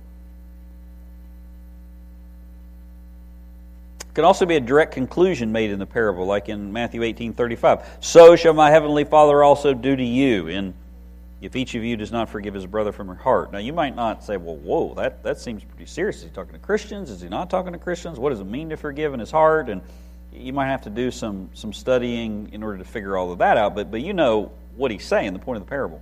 Can 4.15 4.25
also 4.25 4.47
be 4.47 4.55
a 4.55 4.59
direct 4.59 4.95
conclusion 4.95 5.51
made 5.51 5.69
in 5.69 5.77
the 5.77 5.85
parable, 5.85 6.25
like 6.25 6.49
in 6.49 6.73
Matthew 6.73 7.03
18 7.03 7.33
35. 7.33 7.97
So 7.99 8.35
shall 8.35 8.55
my 8.55 8.71
heavenly 8.71 9.03
Father 9.03 9.43
also 9.43 9.75
do 9.75 9.95
to 9.95 10.03
you. 10.03 10.47
In 10.47 10.73
if 11.45 11.55
each 11.55 11.75
of 11.75 11.83
you 11.83 11.95
does 11.95 12.11
not 12.11 12.29
forgive 12.29 12.53
his 12.53 12.65
brother 12.65 12.91
from 12.91 13.07
your 13.07 13.15
heart. 13.15 13.51
Now, 13.51 13.59
you 13.59 13.73
might 13.73 13.95
not 13.95 14.23
say, 14.23 14.37
well, 14.37 14.55
whoa, 14.55 14.93
that, 14.95 15.23
that 15.23 15.39
seems 15.39 15.63
pretty 15.63 15.85
serious. 15.85 16.17
Is 16.17 16.23
he 16.23 16.29
talking 16.29 16.53
to 16.53 16.59
Christians? 16.59 17.09
Is 17.09 17.21
he 17.21 17.29
not 17.29 17.49
talking 17.49 17.73
to 17.73 17.79
Christians? 17.79 18.19
What 18.19 18.31
does 18.31 18.39
it 18.39 18.47
mean 18.47 18.69
to 18.69 18.77
forgive 18.77 19.13
in 19.13 19.19
his 19.19 19.31
heart? 19.31 19.69
And 19.69 19.81
you 20.33 20.53
might 20.53 20.67
have 20.67 20.83
to 20.83 20.89
do 20.89 21.11
some, 21.11 21.49
some 21.53 21.71
studying 21.73 22.49
in 22.51 22.63
order 22.63 22.79
to 22.79 22.83
figure 22.83 23.15
all 23.15 23.31
of 23.31 23.39
that 23.39 23.57
out, 23.57 23.75
but, 23.75 23.91
but 23.91 24.01
you 24.01 24.13
know 24.13 24.51
what 24.75 24.91
he's 24.91 25.05
saying, 25.05 25.33
the 25.33 25.39
point 25.39 25.57
of 25.57 25.65
the 25.65 25.69
parable. 25.69 26.01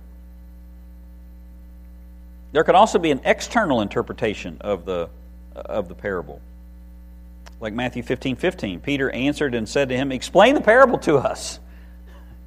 There 2.52 2.64
could 2.64 2.74
also 2.74 2.98
be 2.98 3.10
an 3.10 3.20
external 3.24 3.80
interpretation 3.80 4.58
of 4.60 4.84
the, 4.84 5.08
uh, 5.54 5.60
of 5.60 5.88
the 5.88 5.94
parable. 5.94 6.40
Like 7.60 7.72
Matthew 7.72 8.02
15 8.02 8.36
15. 8.36 8.80
Peter 8.80 9.10
answered 9.10 9.54
and 9.54 9.68
said 9.68 9.88
to 9.88 9.96
him, 9.96 10.12
Explain 10.12 10.54
the 10.54 10.60
parable 10.60 10.98
to 11.00 11.16
us. 11.16 11.58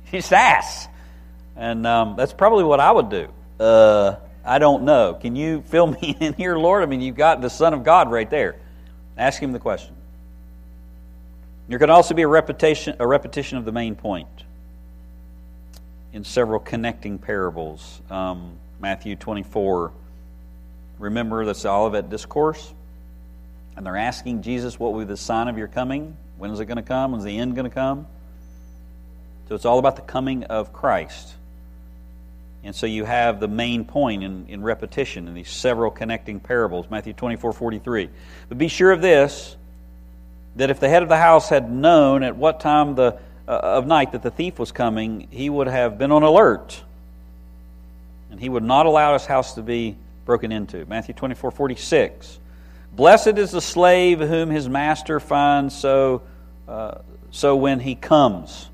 He 0.05 0.19
just 0.19 0.31
asks. 0.31 0.87
And 1.57 1.87
um, 1.87 2.15
that's 2.15 2.33
probably 2.33 2.63
what 2.63 2.79
I 2.79 2.91
would 2.91 3.09
do. 3.09 3.29
Uh, 3.59 4.17
I 4.45 4.59
don't 4.59 4.83
know. 4.83 5.17
Can 5.19 5.35
you 5.35 5.61
fill 5.63 5.87
me 6.01 6.15
in 6.19 6.33
here, 6.33 6.57
Lord? 6.57 6.83
I 6.83 6.85
mean, 6.85 7.01
you've 7.01 7.17
got 7.17 7.41
the 7.41 7.49
Son 7.49 7.73
of 7.73 7.83
God 7.83 8.11
right 8.11 8.29
there. 8.29 8.55
Ask 9.17 9.41
him 9.41 9.51
the 9.51 9.59
question. 9.59 9.95
There 11.67 11.79
could 11.79 11.89
also 11.89 12.13
be 12.13 12.21
a 12.21 12.27
repetition, 12.27 12.95
a 12.99 13.07
repetition 13.07 13.57
of 13.57 13.65
the 13.65 13.73
main 13.73 13.95
point 13.95 14.27
in 16.13 16.23
several 16.23 16.59
connecting 16.59 17.17
parables. 17.17 18.01
Um, 18.09 18.53
Matthew 18.79 19.15
24, 19.15 19.91
remember 20.99 21.43
that's 21.43 21.63
the 21.63 21.69
Olivet 21.69 22.09
Discourse. 22.09 22.73
And 23.75 23.85
they're 23.85 23.97
asking 23.97 24.43
Jesus, 24.43 24.79
What 24.79 24.93
will 24.93 24.99
be 24.99 25.05
the 25.05 25.17
sign 25.17 25.47
of 25.47 25.57
your 25.57 25.67
coming? 25.67 26.15
When 26.37 26.51
is 26.51 26.59
it 26.59 26.65
going 26.65 26.77
to 26.77 26.83
come? 26.83 27.11
When's 27.11 27.23
the 27.23 27.37
end 27.37 27.55
going 27.55 27.69
to 27.69 27.73
come? 27.73 28.07
So 29.49 29.55
it's 29.55 29.65
all 29.65 29.79
about 29.79 29.95
the 29.95 30.01
coming 30.03 30.45
of 30.45 30.71
Christ. 30.71 31.36
And 32.67 32.75
so 32.75 32.85
you 32.85 33.05
have 33.05 33.39
the 33.39 33.47
main 33.47 33.85
point 33.85 34.25
in, 34.25 34.45
in 34.49 34.61
repetition 34.61 35.29
in 35.29 35.33
these 35.33 35.49
several 35.49 35.89
connecting 35.89 36.41
parables, 36.41 36.87
Matthew 36.91 37.13
24 37.13 37.53
43. 37.53 38.09
But 38.49 38.57
be 38.57 38.67
sure 38.67 38.91
of 38.91 39.01
this 39.01 39.55
that 40.57 40.69
if 40.69 40.81
the 40.81 40.89
head 40.89 41.01
of 41.01 41.07
the 41.07 41.15
house 41.15 41.47
had 41.47 41.71
known 41.71 42.23
at 42.23 42.35
what 42.35 42.59
time 42.59 42.95
the, 42.95 43.17
uh, 43.47 43.51
of 43.51 43.87
night 43.87 44.11
that 44.11 44.21
the 44.21 44.31
thief 44.31 44.59
was 44.59 44.73
coming, 44.73 45.29
he 45.31 45.49
would 45.49 45.67
have 45.67 45.97
been 45.97 46.11
on 46.11 46.23
alert. 46.23 46.83
And 48.31 48.39
he 48.41 48.49
would 48.49 48.63
not 48.63 48.85
allow 48.85 49.13
his 49.13 49.25
house 49.25 49.53
to 49.53 49.61
be 49.61 49.95
broken 50.25 50.51
into. 50.51 50.85
Matthew 50.87 51.13
24 51.13 51.51
46. 51.51 52.37
Blessed 52.91 53.37
is 53.37 53.51
the 53.51 53.61
slave 53.61 54.19
whom 54.19 54.49
his 54.49 54.67
master 54.67 55.21
finds 55.21 55.73
so, 55.73 56.21
uh, 56.67 56.97
so 57.31 57.55
when 57.55 57.79
he 57.79 57.95
comes. 57.95 58.67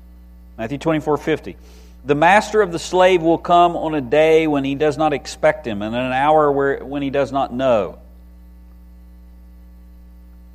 Matthew 0.58 0.78
24 0.78 1.16
50. 1.16 1.56
The 2.04 2.14
master 2.14 2.60
of 2.60 2.70
the 2.70 2.78
slave 2.78 3.22
will 3.22 3.38
come 3.38 3.76
on 3.76 3.94
a 3.94 4.00
day 4.00 4.46
when 4.46 4.64
he 4.64 4.74
does 4.74 4.98
not 4.98 5.14
expect 5.14 5.66
him, 5.66 5.80
and 5.80 5.94
in 5.94 6.00
an 6.00 6.12
hour 6.12 6.52
where, 6.52 6.84
when 6.84 7.00
he 7.00 7.08
does 7.08 7.32
not 7.32 7.52
know. 7.52 7.98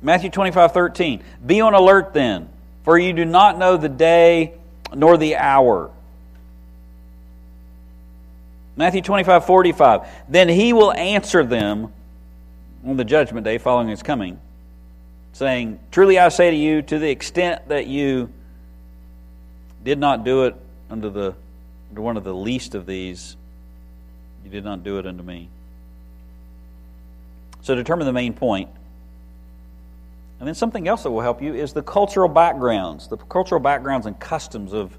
Matthew 0.00 0.30
25 0.30 0.72
13. 0.72 1.22
Be 1.44 1.60
on 1.60 1.74
alert 1.74 2.14
then, 2.14 2.48
for 2.84 2.96
you 2.96 3.12
do 3.12 3.24
not 3.24 3.58
know 3.58 3.76
the 3.76 3.88
day 3.88 4.54
nor 4.94 5.16
the 5.16 5.36
hour. 5.36 5.90
Matthew 8.76 9.02
25 9.02 9.44
45. 9.44 10.08
Then 10.28 10.48
he 10.48 10.72
will 10.72 10.92
answer 10.92 11.44
them 11.44 11.92
on 12.86 12.96
the 12.96 13.04
judgment 13.04 13.44
day 13.44 13.58
following 13.58 13.88
his 13.88 14.04
coming, 14.04 14.38
saying, 15.32 15.80
Truly 15.90 16.18
I 16.18 16.28
say 16.28 16.50
to 16.52 16.56
you, 16.56 16.80
to 16.82 16.98
the 17.00 17.10
extent 17.10 17.68
that 17.68 17.88
you 17.88 18.30
did 19.82 19.98
not 19.98 20.24
do 20.24 20.44
it 20.44 20.54
unto 20.90 21.10
the 21.10 21.34
unto 21.90 22.02
one 22.02 22.16
of 22.16 22.24
the 22.24 22.34
least 22.34 22.74
of 22.74 22.86
these, 22.86 23.36
you 24.44 24.50
did 24.50 24.64
not 24.64 24.84
do 24.84 24.98
it 24.98 25.06
unto 25.06 25.22
me. 25.22 25.48
So 27.62 27.74
determine 27.74 28.06
the 28.06 28.12
main 28.12 28.32
point. 28.32 28.70
And 30.38 30.46
then 30.46 30.54
something 30.54 30.88
else 30.88 31.02
that 31.02 31.10
will 31.10 31.20
help 31.20 31.42
you 31.42 31.54
is 31.54 31.72
the 31.72 31.82
cultural 31.82 32.28
backgrounds, 32.28 33.08
the 33.08 33.18
cultural 33.18 33.60
backgrounds 33.60 34.06
and 34.06 34.18
customs 34.18 34.72
of, 34.72 34.96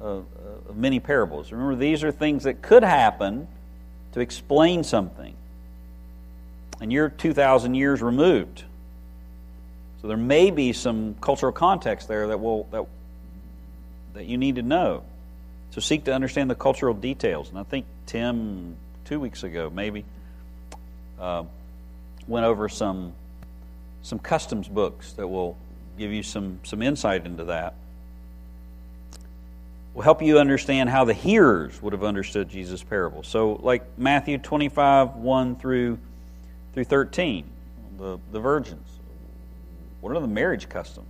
of, 0.00 0.26
of 0.68 0.76
many 0.76 1.00
parables. 1.00 1.50
Remember, 1.50 1.76
these 1.76 2.04
are 2.04 2.12
things 2.12 2.44
that 2.44 2.60
could 2.60 2.82
happen 2.82 3.48
to 4.12 4.20
explain 4.20 4.84
something 4.84 5.34
and 6.80 6.92
you're 6.92 7.10
2,000 7.10 7.74
years 7.74 8.02
removed. 8.02 8.64
So 10.00 10.08
there 10.08 10.16
may 10.16 10.50
be 10.50 10.72
some 10.72 11.14
cultural 11.20 11.52
context 11.52 12.08
there 12.08 12.26
that 12.28 12.40
will 12.40 12.64
that 12.70 12.86
that 14.14 14.26
you 14.26 14.36
need 14.36 14.56
to 14.56 14.62
know. 14.62 15.02
So 15.70 15.80
seek 15.80 16.04
to 16.04 16.14
understand 16.14 16.50
the 16.50 16.54
cultural 16.54 16.94
details. 16.94 17.48
And 17.50 17.58
I 17.58 17.62
think 17.62 17.86
Tim 18.06 18.76
two 19.04 19.20
weeks 19.20 19.42
ago 19.42 19.70
maybe 19.70 20.04
uh, 21.18 21.44
went 22.26 22.46
over 22.46 22.68
some 22.68 23.12
some 24.02 24.18
customs 24.18 24.66
books 24.66 25.12
that 25.12 25.28
will 25.28 25.56
give 25.98 26.12
you 26.12 26.22
some 26.22 26.60
some 26.64 26.82
insight 26.82 27.26
into 27.26 27.44
that. 27.44 27.74
Will 29.94 30.02
help 30.02 30.22
you 30.22 30.38
understand 30.38 30.88
how 30.88 31.04
the 31.04 31.14
hearers 31.14 31.80
would 31.82 31.92
have 31.92 32.04
understood 32.04 32.48
Jesus' 32.48 32.82
parable. 32.82 33.24
So, 33.24 33.58
like 33.62 33.98
Matthew 33.98 34.38
25, 34.38 35.16
1 35.16 35.56
through 35.56 35.98
through 36.72 36.84
13, 36.84 37.44
the, 37.98 38.18
the 38.30 38.40
virgins. 38.40 38.86
What 40.00 40.16
are 40.16 40.20
the 40.20 40.28
marriage 40.28 40.68
customs? 40.68 41.09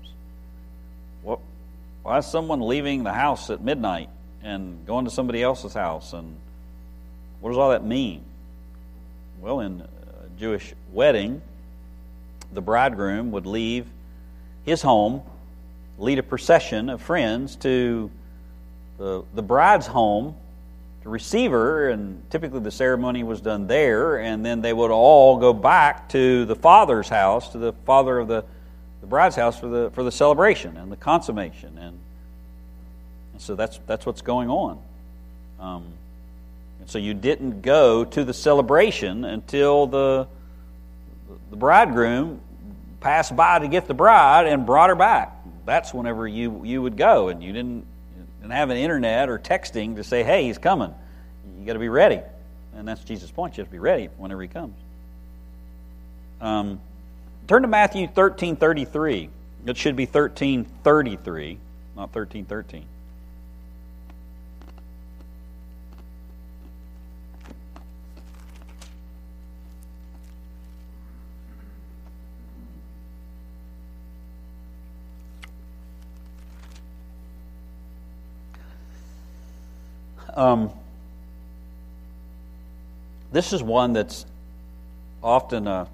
Why 2.03 2.19
is 2.19 2.27
someone 2.27 2.61
leaving 2.61 3.05
the 3.05 3.13
house 3.13 3.51
at 3.51 3.61
midnight 3.61 4.09
and 4.43 4.87
going 4.87 5.05
to 5.05 5.11
somebody 5.11 5.43
else's 5.43 5.75
house? 5.75 6.13
And 6.13 6.37
what 7.41 7.51
does 7.51 7.59
all 7.59 7.71
that 7.71 7.85
mean? 7.85 8.25
Well, 9.41 9.61
in 9.61 9.83
a 9.83 10.39
Jewish 10.39 10.75
wedding, 10.93 11.43
the 12.53 12.61
bridegroom 12.61 13.33
would 13.33 13.47
leave 13.47 13.87
his 14.65 14.83
home, 14.83 15.23
lead 15.99 16.19
a 16.19 16.23
procession 16.23 16.89
of 16.89 17.01
friends 17.03 17.57
to 17.57 18.11
the, 18.99 19.23
the 19.35 19.43
bride's 19.43 19.87
home 19.87 20.37
to 21.03 21.09
receive 21.09 21.51
her, 21.51 21.89
and 21.89 22.23
typically 22.31 22.61
the 22.61 22.71
ceremony 22.71 23.23
was 23.23 23.41
done 23.41 23.67
there, 23.67 24.19
and 24.19 24.45
then 24.45 24.61
they 24.61 24.73
would 24.73 24.91
all 24.91 25.39
go 25.39 25.53
back 25.53 26.09
to 26.11 26.45
the 26.45 26.55
father's 26.55 27.09
house, 27.09 27.51
to 27.53 27.59
the 27.59 27.73
father 27.85 28.19
of 28.19 28.29
the, 28.29 28.45
the 29.01 29.07
bride's 29.07 29.37
house 29.37 29.59
for 29.59 29.69
the 29.69 29.91
for 29.91 30.03
the 30.03 30.13
celebration 30.13 30.77
and 30.77 30.91
the 30.91 30.97
consummation, 30.97 31.79
and, 31.79 31.99
and 33.33 33.43
so 33.43 33.55
that's 33.55 33.79
that's 33.87 34.07
what's 34.07 34.23
going 34.23 34.51
on. 34.51 34.79
Um, 35.59 35.85
and 36.81 36.89
so 36.89 36.99
you 36.99 37.15
didn't 37.15 37.63
go 37.63 38.05
to 38.05 38.25
the 38.25 38.35
celebration 38.35 39.25
until 39.25 39.87
the 39.87 40.27
the 41.51 41.57
bridegroom 41.57 42.41
passed 43.01 43.35
by 43.35 43.59
to 43.59 43.69
get 43.69 43.87
the 43.87 43.95
bride 43.95 44.47
and 44.47 44.67
brought 44.67 44.91
her 44.91 44.97
back. 44.97 45.37
That's 45.65 45.95
whenever 45.95 46.27
you 46.27 46.65
you 46.65 46.83
would 46.83 46.97
go, 46.97 47.29
and 47.29 47.43
you 47.43 47.53
didn't 47.53 47.87
and 48.43 48.53
have 48.53 48.71
an 48.71 48.77
internet 48.77 49.29
or 49.29 49.39
texting 49.39 49.97
to 49.97 50.05
say, 50.05 50.23
hey, 50.23 50.45
he's 50.45 50.59
coming. 50.59 50.95
You 51.59 51.67
got 51.67 51.75
to 51.75 51.79
be 51.79 51.89
ready. 51.89 52.21
And 52.75 52.87
that's 52.87 53.03
Jesus' 53.05 53.31
point. 53.31 53.57
You 53.57 53.63
have 53.63 53.69
to 53.69 53.73
be 53.73 53.79
ready 53.79 54.09
whenever 54.17 54.43
he 54.43 54.49
comes. 54.49 54.75
Um, 56.41 56.81
turn 57.51 57.63
to 57.63 57.69
Matthew 57.69 58.07
13 58.07 58.55
33. 58.55 59.29
It 59.67 59.77
should 59.77 59.97
be 59.97 60.07
13 60.07 60.65
33, 60.85 61.59
not 61.97 62.13
13 62.13 62.45
13. 62.45 62.85
Um, 80.37 80.71
this 83.33 83.53
is 83.53 83.61
one 83.61 83.93
that's 83.93 84.25
often 85.21 85.67
a 85.67 85.89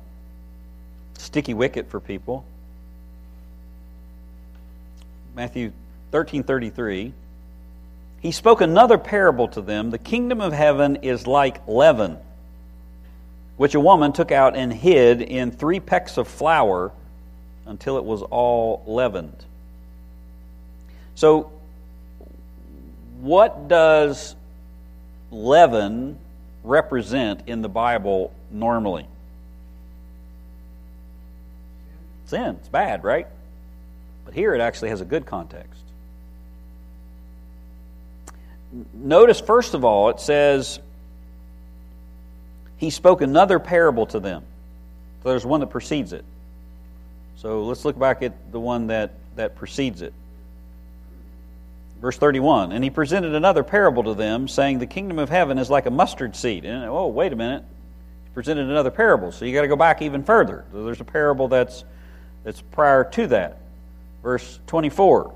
sticky 1.19 1.55
wicket 1.55 1.91
for 1.91 2.01
people. 2.01 2.45
Matthew 5.35 5.73
13:33 6.13 7.13
He 8.21 8.33
spoke 8.33 8.61
another 8.61 8.99
parable 8.99 9.49
to 9.49 9.61
them 9.61 9.91
the 9.91 9.99
kingdom 9.99 10.41
of 10.41 10.53
heaven 10.53 10.97
is 10.97 11.27
like 11.27 11.67
leaven 11.67 12.19
which 13.57 13.75
a 13.75 13.81
woman 13.81 14.13
took 14.13 14.31
out 14.31 14.57
and 14.57 14.73
hid 14.73 15.23
in 15.23 15.51
3 15.51 15.81
pecks 15.81 16.17
of 16.17 16.29
flour 16.29 16.93
until 17.65 17.97
it 17.97 18.05
was 18.05 18.23
all 18.23 18.83
leavened. 18.87 19.45
So 21.15 21.51
what 23.21 23.69
does 23.69 24.37
leaven 25.31 26.19
represent 26.63 27.49
in 27.49 27.63
the 27.63 27.69
Bible 27.69 28.33
normally? 28.51 29.07
Sin. 32.27 32.57
It's 32.61 32.69
bad, 32.69 33.05
right? 33.05 33.27
But 34.25 34.35
here 34.35 34.55
it 34.55 34.61
actually 34.61 34.91
has 34.91 35.01
a 35.01 35.05
good 35.05 35.27
context. 35.27 35.81
Notice, 38.93 39.41
first 39.41 39.75
of 39.75 39.85
all, 39.85 40.11
it 40.11 40.21
says, 40.21 40.81
He 42.77 42.91
spoke 42.91 43.21
another 43.23 43.59
parable 43.59 44.07
to 44.07 44.21
them. 44.21 44.43
So 45.23 45.31
there's 45.31 45.47
one 45.47 45.61
that 45.61 45.69
precedes 45.69 46.13
it. 46.13 46.25
So 47.37 47.65
let's 47.65 47.85
look 47.85 47.99
back 47.99 48.23
at 48.23 48.53
the 48.53 48.61
one 48.61 48.89
that, 48.89 49.13
that 49.37 49.57
precedes 49.57 50.03
it. 50.03 50.13
Verse 52.01 52.17
31 52.17 52.73
And 52.73 52.83
he 52.83 52.91
presented 52.91 53.35
another 53.35 53.63
parable 53.63 54.05
to 54.05 54.15
them, 54.15 54.49
saying, 54.49 54.79
The 54.79 54.87
kingdom 54.87 55.19
of 55.19 55.29
heaven 55.29 55.59
is 55.59 55.71
like 55.71 55.87
a 55.87 55.91
mustard 55.91 56.37
seed. 56.37 56.65
And, 56.65 56.85
oh, 56.85 57.07
wait 57.07 57.33
a 57.33 57.37
minute. 57.37 57.63
He 58.25 58.31
presented 58.35 58.69
another 58.69 58.91
parable. 58.91 59.33
So 59.33 59.45
you 59.45 59.55
got 59.55 59.63
to 59.63 59.69
go 59.69 59.77
back 59.77 60.03
even 60.03 60.23
further. 60.25 60.65
So 60.73 60.85
there's 60.85 61.01
a 61.01 61.05
parable 61.05 61.49
that's, 61.49 61.85
that's 62.47 62.61
prior 62.61 63.03
to 63.03 63.27
that. 63.27 63.59
Verse 64.23 64.61
24. 64.69 65.35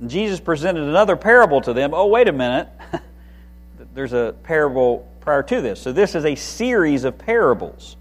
And 0.00 0.08
Jesus 0.08 0.40
presented 0.40 0.82
another 0.82 1.14
parable 1.14 1.60
to 1.60 1.74
them. 1.74 1.92
Oh, 1.92 2.06
wait 2.06 2.26
a 2.26 2.32
minute. 2.32 2.70
there's 3.94 4.14
a 4.14 4.34
parable 4.44 5.06
prior 5.20 5.42
to 5.42 5.60
this. 5.60 5.78
So 5.78 5.92
this 5.92 6.14
is 6.14 6.24
a 6.24 6.36
series 6.36 7.04
of 7.04 7.18
parables. 7.18 7.96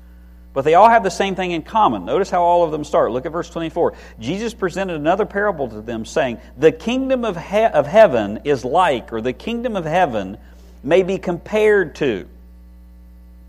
But 0.54 0.62
they 0.62 0.76
all 0.76 0.88
have 0.88 1.04
the 1.04 1.12
same 1.12 1.36
thing 1.36 1.52
in 1.52 1.62
common. 1.62 2.06
Notice 2.06 2.30
how 2.30 2.42
all 2.42 2.64
of 2.64 2.72
them 2.72 2.86
start. 2.86 3.12
Look 3.12 3.26
at 3.26 3.34
verse 3.34 3.50
24. 3.50 3.96
Jesus 4.22 4.54
presented 4.54 4.96
another 4.96 5.26
parable 5.26 5.68
to 5.68 5.82
them, 5.82 6.06
saying, 6.06 6.40
The 6.58 6.72
kingdom 6.72 7.26
of, 7.26 7.36
he- 7.36 7.66
of 7.66 7.86
heaven 7.86 8.40
is 8.46 8.64
like, 8.64 9.12
or 9.12 9.20
the 9.20 9.34
kingdom 9.34 9.76
of 9.76 9.84
heaven 9.84 10.38
may 10.86 11.04
be 11.04 11.18
compared 11.18 11.96
to. 11.96 12.30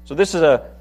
So 0.06 0.16
this 0.16 0.34
is 0.34 0.42
a 0.42 0.71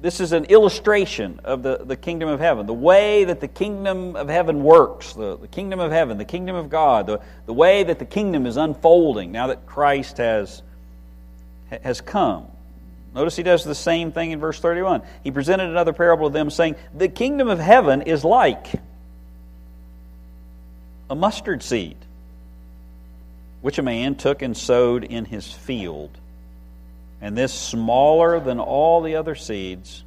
this 0.00 0.20
is 0.20 0.32
an 0.32 0.46
illustration 0.46 1.40
of 1.44 1.62
the, 1.62 1.82
the 1.84 1.96
kingdom 1.96 2.28
of 2.28 2.40
heaven, 2.40 2.66
the 2.66 2.72
way 2.72 3.24
that 3.24 3.40
the 3.40 3.48
kingdom 3.48 4.16
of 4.16 4.28
heaven 4.28 4.62
works, 4.62 5.12
the, 5.12 5.36
the 5.36 5.48
kingdom 5.48 5.78
of 5.78 5.92
heaven, 5.92 6.16
the 6.16 6.24
kingdom 6.24 6.56
of 6.56 6.70
God, 6.70 7.06
the, 7.06 7.20
the 7.44 7.52
way 7.52 7.82
that 7.82 7.98
the 7.98 8.06
kingdom 8.06 8.46
is 8.46 8.56
unfolding 8.56 9.30
now 9.30 9.48
that 9.48 9.66
Christ 9.66 10.16
has, 10.16 10.62
has 11.82 12.00
come. 12.00 12.46
Notice 13.14 13.36
he 13.36 13.42
does 13.42 13.64
the 13.64 13.74
same 13.74 14.12
thing 14.12 14.30
in 14.30 14.40
verse 14.40 14.58
31. 14.58 15.02
He 15.22 15.30
presented 15.30 15.68
another 15.68 15.92
parable 15.92 16.28
to 16.28 16.32
them, 16.32 16.48
saying, 16.48 16.76
The 16.94 17.08
kingdom 17.08 17.48
of 17.48 17.58
heaven 17.58 18.02
is 18.02 18.24
like 18.24 18.68
a 21.10 21.14
mustard 21.14 21.62
seed, 21.62 21.96
which 23.60 23.78
a 23.78 23.82
man 23.82 24.14
took 24.14 24.40
and 24.40 24.56
sowed 24.56 25.04
in 25.04 25.26
his 25.26 25.52
field 25.52 26.16
and 27.20 27.36
this 27.36 27.52
smaller 27.52 28.40
than 28.40 28.58
all 28.58 29.02
the 29.02 29.16
other 29.16 29.34
seeds. 29.34 30.04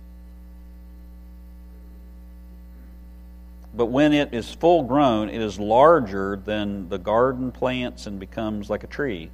But 3.76 3.88
when 3.88 4.14
it 4.14 4.34
is 4.34 4.51
full 4.53 4.84
grown, 4.84 5.30
it 5.30 5.41
is 5.41 5.59
larger 5.59 6.39
than 6.43 6.89
the 6.89 6.97
garden 6.97 7.51
plants 7.51 8.05
and 8.05 8.20
becomes 8.20 8.70
like 8.70 8.84
a 8.84 8.88
tree, 8.88 9.30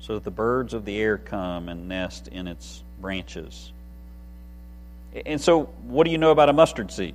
so 0.00 0.14
that 0.14 0.24
the 0.24 0.30
birds 0.30 0.74
of 0.74 0.84
the 0.84 0.98
air 0.98 1.16
come 1.16 1.68
and 1.68 1.88
nest 1.88 2.28
in 2.28 2.48
its 2.48 2.82
branches. 3.00 3.72
And 5.24 5.40
so, 5.40 5.64
what 5.84 6.04
do 6.04 6.10
you 6.10 6.18
know 6.18 6.30
about 6.30 6.50
a 6.50 6.52
mustard 6.52 6.92
seed? 6.92 7.14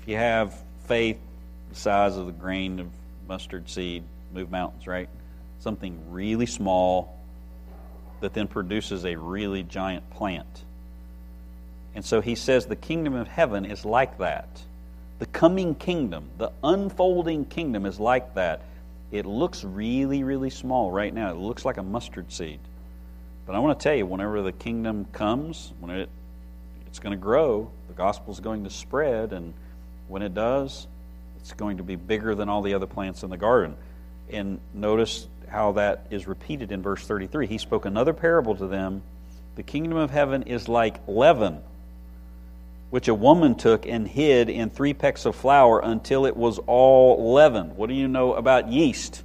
If 0.00 0.08
you 0.08 0.16
have 0.16 0.58
faith 0.86 1.18
the 1.68 1.76
size 1.76 2.16
of 2.16 2.26
the 2.26 2.32
grain 2.32 2.80
of 2.80 2.86
mustard 3.28 3.68
seed, 3.68 4.04
move 4.32 4.50
mountains, 4.50 4.86
right? 4.86 5.08
Something 5.60 5.98
really 6.10 6.46
small 6.46 7.13
that 8.24 8.32
then 8.32 8.48
produces 8.48 9.04
a 9.04 9.16
really 9.16 9.62
giant 9.62 10.08
plant. 10.08 10.64
And 11.94 12.02
so 12.02 12.22
he 12.22 12.36
says 12.36 12.64
the 12.64 12.74
kingdom 12.74 13.12
of 13.12 13.28
heaven 13.28 13.66
is 13.66 13.84
like 13.84 14.16
that. 14.16 14.48
The 15.18 15.26
coming 15.26 15.74
kingdom, 15.74 16.30
the 16.38 16.50
unfolding 16.62 17.44
kingdom 17.44 17.84
is 17.84 18.00
like 18.00 18.34
that. 18.36 18.62
It 19.12 19.26
looks 19.26 19.62
really, 19.62 20.24
really 20.24 20.48
small 20.48 20.90
right 20.90 21.12
now. 21.12 21.32
It 21.32 21.36
looks 21.36 21.66
like 21.66 21.76
a 21.76 21.82
mustard 21.82 22.32
seed. 22.32 22.60
But 23.44 23.56
I 23.56 23.58
want 23.58 23.78
to 23.78 23.82
tell 23.84 23.94
you, 23.94 24.06
whenever 24.06 24.40
the 24.40 24.52
kingdom 24.52 25.04
comes, 25.12 25.74
when 25.78 25.90
it, 25.94 26.08
it's 26.86 27.00
going 27.00 27.12
to 27.12 27.22
grow, 27.22 27.70
the 27.88 27.94
gospel 27.94 28.32
is 28.32 28.40
going 28.40 28.64
to 28.64 28.70
spread, 28.70 29.34
and 29.34 29.52
when 30.08 30.22
it 30.22 30.32
does, 30.32 30.86
it's 31.40 31.52
going 31.52 31.76
to 31.76 31.82
be 31.82 31.96
bigger 31.96 32.34
than 32.34 32.48
all 32.48 32.62
the 32.62 32.72
other 32.72 32.86
plants 32.86 33.22
in 33.22 33.28
the 33.28 33.36
garden. 33.36 33.76
And 34.30 34.60
notice 34.72 35.28
how 35.54 35.72
that 35.72 36.06
is 36.10 36.26
repeated 36.26 36.72
in 36.72 36.82
verse 36.82 37.06
33. 37.06 37.46
He 37.46 37.58
spoke 37.58 37.86
another 37.86 38.12
parable 38.12 38.56
to 38.56 38.66
them. 38.66 39.02
The 39.54 39.62
kingdom 39.62 39.96
of 39.96 40.10
heaven 40.10 40.42
is 40.42 40.68
like 40.68 40.96
leaven, 41.06 41.60
which 42.90 43.06
a 43.06 43.14
woman 43.14 43.54
took 43.54 43.86
and 43.86 44.06
hid 44.06 44.50
in 44.50 44.68
three 44.68 44.94
pecks 44.94 45.26
of 45.26 45.36
flour 45.36 45.80
until 45.80 46.26
it 46.26 46.36
was 46.36 46.58
all 46.66 47.32
leaven. 47.32 47.76
What 47.76 47.88
do 47.88 47.94
you 47.94 48.08
know 48.08 48.34
about 48.34 48.68
yeast? 48.68 49.22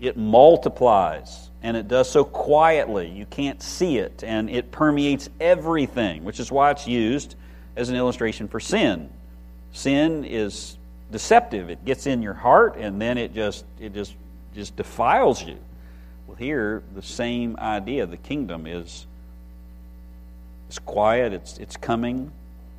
It 0.00 0.16
multiplies, 0.16 1.50
and 1.62 1.76
it 1.76 1.86
does 1.86 2.10
so 2.10 2.24
quietly. 2.24 3.08
You 3.08 3.26
can't 3.26 3.62
see 3.62 3.98
it, 3.98 4.24
and 4.24 4.50
it 4.50 4.72
permeates 4.72 5.28
everything, 5.40 6.24
which 6.24 6.40
is 6.40 6.50
why 6.50 6.72
it's 6.72 6.86
used 6.86 7.36
as 7.76 7.90
an 7.90 7.96
illustration 7.96 8.48
for 8.48 8.58
sin. 8.58 9.08
Sin 9.72 10.24
is 10.24 10.76
deceptive. 11.12 11.70
It 11.70 11.84
gets 11.84 12.06
in 12.08 12.22
your 12.22 12.34
heart, 12.34 12.76
and 12.76 13.00
then 13.00 13.18
it 13.18 13.34
just 13.34 13.64
it 13.80 13.94
just 13.94 14.14
just 14.54 14.76
defiles 14.76 15.42
you. 15.42 15.58
Well, 16.26 16.36
here, 16.36 16.82
the 16.94 17.02
same 17.02 17.56
idea. 17.58 18.06
The 18.06 18.16
kingdom 18.16 18.66
is 18.66 19.06
it's 20.68 20.78
quiet, 20.78 21.32
it's, 21.32 21.58
it's 21.58 21.76
coming. 21.76 22.30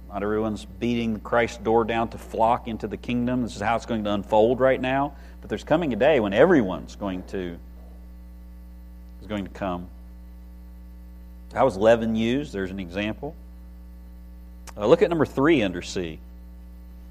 Not 0.09 0.23
everyone's 0.23 0.65
beating 0.65 1.19
Christ's 1.19 1.57
door 1.57 1.83
down 1.83 2.09
to 2.09 2.17
flock 2.17 2.67
into 2.67 2.87
the 2.87 2.97
kingdom. 2.97 3.43
This 3.43 3.55
is 3.55 3.61
how 3.61 3.75
it's 3.75 3.85
going 3.85 4.03
to 4.03 4.11
unfold 4.11 4.59
right 4.59 4.79
now. 4.79 5.13
But 5.41 5.49
there's 5.49 5.63
coming 5.63 5.93
a 5.93 5.95
day 5.95 6.19
when 6.19 6.33
everyone's 6.33 6.95
going 6.95 7.23
to 7.27 7.57
is 9.21 9.27
going 9.27 9.45
to 9.45 9.51
come. 9.51 9.87
How 11.53 11.65
was 11.65 11.77
leaven 11.77 12.15
used? 12.15 12.53
There's 12.53 12.71
an 12.71 12.79
example. 12.79 13.35
Uh, 14.77 14.87
look 14.87 15.01
at 15.01 15.09
number 15.09 15.25
three 15.25 15.61
under 15.63 15.81
C. 15.81 16.19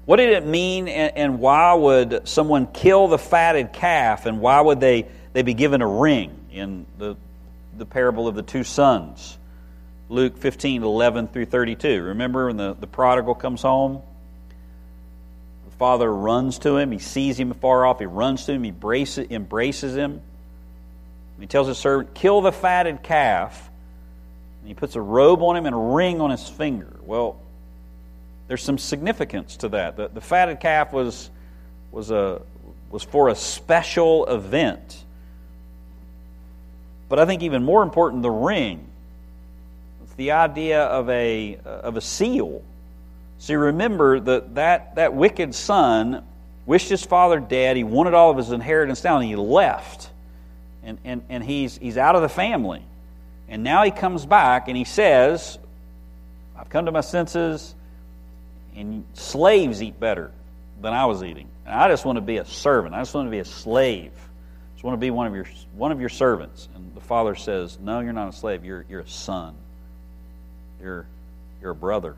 What 0.05 0.17
did 0.17 0.29
it 0.29 0.45
mean, 0.45 0.87
and, 0.87 1.15
and 1.15 1.39
why 1.39 1.73
would 1.73 2.27
someone 2.27 2.67
kill 2.67 3.07
the 3.07 3.17
fatted 3.17 3.73
calf, 3.73 4.25
and 4.25 4.41
why 4.41 4.59
would 4.59 4.79
they, 4.79 5.05
they 5.33 5.43
be 5.43 5.53
given 5.53 5.81
a 5.81 5.87
ring 5.87 6.35
in 6.51 6.85
the, 6.97 7.15
the 7.77 7.85
parable 7.85 8.27
of 8.27 8.35
the 8.35 8.41
two 8.41 8.63
sons? 8.63 9.37
Luke 10.09 10.37
15, 10.39 10.81
11 10.81 11.27
through 11.27 11.45
32. 11.45 12.01
Remember 12.01 12.47
when 12.47 12.57
the, 12.57 12.73
the 12.73 12.87
prodigal 12.87 13.35
comes 13.35 13.61
home? 13.61 14.01
The 15.65 15.75
father 15.77 16.11
runs 16.11 16.57
to 16.59 16.77
him. 16.77 16.91
He 16.91 16.97
sees 16.97 17.39
him 17.39 17.53
far 17.53 17.85
off. 17.85 17.99
He 17.99 18.05
runs 18.05 18.45
to 18.45 18.53
him. 18.53 18.63
He 18.63 18.69
embraces, 18.69 19.29
embraces 19.29 19.95
him. 19.95 20.21
he 21.39 21.45
tells 21.45 21.67
his 21.67 21.77
servant, 21.77 22.15
Kill 22.15 22.41
the 22.41 22.51
fatted 22.51 23.03
calf. 23.03 23.69
And 24.61 24.67
he 24.67 24.73
puts 24.73 24.95
a 24.95 25.01
robe 25.01 25.43
on 25.43 25.55
him 25.55 25.67
and 25.67 25.75
a 25.75 25.79
ring 25.79 26.19
on 26.21 26.31
his 26.31 26.49
finger. 26.49 26.99
Well, 27.03 27.39
there's 28.49 28.63
some 28.63 28.79
significance 28.79 29.57
to 29.57 29.69
that. 29.69 29.95
The, 29.95 30.07
the 30.07 30.21
fatted 30.21 30.59
calf 30.59 30.91
was, 30.91 31.29
was, 31.91 32.09
a, 32.09 32.41
was 32.89 33.03
for 33.03 33.29
a 33.29 33.35
special 33.35 34.25
event. 34.25 35.03
But 37.07 37.19
I 37.19 37.27
think 37.27 37.43
even 37.43 37.63
more 37.63 37.83
important, 37.83 38.23
the 38.23 38.31
ring. 38.31 38.87
It's 40.03 40.15
the 40.15 40.31
idea 40.31 40.81
of 40.81 41.07
a, 41.11 41.59
of 41.63 41.95
a 41.95 42.01
seal. 42.01 42.63
See, 43.37 43.53
remember 43.53 44.19
that, 44.19 44.55
that 44.55 44.95
that 44.95 45.13
wicked 45.13 45.53
son 45.53 46.25
wished 46.65 46.89
his 46.89 47.05
father 47.05 47.39
dead. 47.39 47.77
He 47.77 47.83
wanted 47.83 48.15
all 48.15 48.31
of 48.31 48.37
his 48.37 48.51
inheritance 48.51 48.99
down, 49.01 49.21
and 49.21 49.29
he 49.29 49.35
left. 49.35 50.09
And, 50.83 50.97
and, 51.05 51.21
and 51.29 51.43
he's, 51.43 51.77
he's 51.77 51.97
out 51.97 52.15
of 52.15 52.23
the 52.23 52.29
family. 52.29 52.81
And 53.47 53.63
now 53.63 53.83
he 53.83 53.91
comes 53.91 54.25
back 54.25 54.67
and 54.67 54.75
he 54.75 54.85
says, 54.85 55.59
I've 56.57 56.69
come 56.69 56.85
to 56.85 56.91
my 56.91 57.01
senses 57.01 57.75
and 58.75 59.03
slaves 59.13 59.81
eat 59.81 59.99
better 59.99 60.31
than 60.81 60.93
I 60.93 61.05
was 61.05 61.23
eating. 61.23 61.47
And 61.65 61.75
I 61.75 61.87
just 61.89 62.05
want 62.05 62.17
to 62.17 62.21
be 62.21 62.37
a 62.37 62.45
servant. 62.45 62.95
I 62.95 62.99
just 62.99 63.13
want 63.13 63.27
to 63.27 63.31
be 63.31 63.39
a 63.39 63.45
slave. 63.45 64.11
I 64.13 64.73
just 64.75 64.83
want 64.83 64.95
to 64.95 64.99
be 64.99 65.11
one 65.11 65.27
of 65.27 65.35
your 65.35 65.45
one 65.75 65.91
of 65.91 65.99
your 65.99 66.09
servants. 66.09 66.67
And 66.75 66.95
the 66.95 67.01
father 67.01 67.35
says, 67.35 67.77
"No, 67.79 67.99
you're 67.99 68.13
not 68.13 68.29
a 68.29 68.33
slave. 68.33 68.63
You're 68.63 68.85
you're 68.89 69.01
a 69.01 69.07
son. 69.07 69.55
You're 70.81 71.05
you're 71.61 71.71
a 71.71 71.75
brother." 71.75 72.15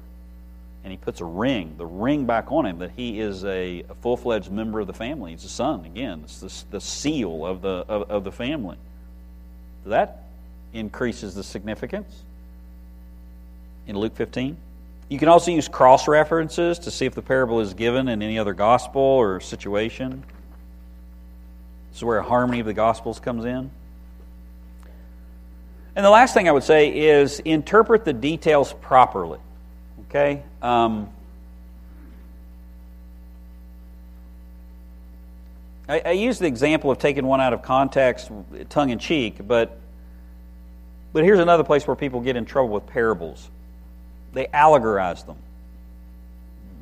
And 0.84 0.89
he 0.89 0.97
puts 0.97 1.22
a 1.22 1.26
ring, 1.26 1.76
the 1.78 1.86
ring 1.86 2.26
back 2.26 2.52
on 2.52 2.66
him 2.66 2.80
that 2.80 2.89
he 2.95 3.20
is 3.20 3.45
a, 3.45 3.84
a 3.88 3.93
full 4.02 4.18
fledged 4.18 4.52
member 4.52 4.80
of 4.80 4.88
the 4.88 4.93
family. 4.93 5.30
He's 5.32 5.43
a 5.43 5.49
son. 5.49 5.86
Again, 5.86 6.22
it's 6.24 6.39
the, 6.39 6.72
the 6.72 6.82
seal 6.82 7.45
of 7.45 7.62
the 7.62 7.86
of, 7.88 8.10
of 8.10 8.24
the 8.24 8.32
family. 8.32 8.78
That 9.86 10.24
increases 10.74 11.36
the 11.36 11.43
significance 11.43 12.24
in 13.88 13.97
Luke 13.97 14.16
15. 14.16 14.58
You 15.12 15.20
can 15.20 15.28
also 15.28 15.51
use 15.51 15.68
cross 15.68 16.07
references 16.07 16.80
to 16.80 16.89
see 16.89 17.05
if 17.05 17.14
the 17.16 17.22
parable 17.22 17.59
is 17.59 17.74
given 17.74 18.07
in 18.07 18.22
any 18.22 18.39
other 18.39 18.53
gospel 18.53 19.01
or 19.01 19.41
situation. 19.41 20.24
This 21.89 21.97
is 21.97 22.03
where 22.05 22.20
a 22.20 22.24
harmony 22.24 22.62
of 22.62 22.66
the 22.66 22.74
gospels 22.74 23.20
comes 23.20 23.43
in. 23.43 23.70
And 25.97 26.05
the 26.05 26.09
last 26.09 26.34
thing 26.34 26.47
I 26.47 26.53
would 26.53 26.64
say 26.64 26.97
is 26.97 27.41
interpret 27.41 28.05
the 28.05 28.14
details 28.14 28.72
properly. 28.72 29.39
Okay? 30.07 30.43
Um, 30.62 31.09
I, 35.89 36.03
I 36.05 36.12
use 36.12 36.39
the 36.39 36.47
example 36.47 36.89
of 36.89 36.99
taking 36.99 37.26
one 37.26 37.41
out 37.41 37.51
of 37.51 37.64
context, 37.64 38.32
tongue 38.70 38.91
in 38.91 38.99
cheek, 38.99 39.45
but, 39.45 39.78
but 41.12 41.26
here's 41.26 41.41
another 41.41 41.66
place 41.66 41.86
where 41.86 41.97
people 41.97 42.22
get 42.22 42.38
in 42.38 42.45
trouble 42.45 42.70
with 42.70 42.88
parables 42.88 43.49
they 44.34 44.46
allegorize 44.48 45.26
them. 45.26 45.38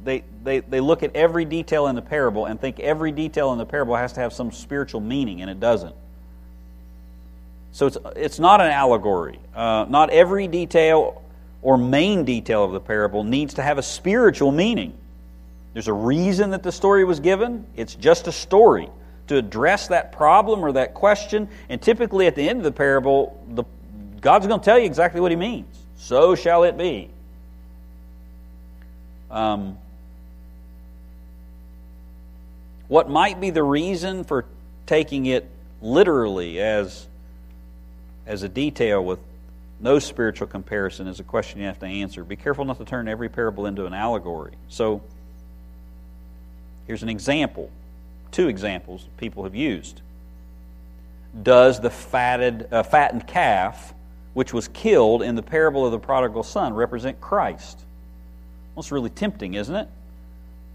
They, 0.03 0.23
they, 0.43 0.59
they 0.59 0.79
look 0.79 1.03
at 1.03 1.15
every 1.15 1.45
detail 1.45 1.87
in 1.87 1.95
the 1.95 2.01
parable 2.01 2.45
and 2.45 2.59
think 2.59 2.79
every 2.79 3.11
detail 3.11 3.51
in 3.51 3.57
the 3.57 3.65
parable 3.65 3.95
has 3.95 4.13
to 4.13 4.21
have 4.21 4.33
some 4.33 4.51
spiritual 4.51 5.01
meaning, 5.01 5.41
and 5.41 5.49
it 5.49 5.59
doesn't. 5.59 5.95
So 7.71 7.87
it's, 7.87 7.97
it's 8.15 8.39
not 8.39 8.61
an 8.61 8.71
allegory. 8.71 9.39
Uh, 9.53 9.85
not 9.89 10.09
every 10.09 10.47
detail 10.47 11.21
or 11.61 11.77
main 11.77 12.23
detail 12.23 12.63
of 12.63 12.71
the 12.71 12.79
parable 12.79 13.23
needs 13.23 13.55
to 13.55 13.61
have 13.61 13.77
a 13.77 13.83
spiritual 13.83 14.51
meaning. 14.51 14.93
There's 15.73 15.87
a 15.87 15.93
reason 15.93 16.51
that 16.51 16.63
the 16.63 16.71
story 16.71 17.03
was 17.03 17.19
given, 17.19 17.65
it's 17.75 17.95
just 17.95 18.27
a 18.27 18.31
story 18.31 18.89
to 19.27 19.37
address 19.37 19.89
that 19.89 20.11
problem 20.11 20.63
or 20.65 20.71
that 20.71 20.93
question. 20.93 21.47
And 21.67 21.81
typically 21.81 22.25
at 22.25 22.35
the 22.35 22.47
end 22.49 22.59
of 22.59 22.63
the 22.63 22.71
parable, 22.71 23.43
the, 23.49 23.63
God's 24.21 24.47
going 24.47 24.59
to 24.59 24.65
tell 24.65 24.79
you 24.79 24.85
exactly 24.85 25.21
what 25.21 25.31
He 25.31 25.37
means. 25.37 25.67
So 25.97 26.33
shall 26.35 26.63
it 26.63 26.77
be. 26.77 27.11
Um, 29.29 29.77
what 32.87 33.09
might 33.09 33.39
be 33.39 33.51
the 33.51 33.63
reason 33.63 34.23
for 34.23 34.45
taking 34.85 35.27
it 35.27 35.47
literally 35.81 36.59
as 36.59 37.07
as 38.25 38.43
a 38.43 38.49
detail 38.49 39.03
with 39.03 39.19
no 39.79 39.97
spiritual 39.97 40.47
comparison 40.47 41.07
is 41.07 41.19
a 41.19 41.23
question 41.23 41.59
you 41.59 41.65
have 41.65 41.79
to 41.79 41.85
answer. 41.85 42.23
Be 42.23 42.35
careful 42.35 42.65
not 42.65 42.77
to 42.77 42.85
turn 42.85 43.07
every 43.07 43.29
parable 43.29 43.65
into 43.65 43.85
an 43.85 43.93
allegory. 43.93 44.53
So, 44.67 45.01
here's 46.85 47.03
an 47.03 47.09
example 47.09 47.71
two 48.31 48.47
examples 48.47 49.07
people 49.17 49.43
have 49.43 49.55
used. 49.55 50.01
Does 51.41 51.79
the 51.79 51.89
fatted, 51.89 52.71
uh, 52.71 52.83
fattened 52.83 53.27
calf, 53.27 53.93
which 54.33 54.53
was 54.53 54.67
killed 54.67 55.21
in 55.21 55.35
the 55.35 55.43
parable 55.43 55.85
of 55.85 55.91
the 55.91 55.99
prodigal 55.99 56.43
son, 56.43 56.73
represent 56.73 57.19
Christ? 57.21 57.83
Well, 58.75 58.81
it's 58.81 58.91
really 58.91 59.09
tempting, 59.09 59.55
isn't 59.55 59.75
it? 59.75 59.87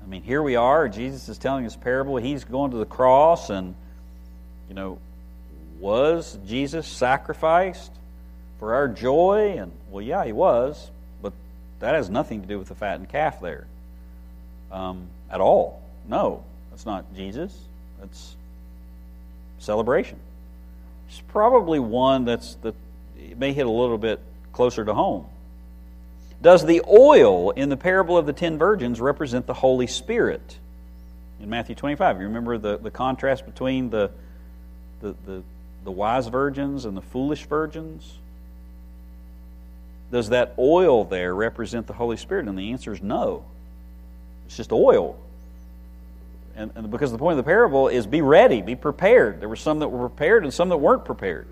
I 0.03 0.07
mean, 0.07 0.22
here 0.22 0.42
we 0.42 0.57
are. 0.57 0.88
Jesus 0.88 1.28
is 1.28 1.38
telling 1.38 1.64
his 1.64 1.76
parable. 1.76 2.16
He's 2.16 2.45
going 2.45 2.72
to 2.72 2.76
the 2.76 2.84
cross, 2.84 3.49
and, 3.49 3.74
you 4.68 4.74
know, 4.74 4.99
was 5.80 6.38
Jesus 6.47 6.86
sacrificed 6.86 7.90
for 8.59 8.74
our 8.74 8.88
joy? 8.88 9.57
And, 9.59 9.72
well, 9.90 10.03
yeah, 10.03 10.24
he 10.24 10.32
was, 10.32 10.90
but 11.22 11.32
that 11.80 11.95
has 11.95 12.11
nothing 12.11 12.42
to 12.42 12.47
do 12.47 12.59
with 12.59 12.68
the 12.68 12.74
fattened 12.74 13.09
calf 13.09 13.40
there 13.40 13.66
um, 14.70 15.07
at 15.30 15.40
all. 15.40 15.82
No, 16.07 16.45
that's 16.70 16.84
not 16.84 17.14
Jesus. 17.14 17.57
That's 18.01 18.36
celebration. 19.59 20.18
It's 21.09 21.20
probably 21.28 21.78
one 21.78 22.26
that's 22.26 22.57
that 22.57 22.74
may 23.36 23.53
hit 23.53 23.66
a 23.66 23.70
little 23.70 23.99
bit 23.99 24.20
closer 24.53 24.84
to 24.84 24.92
home. 24.92 25.26
Does 26.45 26.66
the 26.66 26.82
oil 26.86 27.53
in 27.53 27.70
the 27.70 27.76
parable 27.76 28.18
of 28.18 28.26
the 28.26 28.34
ten 28.34 28.59
virgins 28.59 29.01
represent 29.01 29.47
the 29.47 29.55
Holy 29.55 29.86
Spirit? 29.86 30.59
In 31.40 31.49
Matthew 31.49 31.74
25, 31.74 32.18
you 32.18 32.24
remember 32.24 32.59
the, 32.59 32.76
the 32.76 32.90
contrast 32.90 33.47
between 33.47 33.88
the, 33.88 34.11
the, 35.01 35.14
the, 35.24 35.42
the 35.84 35.90
wise 35.90 36.26
virgins 36.26 36.84
and 36.84 36.95
the 36.95 37.01
foolish 37.01 37.47
virgins? 37.47 38.18
Does 40.12 40.28
that 40.28 40.55
oil 40.59 41.07
there 41.07 41.34
represent 41.34 41.86
the 41.86 41.95
Holy 41.95 42.18
Spirit? 42.18 42.47
And 42.47 42.59
the 42.59 42.72
answer 42.72 42.92
is 42.92 43.01
no. 43.01 43.47
It's 44.45 44.59
just 44.59 44.70
oil. 44.70 45.16
And, 46.57 46.70
and, 46.74 46.90
because 46.90 47.11
the 47.11 47.16
point 47.16 47.38
of 47.38 47.45
the 47.45 47.49
parable 47.49 47.88
is 47.88 48.07
be 48.07 48.20
ready, 48.20 48.61
be 48.61 48.76
prepared. 48.76 49.40
There 49.40 49.49
were 49.49 49.57
some 49.57 49.78
that 49.78 49.88
were 49.88 50.11
prepared 50.11 50.45
and 50.45 50.53
some 50.53 50.68
that 50.68 50.76
weren't 50.76 51.07
prepared. 51.07 51.47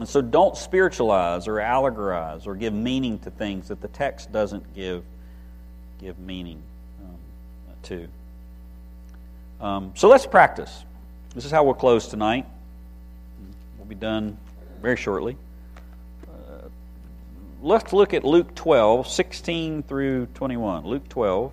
And 0.00 0.08
so 0.08 0.22
don't 0.22 0.56
spiritualize 0.56 1.46
or 1.46 1.56
allegorize 1.56 2.46
or 2.46 2.54
give 2.54 2.72
meaning 2.72 3.18
to 3.20 3.30
things 3.30 3.68
that 3.68 3.82
the 3.82 3.88
text 3.88 4.32
doesn't 4.32 4.74
give, 4.74 5.04
give 6.00 6.18
meaning 6.18 6.62
um, 7.04 7.18
to. 7.82 8.08
Um, 9.60 9.92
so 9.94 10.08
let's 10.08 10.24
practice. 10.24 10.84
This 11.34 11.44
is 11.44 11.50
how 11.50 11.64
we'll 11.64 11.74
close 11.74 12.08
tonight. 12.08 12.46
We'll 13.76 13.88
be 13.88 13.94
done 13.94 14.38
very 14.80 14.96
shortly. 14.96 15.36
Uh, 16.26 16.68
let's 17.60 17.92
look 17.92 18.14
at 18.14 18.24
Luke 18.24 18.54
12, 18.54 19.06
16 19.06 19.82
through 19.82 20.26
21. 20.32 20.86
Luke 20.86 21.06
12. 21.10 21.52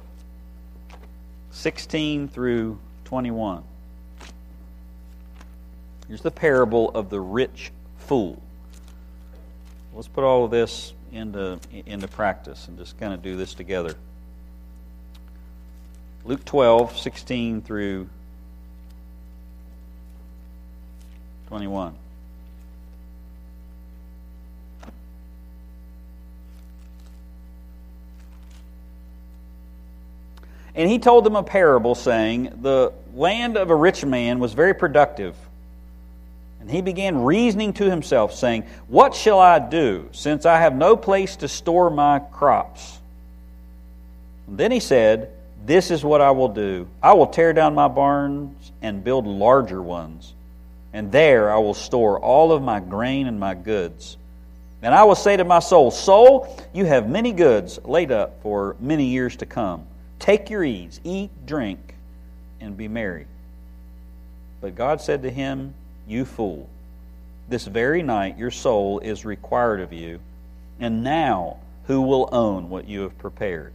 16 1.52 2.30
through 2.30 2.80
21. 3.04 3.62
Here's 6.08 6.22
the 6.22 6.32
parable 6.32 6.91
of 6.91 7.10
the 7.10 7.20
rich 7.20 7.74
fool. 8.08 8.41
Let's 9.93 10.08
put 10.08 10.24
all 10.24 10.45
of 10.45 10.51
this 10.51 10.93
into, 11.12 11.60
into 11.86 12.08
practice 12.08 12.68
and 12.70 12.78
just 12.78 12.97
kind 12.97 13.14
of 13.14 13.22
do 13.22 13.36
this 13.36 13.53
together. 13.53 13.95
Luke 16.24 16.43
12, 16.45 16.97
16 16.97 17.62
through 17.62 18.08
21. 21.49 21.95
And 30.76 30.89
he 30.89 30.99
told 30.99 31.24
them 31.24 31.36
a 31.36 31.43
parable, 31.43 31.95
saying, 31.95 32.60
The 32.62 32.93
land 33.14 33.58
of 33.58 33.70
a 33.70 33.76
rich 33.76 34.05
man 34.05 34.39
was 34.39 34.53
very 34.53 34.76
productive. 34.76 35.36
And 36.68 36.76
he 36.76 36.82
began 36.82 37.24
reasoning 37.24 37.72
to 37.76 37.89
himself, 37.89 38.34
saying, 38.34 38.65
What 38.89 39.15
shall 39.15 39.39
I 39.39 39.57
do, 39.57 40.09
since 40.11 40.45
I 40.45 40.59
have 40.59 40.76
no 40.76 40.97
place 40.97 41.38
to 41.38 41.47
store 41.47 41.89
my 41.89 42.20
crops? 42.20 42.99
And 44.47 44.57
then 44.57 44.74
he 44.74 44.82
said, 44.82 45.32
This 45.65 45.91
is 45.91 46.03
what 46.03 46.20
I 46.20 46.32
will 46.32 46.49
do. 46.49 46.89
I 47.01 47.13
will 47.13 47.28
tear 47.28 47.53
down 47.53 47.74
my 47.74 47.88
barns 47.88 48.74
and 48.82 49.01
build 49.01 49.26
larger 49.26 49.82
ones, 49.82 50.34
and 50.91 51.09
there 51.09 51.49
I 51.49 51.57
will 51.59 51.74
store 51.74 52.20
all 52.20 52.51
of 52.51 52.61
my 52.61 52.82
grain 52.82 53.28
and 53.28 53.39
my 53.39 53.53
goods. 53.53 54.18
And 54.82 54.93
I 54.93 55.05
will 55.05 55.15
say 55.15 55.38
to 55.38 55.45
my 55.45 55.59
soul, 55.59 55.89
Soul, 55.89 56.53
you 56.74 56.84
have 56.84 57.07
many 57.07 57.32
goods 57.32 57.80
laid 57.86 58.11
up 58.11 58.41
for 58.43 58.76
many 58.82 59.05
years 59.05 59.38
to 59.38 59.45
come. 59.45 59.86
Take 60.20 60.49
your 60.49 60.65
ease, 60.65 60.99
eat, 61.05 61.30
drink, 61.45 61.95
and 62.59 62.76
be 62.76 62.89
merry. 62.89 63.26
But 64.59 64.76
God 64.76 64.99
said 64.99 65.24
to 65.24 65.30
him, 65.30 65.74
You 66.08 66.26
fool, 66.26 66.70
this 67.49 67.66
very 67.66 68.01
night 68.01 68.38
your 68.38 68.51
soul 68.51 68.99
is 68.99 69.26
required 69.26 69.82
of 69.82 69.91
you, 69.91 70.20
and 70.80 71.03
now 71.03 71.58
who 71.86 72.01
will 72.01 72.30
own 72.32 72.70
what 72.70 72.88
you 72.88 73.01
have 73.01 73.18
prepared? 73.18 73.74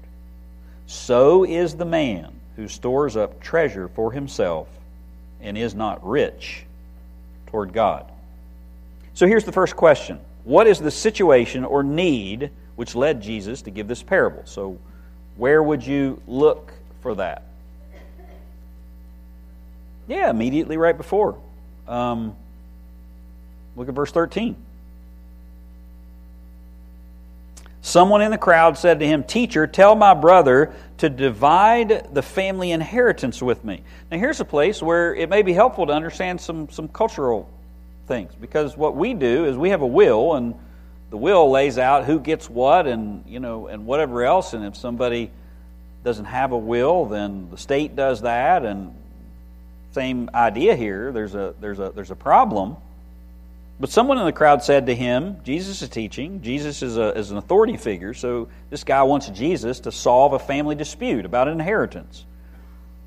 So 0.87 1.45
is 1.45 1.75
the 1.75 1.85
man 1.85 2.33
who 2.57 2.69
stores 2.69 3.17
up 3.17 3.41
treasure 3.41 3.89
for 3.89 4.13
himself 4.13 4.69
and 5.41 5.57
is 5.59 5.75
not 5.75 6.07
rich 6.07 6.65
toward 7.47 7.73
God. 7.73 8.11
So 9.15 9.27
here's 9.27 9.45
the 9.45 9.53
first 9.53 9.77
question 9.77 10.21
What 10.45 10.67
is 10.67 10.79
the 10.79 10.91
situation 10.91 11.65
or 11.65 11.83
need 11.83 12.51
which 12.77 12.95
led 12.95 13.21
Jesus 13.21 13.63
to 13.63 13.71
give 13.71 13.89
this 13.89 14.03
parable? 14.03 14.43
So 14.45 14.79
where 15.37 15.63
would 15.63 15.87
you 15.87 16.21
look 16.27 16.73
for 17.01 17.15
that? 17.17 17.43
Yeah, 20.09 20.31
immediately 20.31 20.77
right 20.77 20.97
before. 20.97 21.39
Um, 21.93 22.35
look 23.77 23.89
at 23.89 23.95
verse 23.95 24.11
13. 24.11 24.57
Someone 27.83 28.23
in 28.23 28.31
the 28.31 28.39
crowd 28.39 28.79
said 28.79 29.01
to 29.01 29.07
him, 29.07 29.25
Teacher, 29.25 29.67
tell 29.67 29.95
my 29.95 30.15
brother 30.15 30.73
to 30.99 31.11
divide 31.11 32.15
the 32.15 32.23
family 32.23 32.71
inheritance 32.71 33.43
with 33.43 33.63
me. 33.65 33.83
Now, 34.11 34.19
here's 34.19 34.41
a 34.41 34.45
place 34.45 34.83
where 34.83 35.15
it 35.15 35.29
may 35.29 35.43
be 35.43 35.53
helpful 35.53 35.87
to 35.87 35.93
understand 35.93 36.41
some, 36.41 36.71
some 36.71 36.89
cultural 36.89 37.51
things 38.07 38.33
because 38.41 38.77
what 38.77 38.97
we 38.97 39.13
do 39.13 39.45
is 39.45 39.57
we 39.57 39.71
have 39.71 39.83
a 39.83 39.87
will, 39.87 40.35
and 40.35 40.55
the 41.11 41.19
will 41.19 41.51
lays 41.51 41.77
out 41.77 42.07
who 42.07 42.19
gets 42.19 42.49
what 42.49 42.87
and 42.87 43.25
you 43.27 43.39
know 43.39 43.67
and 43.67 43.85
whatever 43.85 44.25
else 44.25 44.55
and 44.55 44.65
if 44.65 44.75
somebody 44.75 45.31
doesn't 46.05 46.25
have 46.25 46.53
a 46.53 46.59
will 46.59 47.05
then 47.05 47.49
the 47.51 47.59
state 47.59 47.95
does 47.95 48.23
that 48.23 48.65
and 48.65 48.95
same 49.93 50.31
idea 50.35 50.77
here. 50.77 51.13
There's 51.13 51.35
a 51.35 51.55
there's 51.61 51.79
a 51.79 51.91
there's 51.95 52.11
a 52.11 52.17
problem. 52.17 52.77
But 53.81 53.91
someone 53.91 54.19
in 54.19 54.27
the 54.27 54.33
crowd 54.33 54.63
said 54.63 54.87
to 54.87 54.95
him 54.95 55.39
jesus 55.45 55.83
is 55.83 55.89
teaching. 55.89 56.43
Jesus 56.43 56.83
is, 56.83 56.97
a, 56.97 57.19
is 57.19 57.31
an 57.31 57.37
authority 57.37 57.77
figure. 57.77 58.15
So 58.15 58.49
this 58.71 58.85
guy 58.85 59.03
wants 59.03 59.29
jesus 59.31 59.81
to 59.81 59.93
solve 59.93 60.35
a 60.35 60.39
family 60.39 60.75
dispute 60.75 61.25
about 61.25 61.49
an 61.49 61.55
inheritance. 61.55 62.25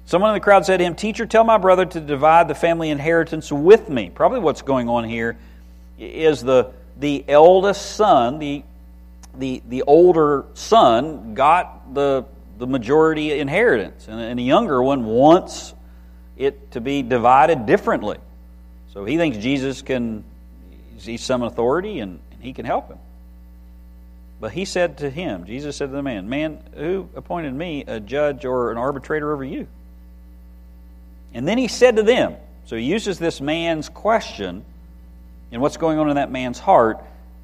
Someone 0.06 0.32
in 0.32 0.36
the 0.36 0.42
crowd 0.42 0.66
said 0.66 0.78
to 0.78 0.84
him 0.84 0.96
teacher 0.96 1.26
tell 1.26 1.44
my 1.44 1.58
brother 1.58 1.86
to 1.86 2.00
divide 2.00 2.48
the 2.48 2.56
family 2.56 2.90
inheritance 2.90 3.52
with 3.52 3.90
me. 3.90 4.12
Probably 4.14 4.40
what's 4.40 4.62
going 4.62 4.90
on 4.90 5.06
here 5.06 5.38
is 5.98 6.42
the 6.42 6.72
the 6.98 7.26
eldest 7.28 7.96
son, 7.96 8.40
the, 8.40 8.64
the, 9.38 9.62
the 9.68 9.84
older 9.84 10.46
son, 10.54 11.34
got 11.34 11.94
the, 11.94 12.26
the 12.58 12.68
majority 12.68 13.38
inheritance, 13.38 14.08
and, 14.08 14.20
and 14.20 14.40
the 14.40 14.44
younger 14.44 14.82
one 14.82 15.06
wants 15.06 15.74
it 16.38 16.72
to 16.72 16.82
be 16.82 17.02
divided 17.02 17.66
differently. 17.66 18.18
So 18.94 19.06
he 19.06 19.18
thinks 19.18 19.38
Jesus 19.38 19.82
can, 19.82 20.24
he's 21.00 21.24
some 21.24 21.44
authority 21.44 22.00
and, 22.00 22.20
and 22.32 22.42
he 22.42 22.54
can 22.54 22.66
help 22.66 22.90
him. 22.90 23.00
But 24.40 24.52
he 24.52 24.66
said 24.66 25.00
to 25.00 25.10
him, 25.10 25.46
Jesus 25.46 25.78
said 25.78 25.88
to 25.88 25.96
the 25.96 26.04
man, 26.04 26.30
Man, 26.30 26.60
who 26.76 27.10
appointed 27.16 27.54
me 27.54 27.84
a 27.86 28.00
judge 28.00 28.46
or 28.46 28.72
an 28.72 28.78
arbitrator 28.78 29.34
over 29.34 29.44
you? 29.44 29.68
And 31.34 31.48
then 31.48 31.58
he 31.58 31.68
said 31.68 31.98
to 31.98 32.04
them, 32.04 32.36
so 32.66 32.76
he 32.76 32.84
uses 32.84 33.20
this 33.20 33.40
man's 33.40 33.90
question 33.90 34.66
and 35.52 35.62
what's 35.62 35.78
going 35.78 36.00
on 36.00 36.10
in 36.10 36.16
that 36.16 36.32
man's 36.32 36.60
heart 36.60 37.04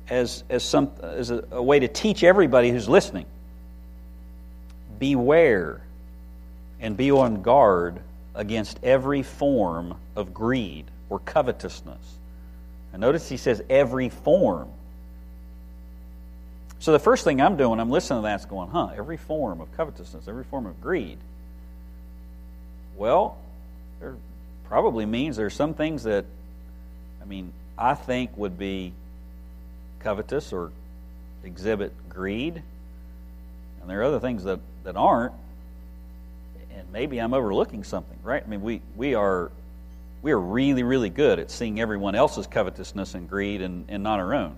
as, 0.09 0.43
as, 0.49 0.63
some, 0.63 0.91
as 1.01 1.29
a, 1.29 1.43
a 1.51 1.61
way 1.61 1.79
to 1.79 1.87
teach 1.87 2.23
everybody 2.23 2.71
who's 2.71 2.89
listening. 2.89 3.25
Beware 4.97 5.81
and 6.79 6.97
be 6.97 7.11
on 7.11 7.43
guard 7.43 8.01
against 8.33 8.79
every 8.83 9.23
form 9.23 9.95
of 10.15 10.33
greed 10.33 10.85
or 11.09 11.19
covetousness. 11.19 12.17
And 12.93 13.01
notice 13.01 13.27
he 13.29 13.37
says 13.37 13.61
every 13.69 14.09
form. 14.09 14.69
So 16.79 16.91
the 16.91 16.99
first 16.99 17.23
thing 17.23 17.41
I'm 17.41 17.57
doing, 17.57 17.79
I'm 17.79 17.91
listening 17.91 18.19
to 18.19 18.23
that, 18.23 18.49
going, 18.49 18.69
huh, 18.69 18.89
every 18.95 19.17
form 19.17 19.61
of 19.61 19.75
covetousness, 19.77 20.27
every 20.27 20.43
form 20.43 20.65
of 20.65 20.81
greed. 20.81 21.17
Well, 22.97 23.37
there 23.99 24.15
probably 24.67 25.05
means 25.05 25.37
there's 25.37 25.53
some 25.53 25.73
things 25.73 26.03
that, 26.03 26.25
I 27.21 27.25
mean, 27.25 27.53
I 27.77 27.93
think 27.93 28.35
would 28.35 28.57
be 28.57 28.93
covetous 29.99 30.51
or 30.53 30.71
exhibit 31.43 31.93
greed. 32.09 32.55
And 33.81 33.89
there 33.89 34.01
are 34.01 34.03
other 34.03 34.19
things 34.19 34.43
that, 34.45 34.59
that 34.83 34.95
aren't. 34.95 35.33
Maybe 36.91 37.19
I'm 37.19 37.33
overlooking 37.33 37.83
something, 37.83 38.17
right? 38.23 38.43
I 38.45 38.47
mean, 38.49 38.61
we, 38.61 38.81
we 38.95 39.15
are 39.15 39.51
we 40.21 40.31
are 40.31 40.39
really, 40.39 40.83
really 40.83 41.09
good 41.09 41.39
at 41.39 41.49
seeing 41.49 41.79
everyone 41.79 42.13
else's 42.13 42.45
covetousness 42.45 43.15
and 43.15 43.27
greed 43.27 43.61
and, 43.61 43.85
and 43.89 44.03
not 44.03 44.19
our 44.19 44.35
own. 44.35 44.55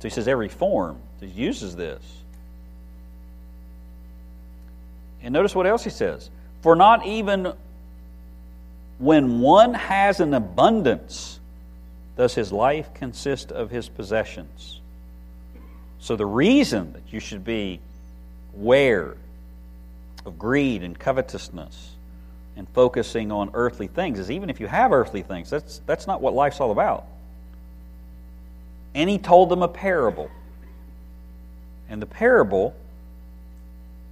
So 0.00 0.08
he 0.08 0.10
says 0.10 0.28
every 0.28 0.48
form. 0.48 0.98
He 1.20 1.28
uses 1.28 1.76
this. 1.76 2.02
And 5.22 5.32
notice 5.32 5.54
what 5.54 5.66
else 5.66 5.84
he 5.84 5.90
says. 5.90 6.28
For 6.60 6.76
not 6.76 7.06
even 7.06 7.54
when 8.98 9.40
one 9.40 9.74
has 9.74 10.20
an 10.20 10.34
abundance 10.34 11.40
does 12.16 12.34
his 12.34 12.52
life 12.52 12.92
consist 12.92 13.50
of 13.50 13.70
his 13.70 13.88
possessions. 13.88 14.80
So 16.00 16.16
the 16.16 16.26
reason 16.26 16.92
that 16.92 17.12
you 17.12 17.20
should 17.20 17.44
be 17.44 17.80
aware 18.54 19.16
of 20.24 20.38
greed 20.38 20.82
and 20.82 20.98
covetousness 20.98 21.92
and 22.56 22.68
focusing 22.70 23.32
on 23.32 23.50
earthly 23.54 23.86
things 23.86 24.18
is 24.18 24.30
even 24.30 24.50
if 24.50 24.60
you 24.60 24.66
have 24.66 24.92
earthly 24.92 25.22
things, 25.22 25.50
that's, 25.50 25.80
that's 25.86 26.06
not 26.06 26.20
what 26.20 26.34
life's 26.34 26.60
all 26.60 26.70
about. 26.70 27.06
And 28.94 29.08
he 29.08 29.18
told 29.18 29.48
them 29.48 29.62
a 29.62 29.68
parable. 29.68 30.30
And 31.88 32.00
the 32.00 32.06
parable 32.06 32.74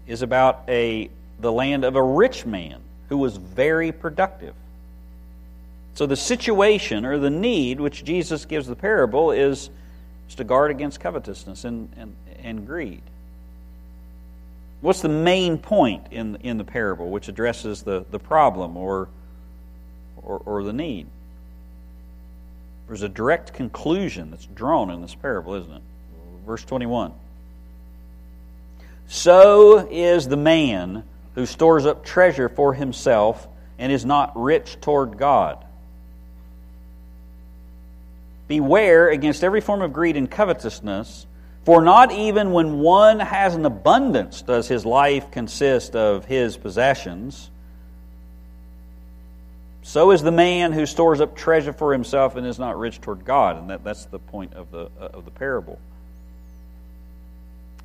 is 0.06 0.22
about 0.22 0.62
a, 0.68 1.10
the 1.38 1.52
land 1.52 1.84
of 1.84 1.96
a 1.96 2.02
rich 2.02 2.46
man 2.46 2.80
who 3.08 3.18
was 3.18 3.36
very 3.36 3.92
productive. 3.92 4.54
So 5.94 6.06
the 6.06 6.16
situation 6.16 7.04
or 7.04 7.18
the 7.18 7.30
need 7.30 7.80
which 7.80 8.04
Jesus 8.04 8.46
gives 8.46 8.66
the 8.66 8.76
parable 8.76 9.32
is, 9.32 9.68
is 10.28 10.34
to 10.36 10.44
guard 10.44 10.70
against 10.70 11.00
covetousness 11.00 11.64
and, 11.64 11.92
and, 11.96 12.16
and 12.42 12.66
greed. 12.66 13.02
What's 14.80 15.02
the 15.02 15.08
main 15.08 15.58
point 15.58 16.06
in, 16.10 16.36
in 16.36 16.56
the 16.56 16.64
parable 16.64 17.10
which 17.10 17.28
addresses 17.28 17.82
the, 17.82 18.04
the 18.10 18.18
problem 18.18 18.76
or, 18.76 19.08
or, 20.16 20.40
or 20.44 20.62
the 20.62 20.72
need? 20.72 21.06
There's 22.86 23.02
a 23.02 23.08
direct 23.08 23.52
conclusion 23.52 24.30
that's 24.30 24.46
drawn 24.46 24.90
in 24.90 25.02
this 25.02 25.14
parable, 25.14 25.54
isn't 25.54 25.72
it? 25.72 25.82
Verse 26.46 26.64
21. 26.64 27.12
So 29.06 29.86
is 29.90 30.28
the 30.28 30.36
man 30.36 31.04
who 31.34 31.46
stores 31.46 31.84
up 31.84 32.04
treasure 32.04 32.48
for 32.48 32.74
himself 32.74 33.46
and 33.78 33.92
is 33.92 34.04
not 34.04 34.32
rich 34.34 34.80
toward 34.80 35.18
God. 35.18 35.64
Beware 38.48 39.10
against 39.10 39.44
every 39.44 39.60
form 39.60 39.82
of 39.82 39.92
greed 39.92 40.16
and 40.16 40.30
covetousness 40.30 41.26
for 41.64 41.82
not 41.82 42.12
even 42.12 42.52
when 42.52 42.80
one 42.80 43.20
has 43.20 43.54
an 43.54 43.66
abundance 43.66 44.42
does 44.42 44.66
his 44.68 44.86
life 44.86 45.30
consist 45.30 45.94
of 45.94 46.24
his 46.24 46.56
possessions. 46.56 47.50
So 49.82 50.10
is 50.10 50.22
the 50.22 50.32
man 50.32 50.72
who 50.72 50.86
stores 50.86 51.20
up 51.20 51.36
treasure 51.36 51.72
for 51.72 51.92
himself 51.92 52.36
and 52.36 52.46
is 52.46 52.58
not 52.58 52.78
rich 52.78 53.00
toward 53.00 53.24
God. 53.24 53.58
And 53.58 53.70
that, 53.70 53.84
that's 53.84 54.06
the 54.06 54.18
point 54.18 54.54
of 54.54 54.70
the, 54.70 54.90
uh, 55.00 55.08
of 55.12 55.24
the 55.24 55.30
parable. 55.30 55.78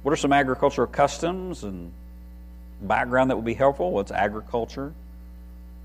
What 0.04 0.12
are 0.12 0.18
some 0.18 0.32
agricultural 0.32 0.88
customs 0.88 1.64
and 1.64 1.92
background 2.82 3.32
that 3.32 3.36
would 3.36 3.46
be 3.46 3.56
helpful? 3.56 3.92
What's 3.92 4.12
agriculture? 4.12 4.94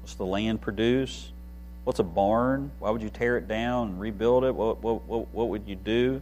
What's 0.03 0.15
the 0.15 0.27
land 0.27 0.61
produce? 0.61 1.33
What's 1.85 1.99
a 1.99 2.05
barn? 2.05 2.71
Why 2.79 2.91
would 2.91 3.03
you 3.03 3.09
tear 3.09 3.39
it 3.39 3.49
down 3.49 3.89
and 3.89 4.01
rebuild 4.01 4.45
it? 4.45 4.55
What, 4.55 4.83
what, 4.83 5.05
what, 5.07 5.33
what 5.33 5.49
would 5.49 5.67
you 5.67 5.77
do? 5.77 6.21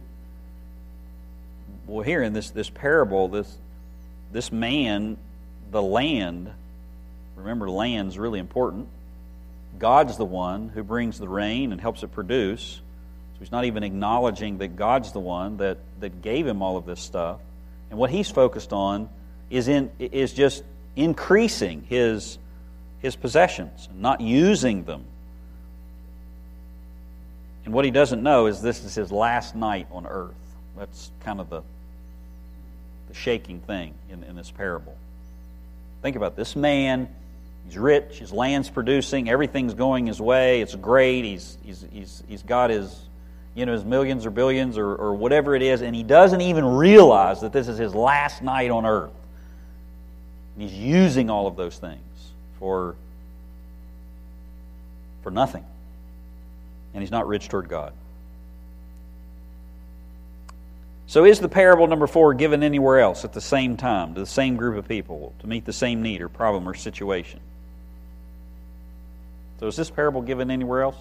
Well, 1.89 2.03
here 2.03 2.21
in 2.21 2.33
this, 2.33 2.51
this 2.51 2.69
parable, 2.69 3.27
this, 3.27 3.57
this 4.31 4.51
man, 4.51 5.17
the 5.71 5.81
land, 5.81 6.51
remember, 7.35 7.69
land's 7.69 8.17
really 8.17 8.39
important. 8.39 8.87
God's 9.79 10.15
the 10.17 10.25
one 10.25 10.69
who 10.69 10.83
brings 10.83 11.17
the 11.17 11.27
rain 11.27 11.71
and 11.71 11.81
helps 11.81 12.03
it 12.03 12.11
produce. 12.11 12.75
So 13.33 13.39
he's 13.39 13.51
not 13.51 13.65
even 13.65 13.83
acknowledging 13.83 14.59
that 14.59 14.75
God's 14.75 15.11
the 15.13 15.19
one 15.19 15.57
that, 15.57 15.77
that 15.99 16.21
gave 16.21 16.45
him 16.45 16.61
all 16.61 16.77
of 16.77 16.85
this 16.85 16.99
stuff. 16.99 17.39
And 17.89 17.97
what 17.97 18.11
he's 18.11 18.29
focused 18.29 18.71
on 18.71 19.09
is, 19.49 19.67
in, 19.67 19.89
is 19.97 20.31
just 20.33 20.63
increasing 20.95 21.83
his, 21.89 22.37
his 22.99 23.15
possessions, 23.15 23.89
not 23.97 24.21
using 24.21 24.83
them. 24.83 25.05
And 27.65 27.73
what 27.73 27.83
he 27.83 27.91
doesn't 27.91 28.21
know 28.21 28.45
is 28.45 28.61
this 28.61 28.83
is 28.83 28.93
his 28.93 29.11
last 29.11 29.55
night 29.55 29.87
on 29.91 30.05
earth. 30.05 30.35
That's 30.77 31.11
kind 31.21 31.39
of 31.39 31.49
the 31.49 31.63
the 33.09 33.15
shaking 33.15 33.59
thing 33.59 33.93
in, 34.09 34.23
in 34.23 34.35
this 34.35 34.51
parable. 34.51 34.95
Think 36.01 36.15
about 36.15 36.37
this 36.37 36.55
man. 36.55 37.09
He's 37.65 37.77
rich. 37.77 38.19
His 38.19 38.31
land's 38.31 38.69
producing. 38.69 39.29
Everything's 39.29 39.73
going 39.73 40.07
his 40.07 40.21
way. 40.21 40.61
It's 40.61 40.75
great. 40.75 41.25
He's, 41.25 41.57
he's, 41.63 41.85
he's, 41.91 42.23
he's 42.27 42.43
got 42.43 42.69
his, 42.69 42.97
you 43.53 43.65
know, 43.65 43.73
his 43.73 43.83
millions 43.83 44.25
or 44.25 44.29
billions 44.29 44.77
or, 44.77 44.95
or 44.95 45.13
whatever 45.13 45.55
it 45.55 45.61
is, 45.61 45.81
and 45.81 45.95
he 45.95 46.03
doesn't 46.03 46.41
even 46.41 46.65
realize 46.65 47.41
that 47.41 47.51
this 47.51 47.67
is 47.67 47.77
his 47.77 47.93
last 47.93 48.41
night 48.41 48.71
on 48.71 48.85
earth. 48.85 49.11
He's 50.57 50.73
using 50.73 51.29
all 51.29 51.47
of 51.47 51.55
those 51.55 51.77
things 51.77 51.99
for, 52.59 52.95
for 55.23 55.31
nothing. 55.31 55.65
And 56.93 57.01
he's 57.01 57.11
not 57.11 57.27
rich 57.27 57.49
toward 57.49 57.69
God. 57.69 57.93
So, 61.09 61.25
is 61.25 61.39
the 61.39 61.49
parable 61.49 61.87
number 61.87 62.05
four 62.05 62.35
given 62.35 62.61
anywhere 62.61 62.99
else 62.99 63.25
at 63.25 63.33
the 63.33 63.41
same 63.41 63.77
time 63.77 64.13
to 64.13 64.19
the 64.19 64.27
same 64.27 64.57
group 64.57 64.77
of 64.77 64.87
people 64.87 65.33
to 65.39 65.47
meet 65.47 65.65
the 65.65 65.73
same 65.73 66.03
need 66.03 66.21
or 66.21 66.29
problem 66.29 66.69
or 66.69 66.75
situation? 66.75 67.39
So, 69.59 69.65
is 69.65 69.75
this 69.75 69.89
parable 69.89 70.21
given 70.21 70.51
anywhere 70.51 70.83
else? 70.83 70.95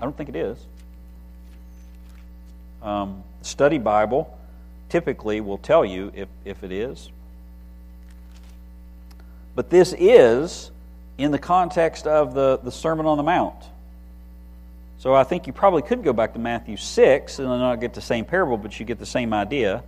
I 0.00 0.04
don't 0.04 0.16
think 0.16 0.30
it 0.30 0.36
is. 0.36 0.56
Um, 2.80 3.22
study 3.42 3.76
Bible 3.76 4.38
typically 4.88 5.42
will 5.42 5.58
tell 5.58 5.84
you 5.84 6.10
if, 6.14 6.28
if 6.46 6.64
it 6.64 6.72
is. 6.72 7.10
But 9.54 9.68
this 9.68 9.94
is 9.98 10.70
in 11.18 11.32
the 11.32 11.38
context 11.38 12.06
of 12.06 12.32
the, 12.32 12.60
the 12.62 12.72
Sermon 12.72 13.04
on 13.04 13.18
the 13.18 13.22
Mount. 13.22 13.62
So 15.00 15.14
I 15.14 15.24
think 15.24 15.46
you 15.46 15.54
probably 15.54 15.80
could 15.80 16.04
go 16.04 16.12
back 16.12 16.34
to 16.34 16.38
Matthew 16.38 16.76
6 16.76 17.38
and 17.38 17.48
not 17.48 17.76
get 17.76 17.94
the 17.94 18.02
same 18.02 18.26
parable, 18.26 18.58
but 18.58 18.78
you 18.78 18.84
get 18.84 18.98
the 18.98 19.06
same 19.06 19.32
idea. 19.32 19.82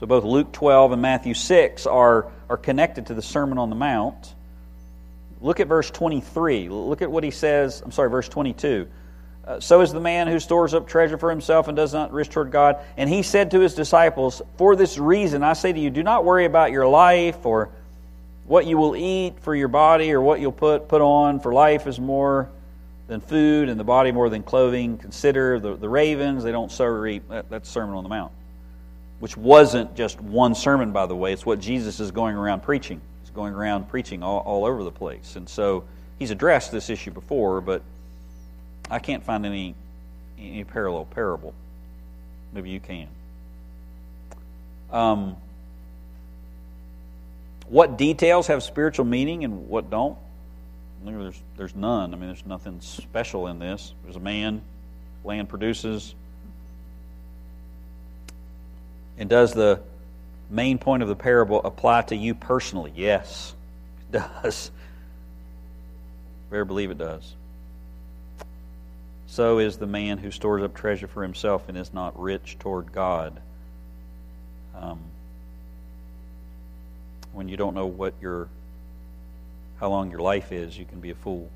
So 0.00 0.06
both 0.06 0.24
Luke 0.24 0.50
12 0.50 0.90
and 0.90 1.00
Matthew 1.00 1.32
6 1.32 1.86
are, 1.86 2.26
are 2.50 2.56
connected 2.56 3.06
to 3.06 3.14
the 3.14 3.22
Sermon 3.22 3.58
on 3.58 3.70
the 3.70 3.76
Mount. 3.76 4.34
Look 5.40 5.60
at 5.60 5.68
verse 5.68 5.88
23. 5.92 6.70
Look 6.70 7.02
at 7.02 7.10
what 7.12 7.22
he 7.22 7.30
says. 7.30 7.80
I'm 7.84 7.92
sorry, 7.92 8.10
verse 8.10 8.28
22. 8.28 8.88
Uh, 9.46 9.60
so 9.60 9.80
is 9.80 9.92
the 9.92 10.00
man 10.00 10.26
who 10.26 10.40
stores 10.40 10.74
up 10.74 10.88
treasure 10.88 11.16
for 11.16 11.30
himself 11.30 11.68
and 11.68 11.76
does 11.76 11.94
not 11.94 12.12
risk 12.12 12.32
toward 12.32 12.50
God. 12.50 12.78
And 12.96 13.08
he 13.08 13.22
said 13.22 13.52
to 13.52 13.60
his 13.60 13.74
disciples, 13.74 14.42
For 14.56 14.74
this 14.74 14.98
reason 14.98 15.44
I 15.44 15.52
say 15.52 15.72
to 15.72 15.78
you, 15.78 15.90
do 15.90 16.02
not 16.02 16.24
worry 16.24 16.46
about 16.46 16.72
your 16.72 16.88
life 16.88 17.46
or 17.46 17.68
what 18.44 18.66
you 18.66 18.76
will 18.76 18.96
eat 18.96 19.38
for 19.42 19.54
your 19.54 19.68
body 19.68 20.12
or 20.12 20.20
what 20.20 20.40
you'll 20.40 20.50
put, 20.50 20.88
put 20.88 21.00
on, 21.00 21.38
for 21.38 21.54
life 21.54 21.86
is 21.86 22.00
more 22.00 22.48
than 23.12 23.20
food, 23.20 23.68
and 23.68 23.78
the 23.78 23.84
body 23.84 24.10
more 24.10 24.28
than 24.28 24.42
clothing. 24.42 24.98
Consider 24.98 25.60
the, 25.60 25.76
the 25.76 25.88
ravens, 25.88 26.42
they 26.42 26.50
don't 26.50 26.72
sow 26.72 26.86
or 26.86 27.06
eat. 27.06 27.28
That, 27.28 27.48
that's 27.48 27.68
Sermon 27.68 27.94
on 27.94 28.02
the 28.02 28.08
Mount. 28.08 28.32
Which 29.20 29.36
wasn't 29.36 29.94
just 29.94 30.20
one 30.20 30.54
sermon, 30.54 30.92
by 30.92 31.06
the 31.06 31.14
way. 31.14 31.32
It's 31.32 31.46
what 31.46 31.60
Jesus 31.60 32.00
is 32.00 32.10
going 32.10 32.34
around 32.34 32.62
preaching. 32.62 33.00
He's 33.20 33.30
going 33.30 33.54
around 33.54 33.88
preaching 33.88 34.22
all, 34.22 34.40
all 34.40 34.64
over 34.64 34.82
the 34.82 34.90
place. 34.90 35.36
And 35.36 35.48
so 35.48 35.84
he's 36.18 36.30
addressed 36.30 36.72
this 36.72 36.90
issue 36.90 37.12
before, 37.12 37.60
but 37.60 37.82
I 38.90 38.98
can't 38.98 39.22
find 39.22 39.46
any, 39.46 39.74
any 40.38 40.64
parallel 40.64 41.04
parable. 41.04 41.54
Maybe 42.52 42.70
you 42.70 42.80
can. 42.80 43.08
Um, 44.90 45.36
what 47.68 47.96
details 47.96 48.48
have 48.48 48.62
spiritual 48.62 49.04
meaning 49.04 49.44
and 49.44 49.68
what 49.68 49.88
don't? 49.88 50.18
There's, 51.04 51.40
there's 51.56 51.74
none. 51.74 52.14
I 52.14 52.16
mean, 52.16 52.28
there's 52.28 52.46
nothing 52.46 52.80
special 52.80 53.48
in 53.48 53.58
this. 53.58 53.92
There's 54.04 54.16
a 54.16 54.20
man, 54.20 54.62
land 55.24 55.48
produces. 55.48 56.14
And 59.18 59.28
does 59.28 59.52
the 59.52 59.80
main 60.50 60.78
point 60.78 61.02
of 61.02 61.08
the 61.08 61.16
parable 61.16 61.60
apply 61.64 62.02
to 62.02 62.16
you 62.16 62.34
personally? 62.34 62.92
Yes, 62.94 63.54
it 64.00 64.18
does. 64.18 64.70
Better 66.50 66.64
believe 66.64 66.90
it 66.90 66.98
does. 66.98 67.34
So 69.26 69.58
is 69.58 69.78
the 69.78 69.86
man 69.86 70.18
who 70.18 70.30
stores 70.30 70.62
up 70.62 70.74
treasure 70.74 71.06
for 71.08 71.22
himself 71.22 71.68
and 71.68 71.78
is 71.78 71.94
not 71.94 72.20
rich 72.20 72.58
toward 72.58 72.92
God. 72.92 73.40
Um, 74.76 75.00
when 77.32 77.48
you 77.48 77.56
don't 77.56 77.74
know 77.74 77.86
what 77.86 78.12
your 78.20 78.48
how 79.82 79.88
long 79.88 80.12
your 80.12 80.20
life 80.20 80.52
is, 80.52 80.78
you 80.78 80.84
can 80.84 81.00
be 81.00 81.10
a 81.10 81.14
fool. 81.16 81.50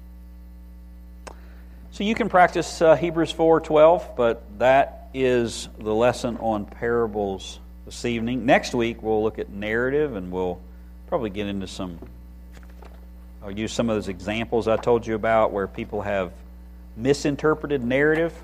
So 1.92 2.02
you 2.02 2.16
can 2.16 2.28
practice 2.28 2.82
uh, 2.82 2.96
Hebrews 2.96 3.32
4:12, 3.32 4.16
but 4.16 4.42
that 4.58 5.08
is 5.14 5.68
the 5.78 5.94
lesson 5.94 6.36
on 6.38 6.66
parables 6.66 7.60
this 7.84 8.04
evening. 8.04 8.44
Next 8.44 8.74
week 8.74 9.00
we'll 9.00 9.22
look 9.22 9.38
at 9.38 9.50
narrative 9.50 10.16
and 10.16 10.32
we'll 10.32 10.60
probably 11.06 11.30
get 11.30 11.46
into 11.46 11.68
some 11.68 12.00
I'll 13.44 13.52
use 13.52 13.72
some 13.72 13.88
of 13.88 13.94
those 13.94 14.08
examples 14.08 14.66
I 14.66 14.76
told 14.76 15.06
you 15.06 15.14
about 15.14 15.52
where 15.52 15.68
people 15.68 16.02
have 16.02 16.32
misinterpreted 16.96 17.84
narrative. 17.84 18.34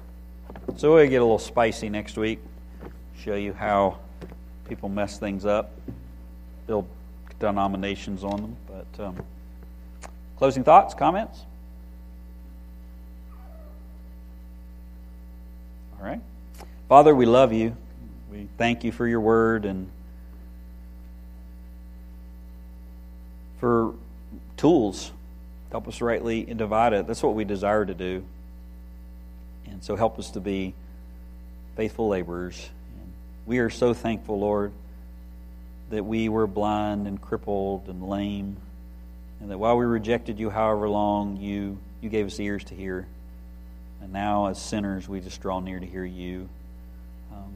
So 0.77 0.95
we'll 0.95 1.09
get 1.09 1.17
a 1.17 1.25
little 1.25 1.41
spicy 1.41 1.89
next 1.89 2.17
week. 2.17 2.39
Show 3.19 3.35
you 3.35 3.53
how 3.53 3.99
people 4.69 4.89
mess 4.89 5.19
things 5.19 5.45
up, 5.45 5.73
build 6.69 6.87
denominations 7.41 8.23
on 8.23 8.37
them. 8.37 8.57
But 8.69 9.05
um, 9.05 9.17
closing 10.43 10.65
thoughts, 10.65 10.93
comments? 10.93 11.39
All 15.97 16.05
right. 16.05 16.21
Father, 16.89 17.15
we 17.15 17.27
love 17.27 17.53
you. 17.53 17.77
We 18.29 18.49
thank 18.59 18.83
you 18.83 18.91
for 18.91 19.07
your 19.07 19.21
word 19.21 19.65
and 19.65 19.89
for 23.61 23.95
tools. 24.57 25.13
Help 25.71 25.87
us 25.87 26.01
rightly 26.01 26.43
divide 26.43 26.93
it. 26.93 27.07
That's 27.07 27.23
what 27.23 27.37
we 27.37 27.45
desire 27.45 27.87
to 27.87 27.95
do. 27.95 28.25
And 29.67 29.85
so 29.85 29.95
help 29.95 30.19
us 30.19 30.33
to 30.33 30.41
be 30.41 30.75
faithful 31.77 32.09
laborers. 32.09 32.69
And 33.01 33.13
we 33.47 33.61
are 33.61 33.71
so 33.71 33.95
thankful, 33.95 34.41
Lord, 34.41 34.73
that 35.91 36.05
we 36.05 36.29
were 36.29 36.49
blind 36.49 37.07
and 37.07 37.23
crippled 37.23 37.89
and 37.89 38.09
lame, 38.09 38.57
and 39.43 39.51
that 39.51 39.59
while 39.59 39.77
we 39.77 39.85
rejected 39.85 40.39
you 40.39 40.51
however 40.51 40.89
long, 40.89 41.37
you, 41.37 41.77
you 42.01 42.09
gave 42.09 42.27
us 42.27 42.39
ears 42.39 42.63
to 42.65 42.77
hear. 42.77 43.09
And 44.01 44.13
now, 44.13 44.47
as 44.47 44.63
sinners, 44.63 45.09
we 45.09 45.21
just 45.21 45.43
draw 45.43 45.59
near 45.59 45.81
to 45.81 45.87
hear 45.87 46.05
you. 46.05 46.49
Um, 47.33 47.53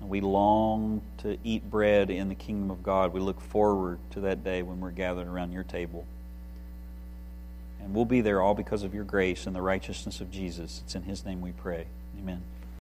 and 0.00 0.10
we 0.10 0.20
long 0.20 1.02
to 1.18 1.38
eat 1.44 1.70
bread 1.70 2.10
in 2.10 2.28
the 2.28 2.34
kingdom 2.34 2.72
of 2.72 2.82
God. 2.82 3.12
We 3.12 3.20
look 3.20 3.40
forward 3.40 4.00
to 4.10 4.20
that 4.22 4.42
day 4.42 4.62
when 4.62 4.80
we're 4.80 4.90
gathered 4.90 5.28
around 5.28 5.52
your 5.52 5.62
table. 5.62 6.04
And 7.80 7.94
we'll 7.94 8.04
be 8.04 8.20
there 8.20 8.42
all 8.42 8.54
because 8.54 8.82
of 8.82 8.92
your 8.92 9.04
grace 9.04 9.46
and 9.46 9.54
the 9.54 9.62
righteousness 9.62 10.20
of 10.20 10.32
Jesus. 10.32 10.82
It's 10.84 10.96
in 10.96 11.04
his 11.04 11.24
name 11.24 11.40
we 11.40 11.52
pray. 11.52 11.86
Amen. 12.18 12.42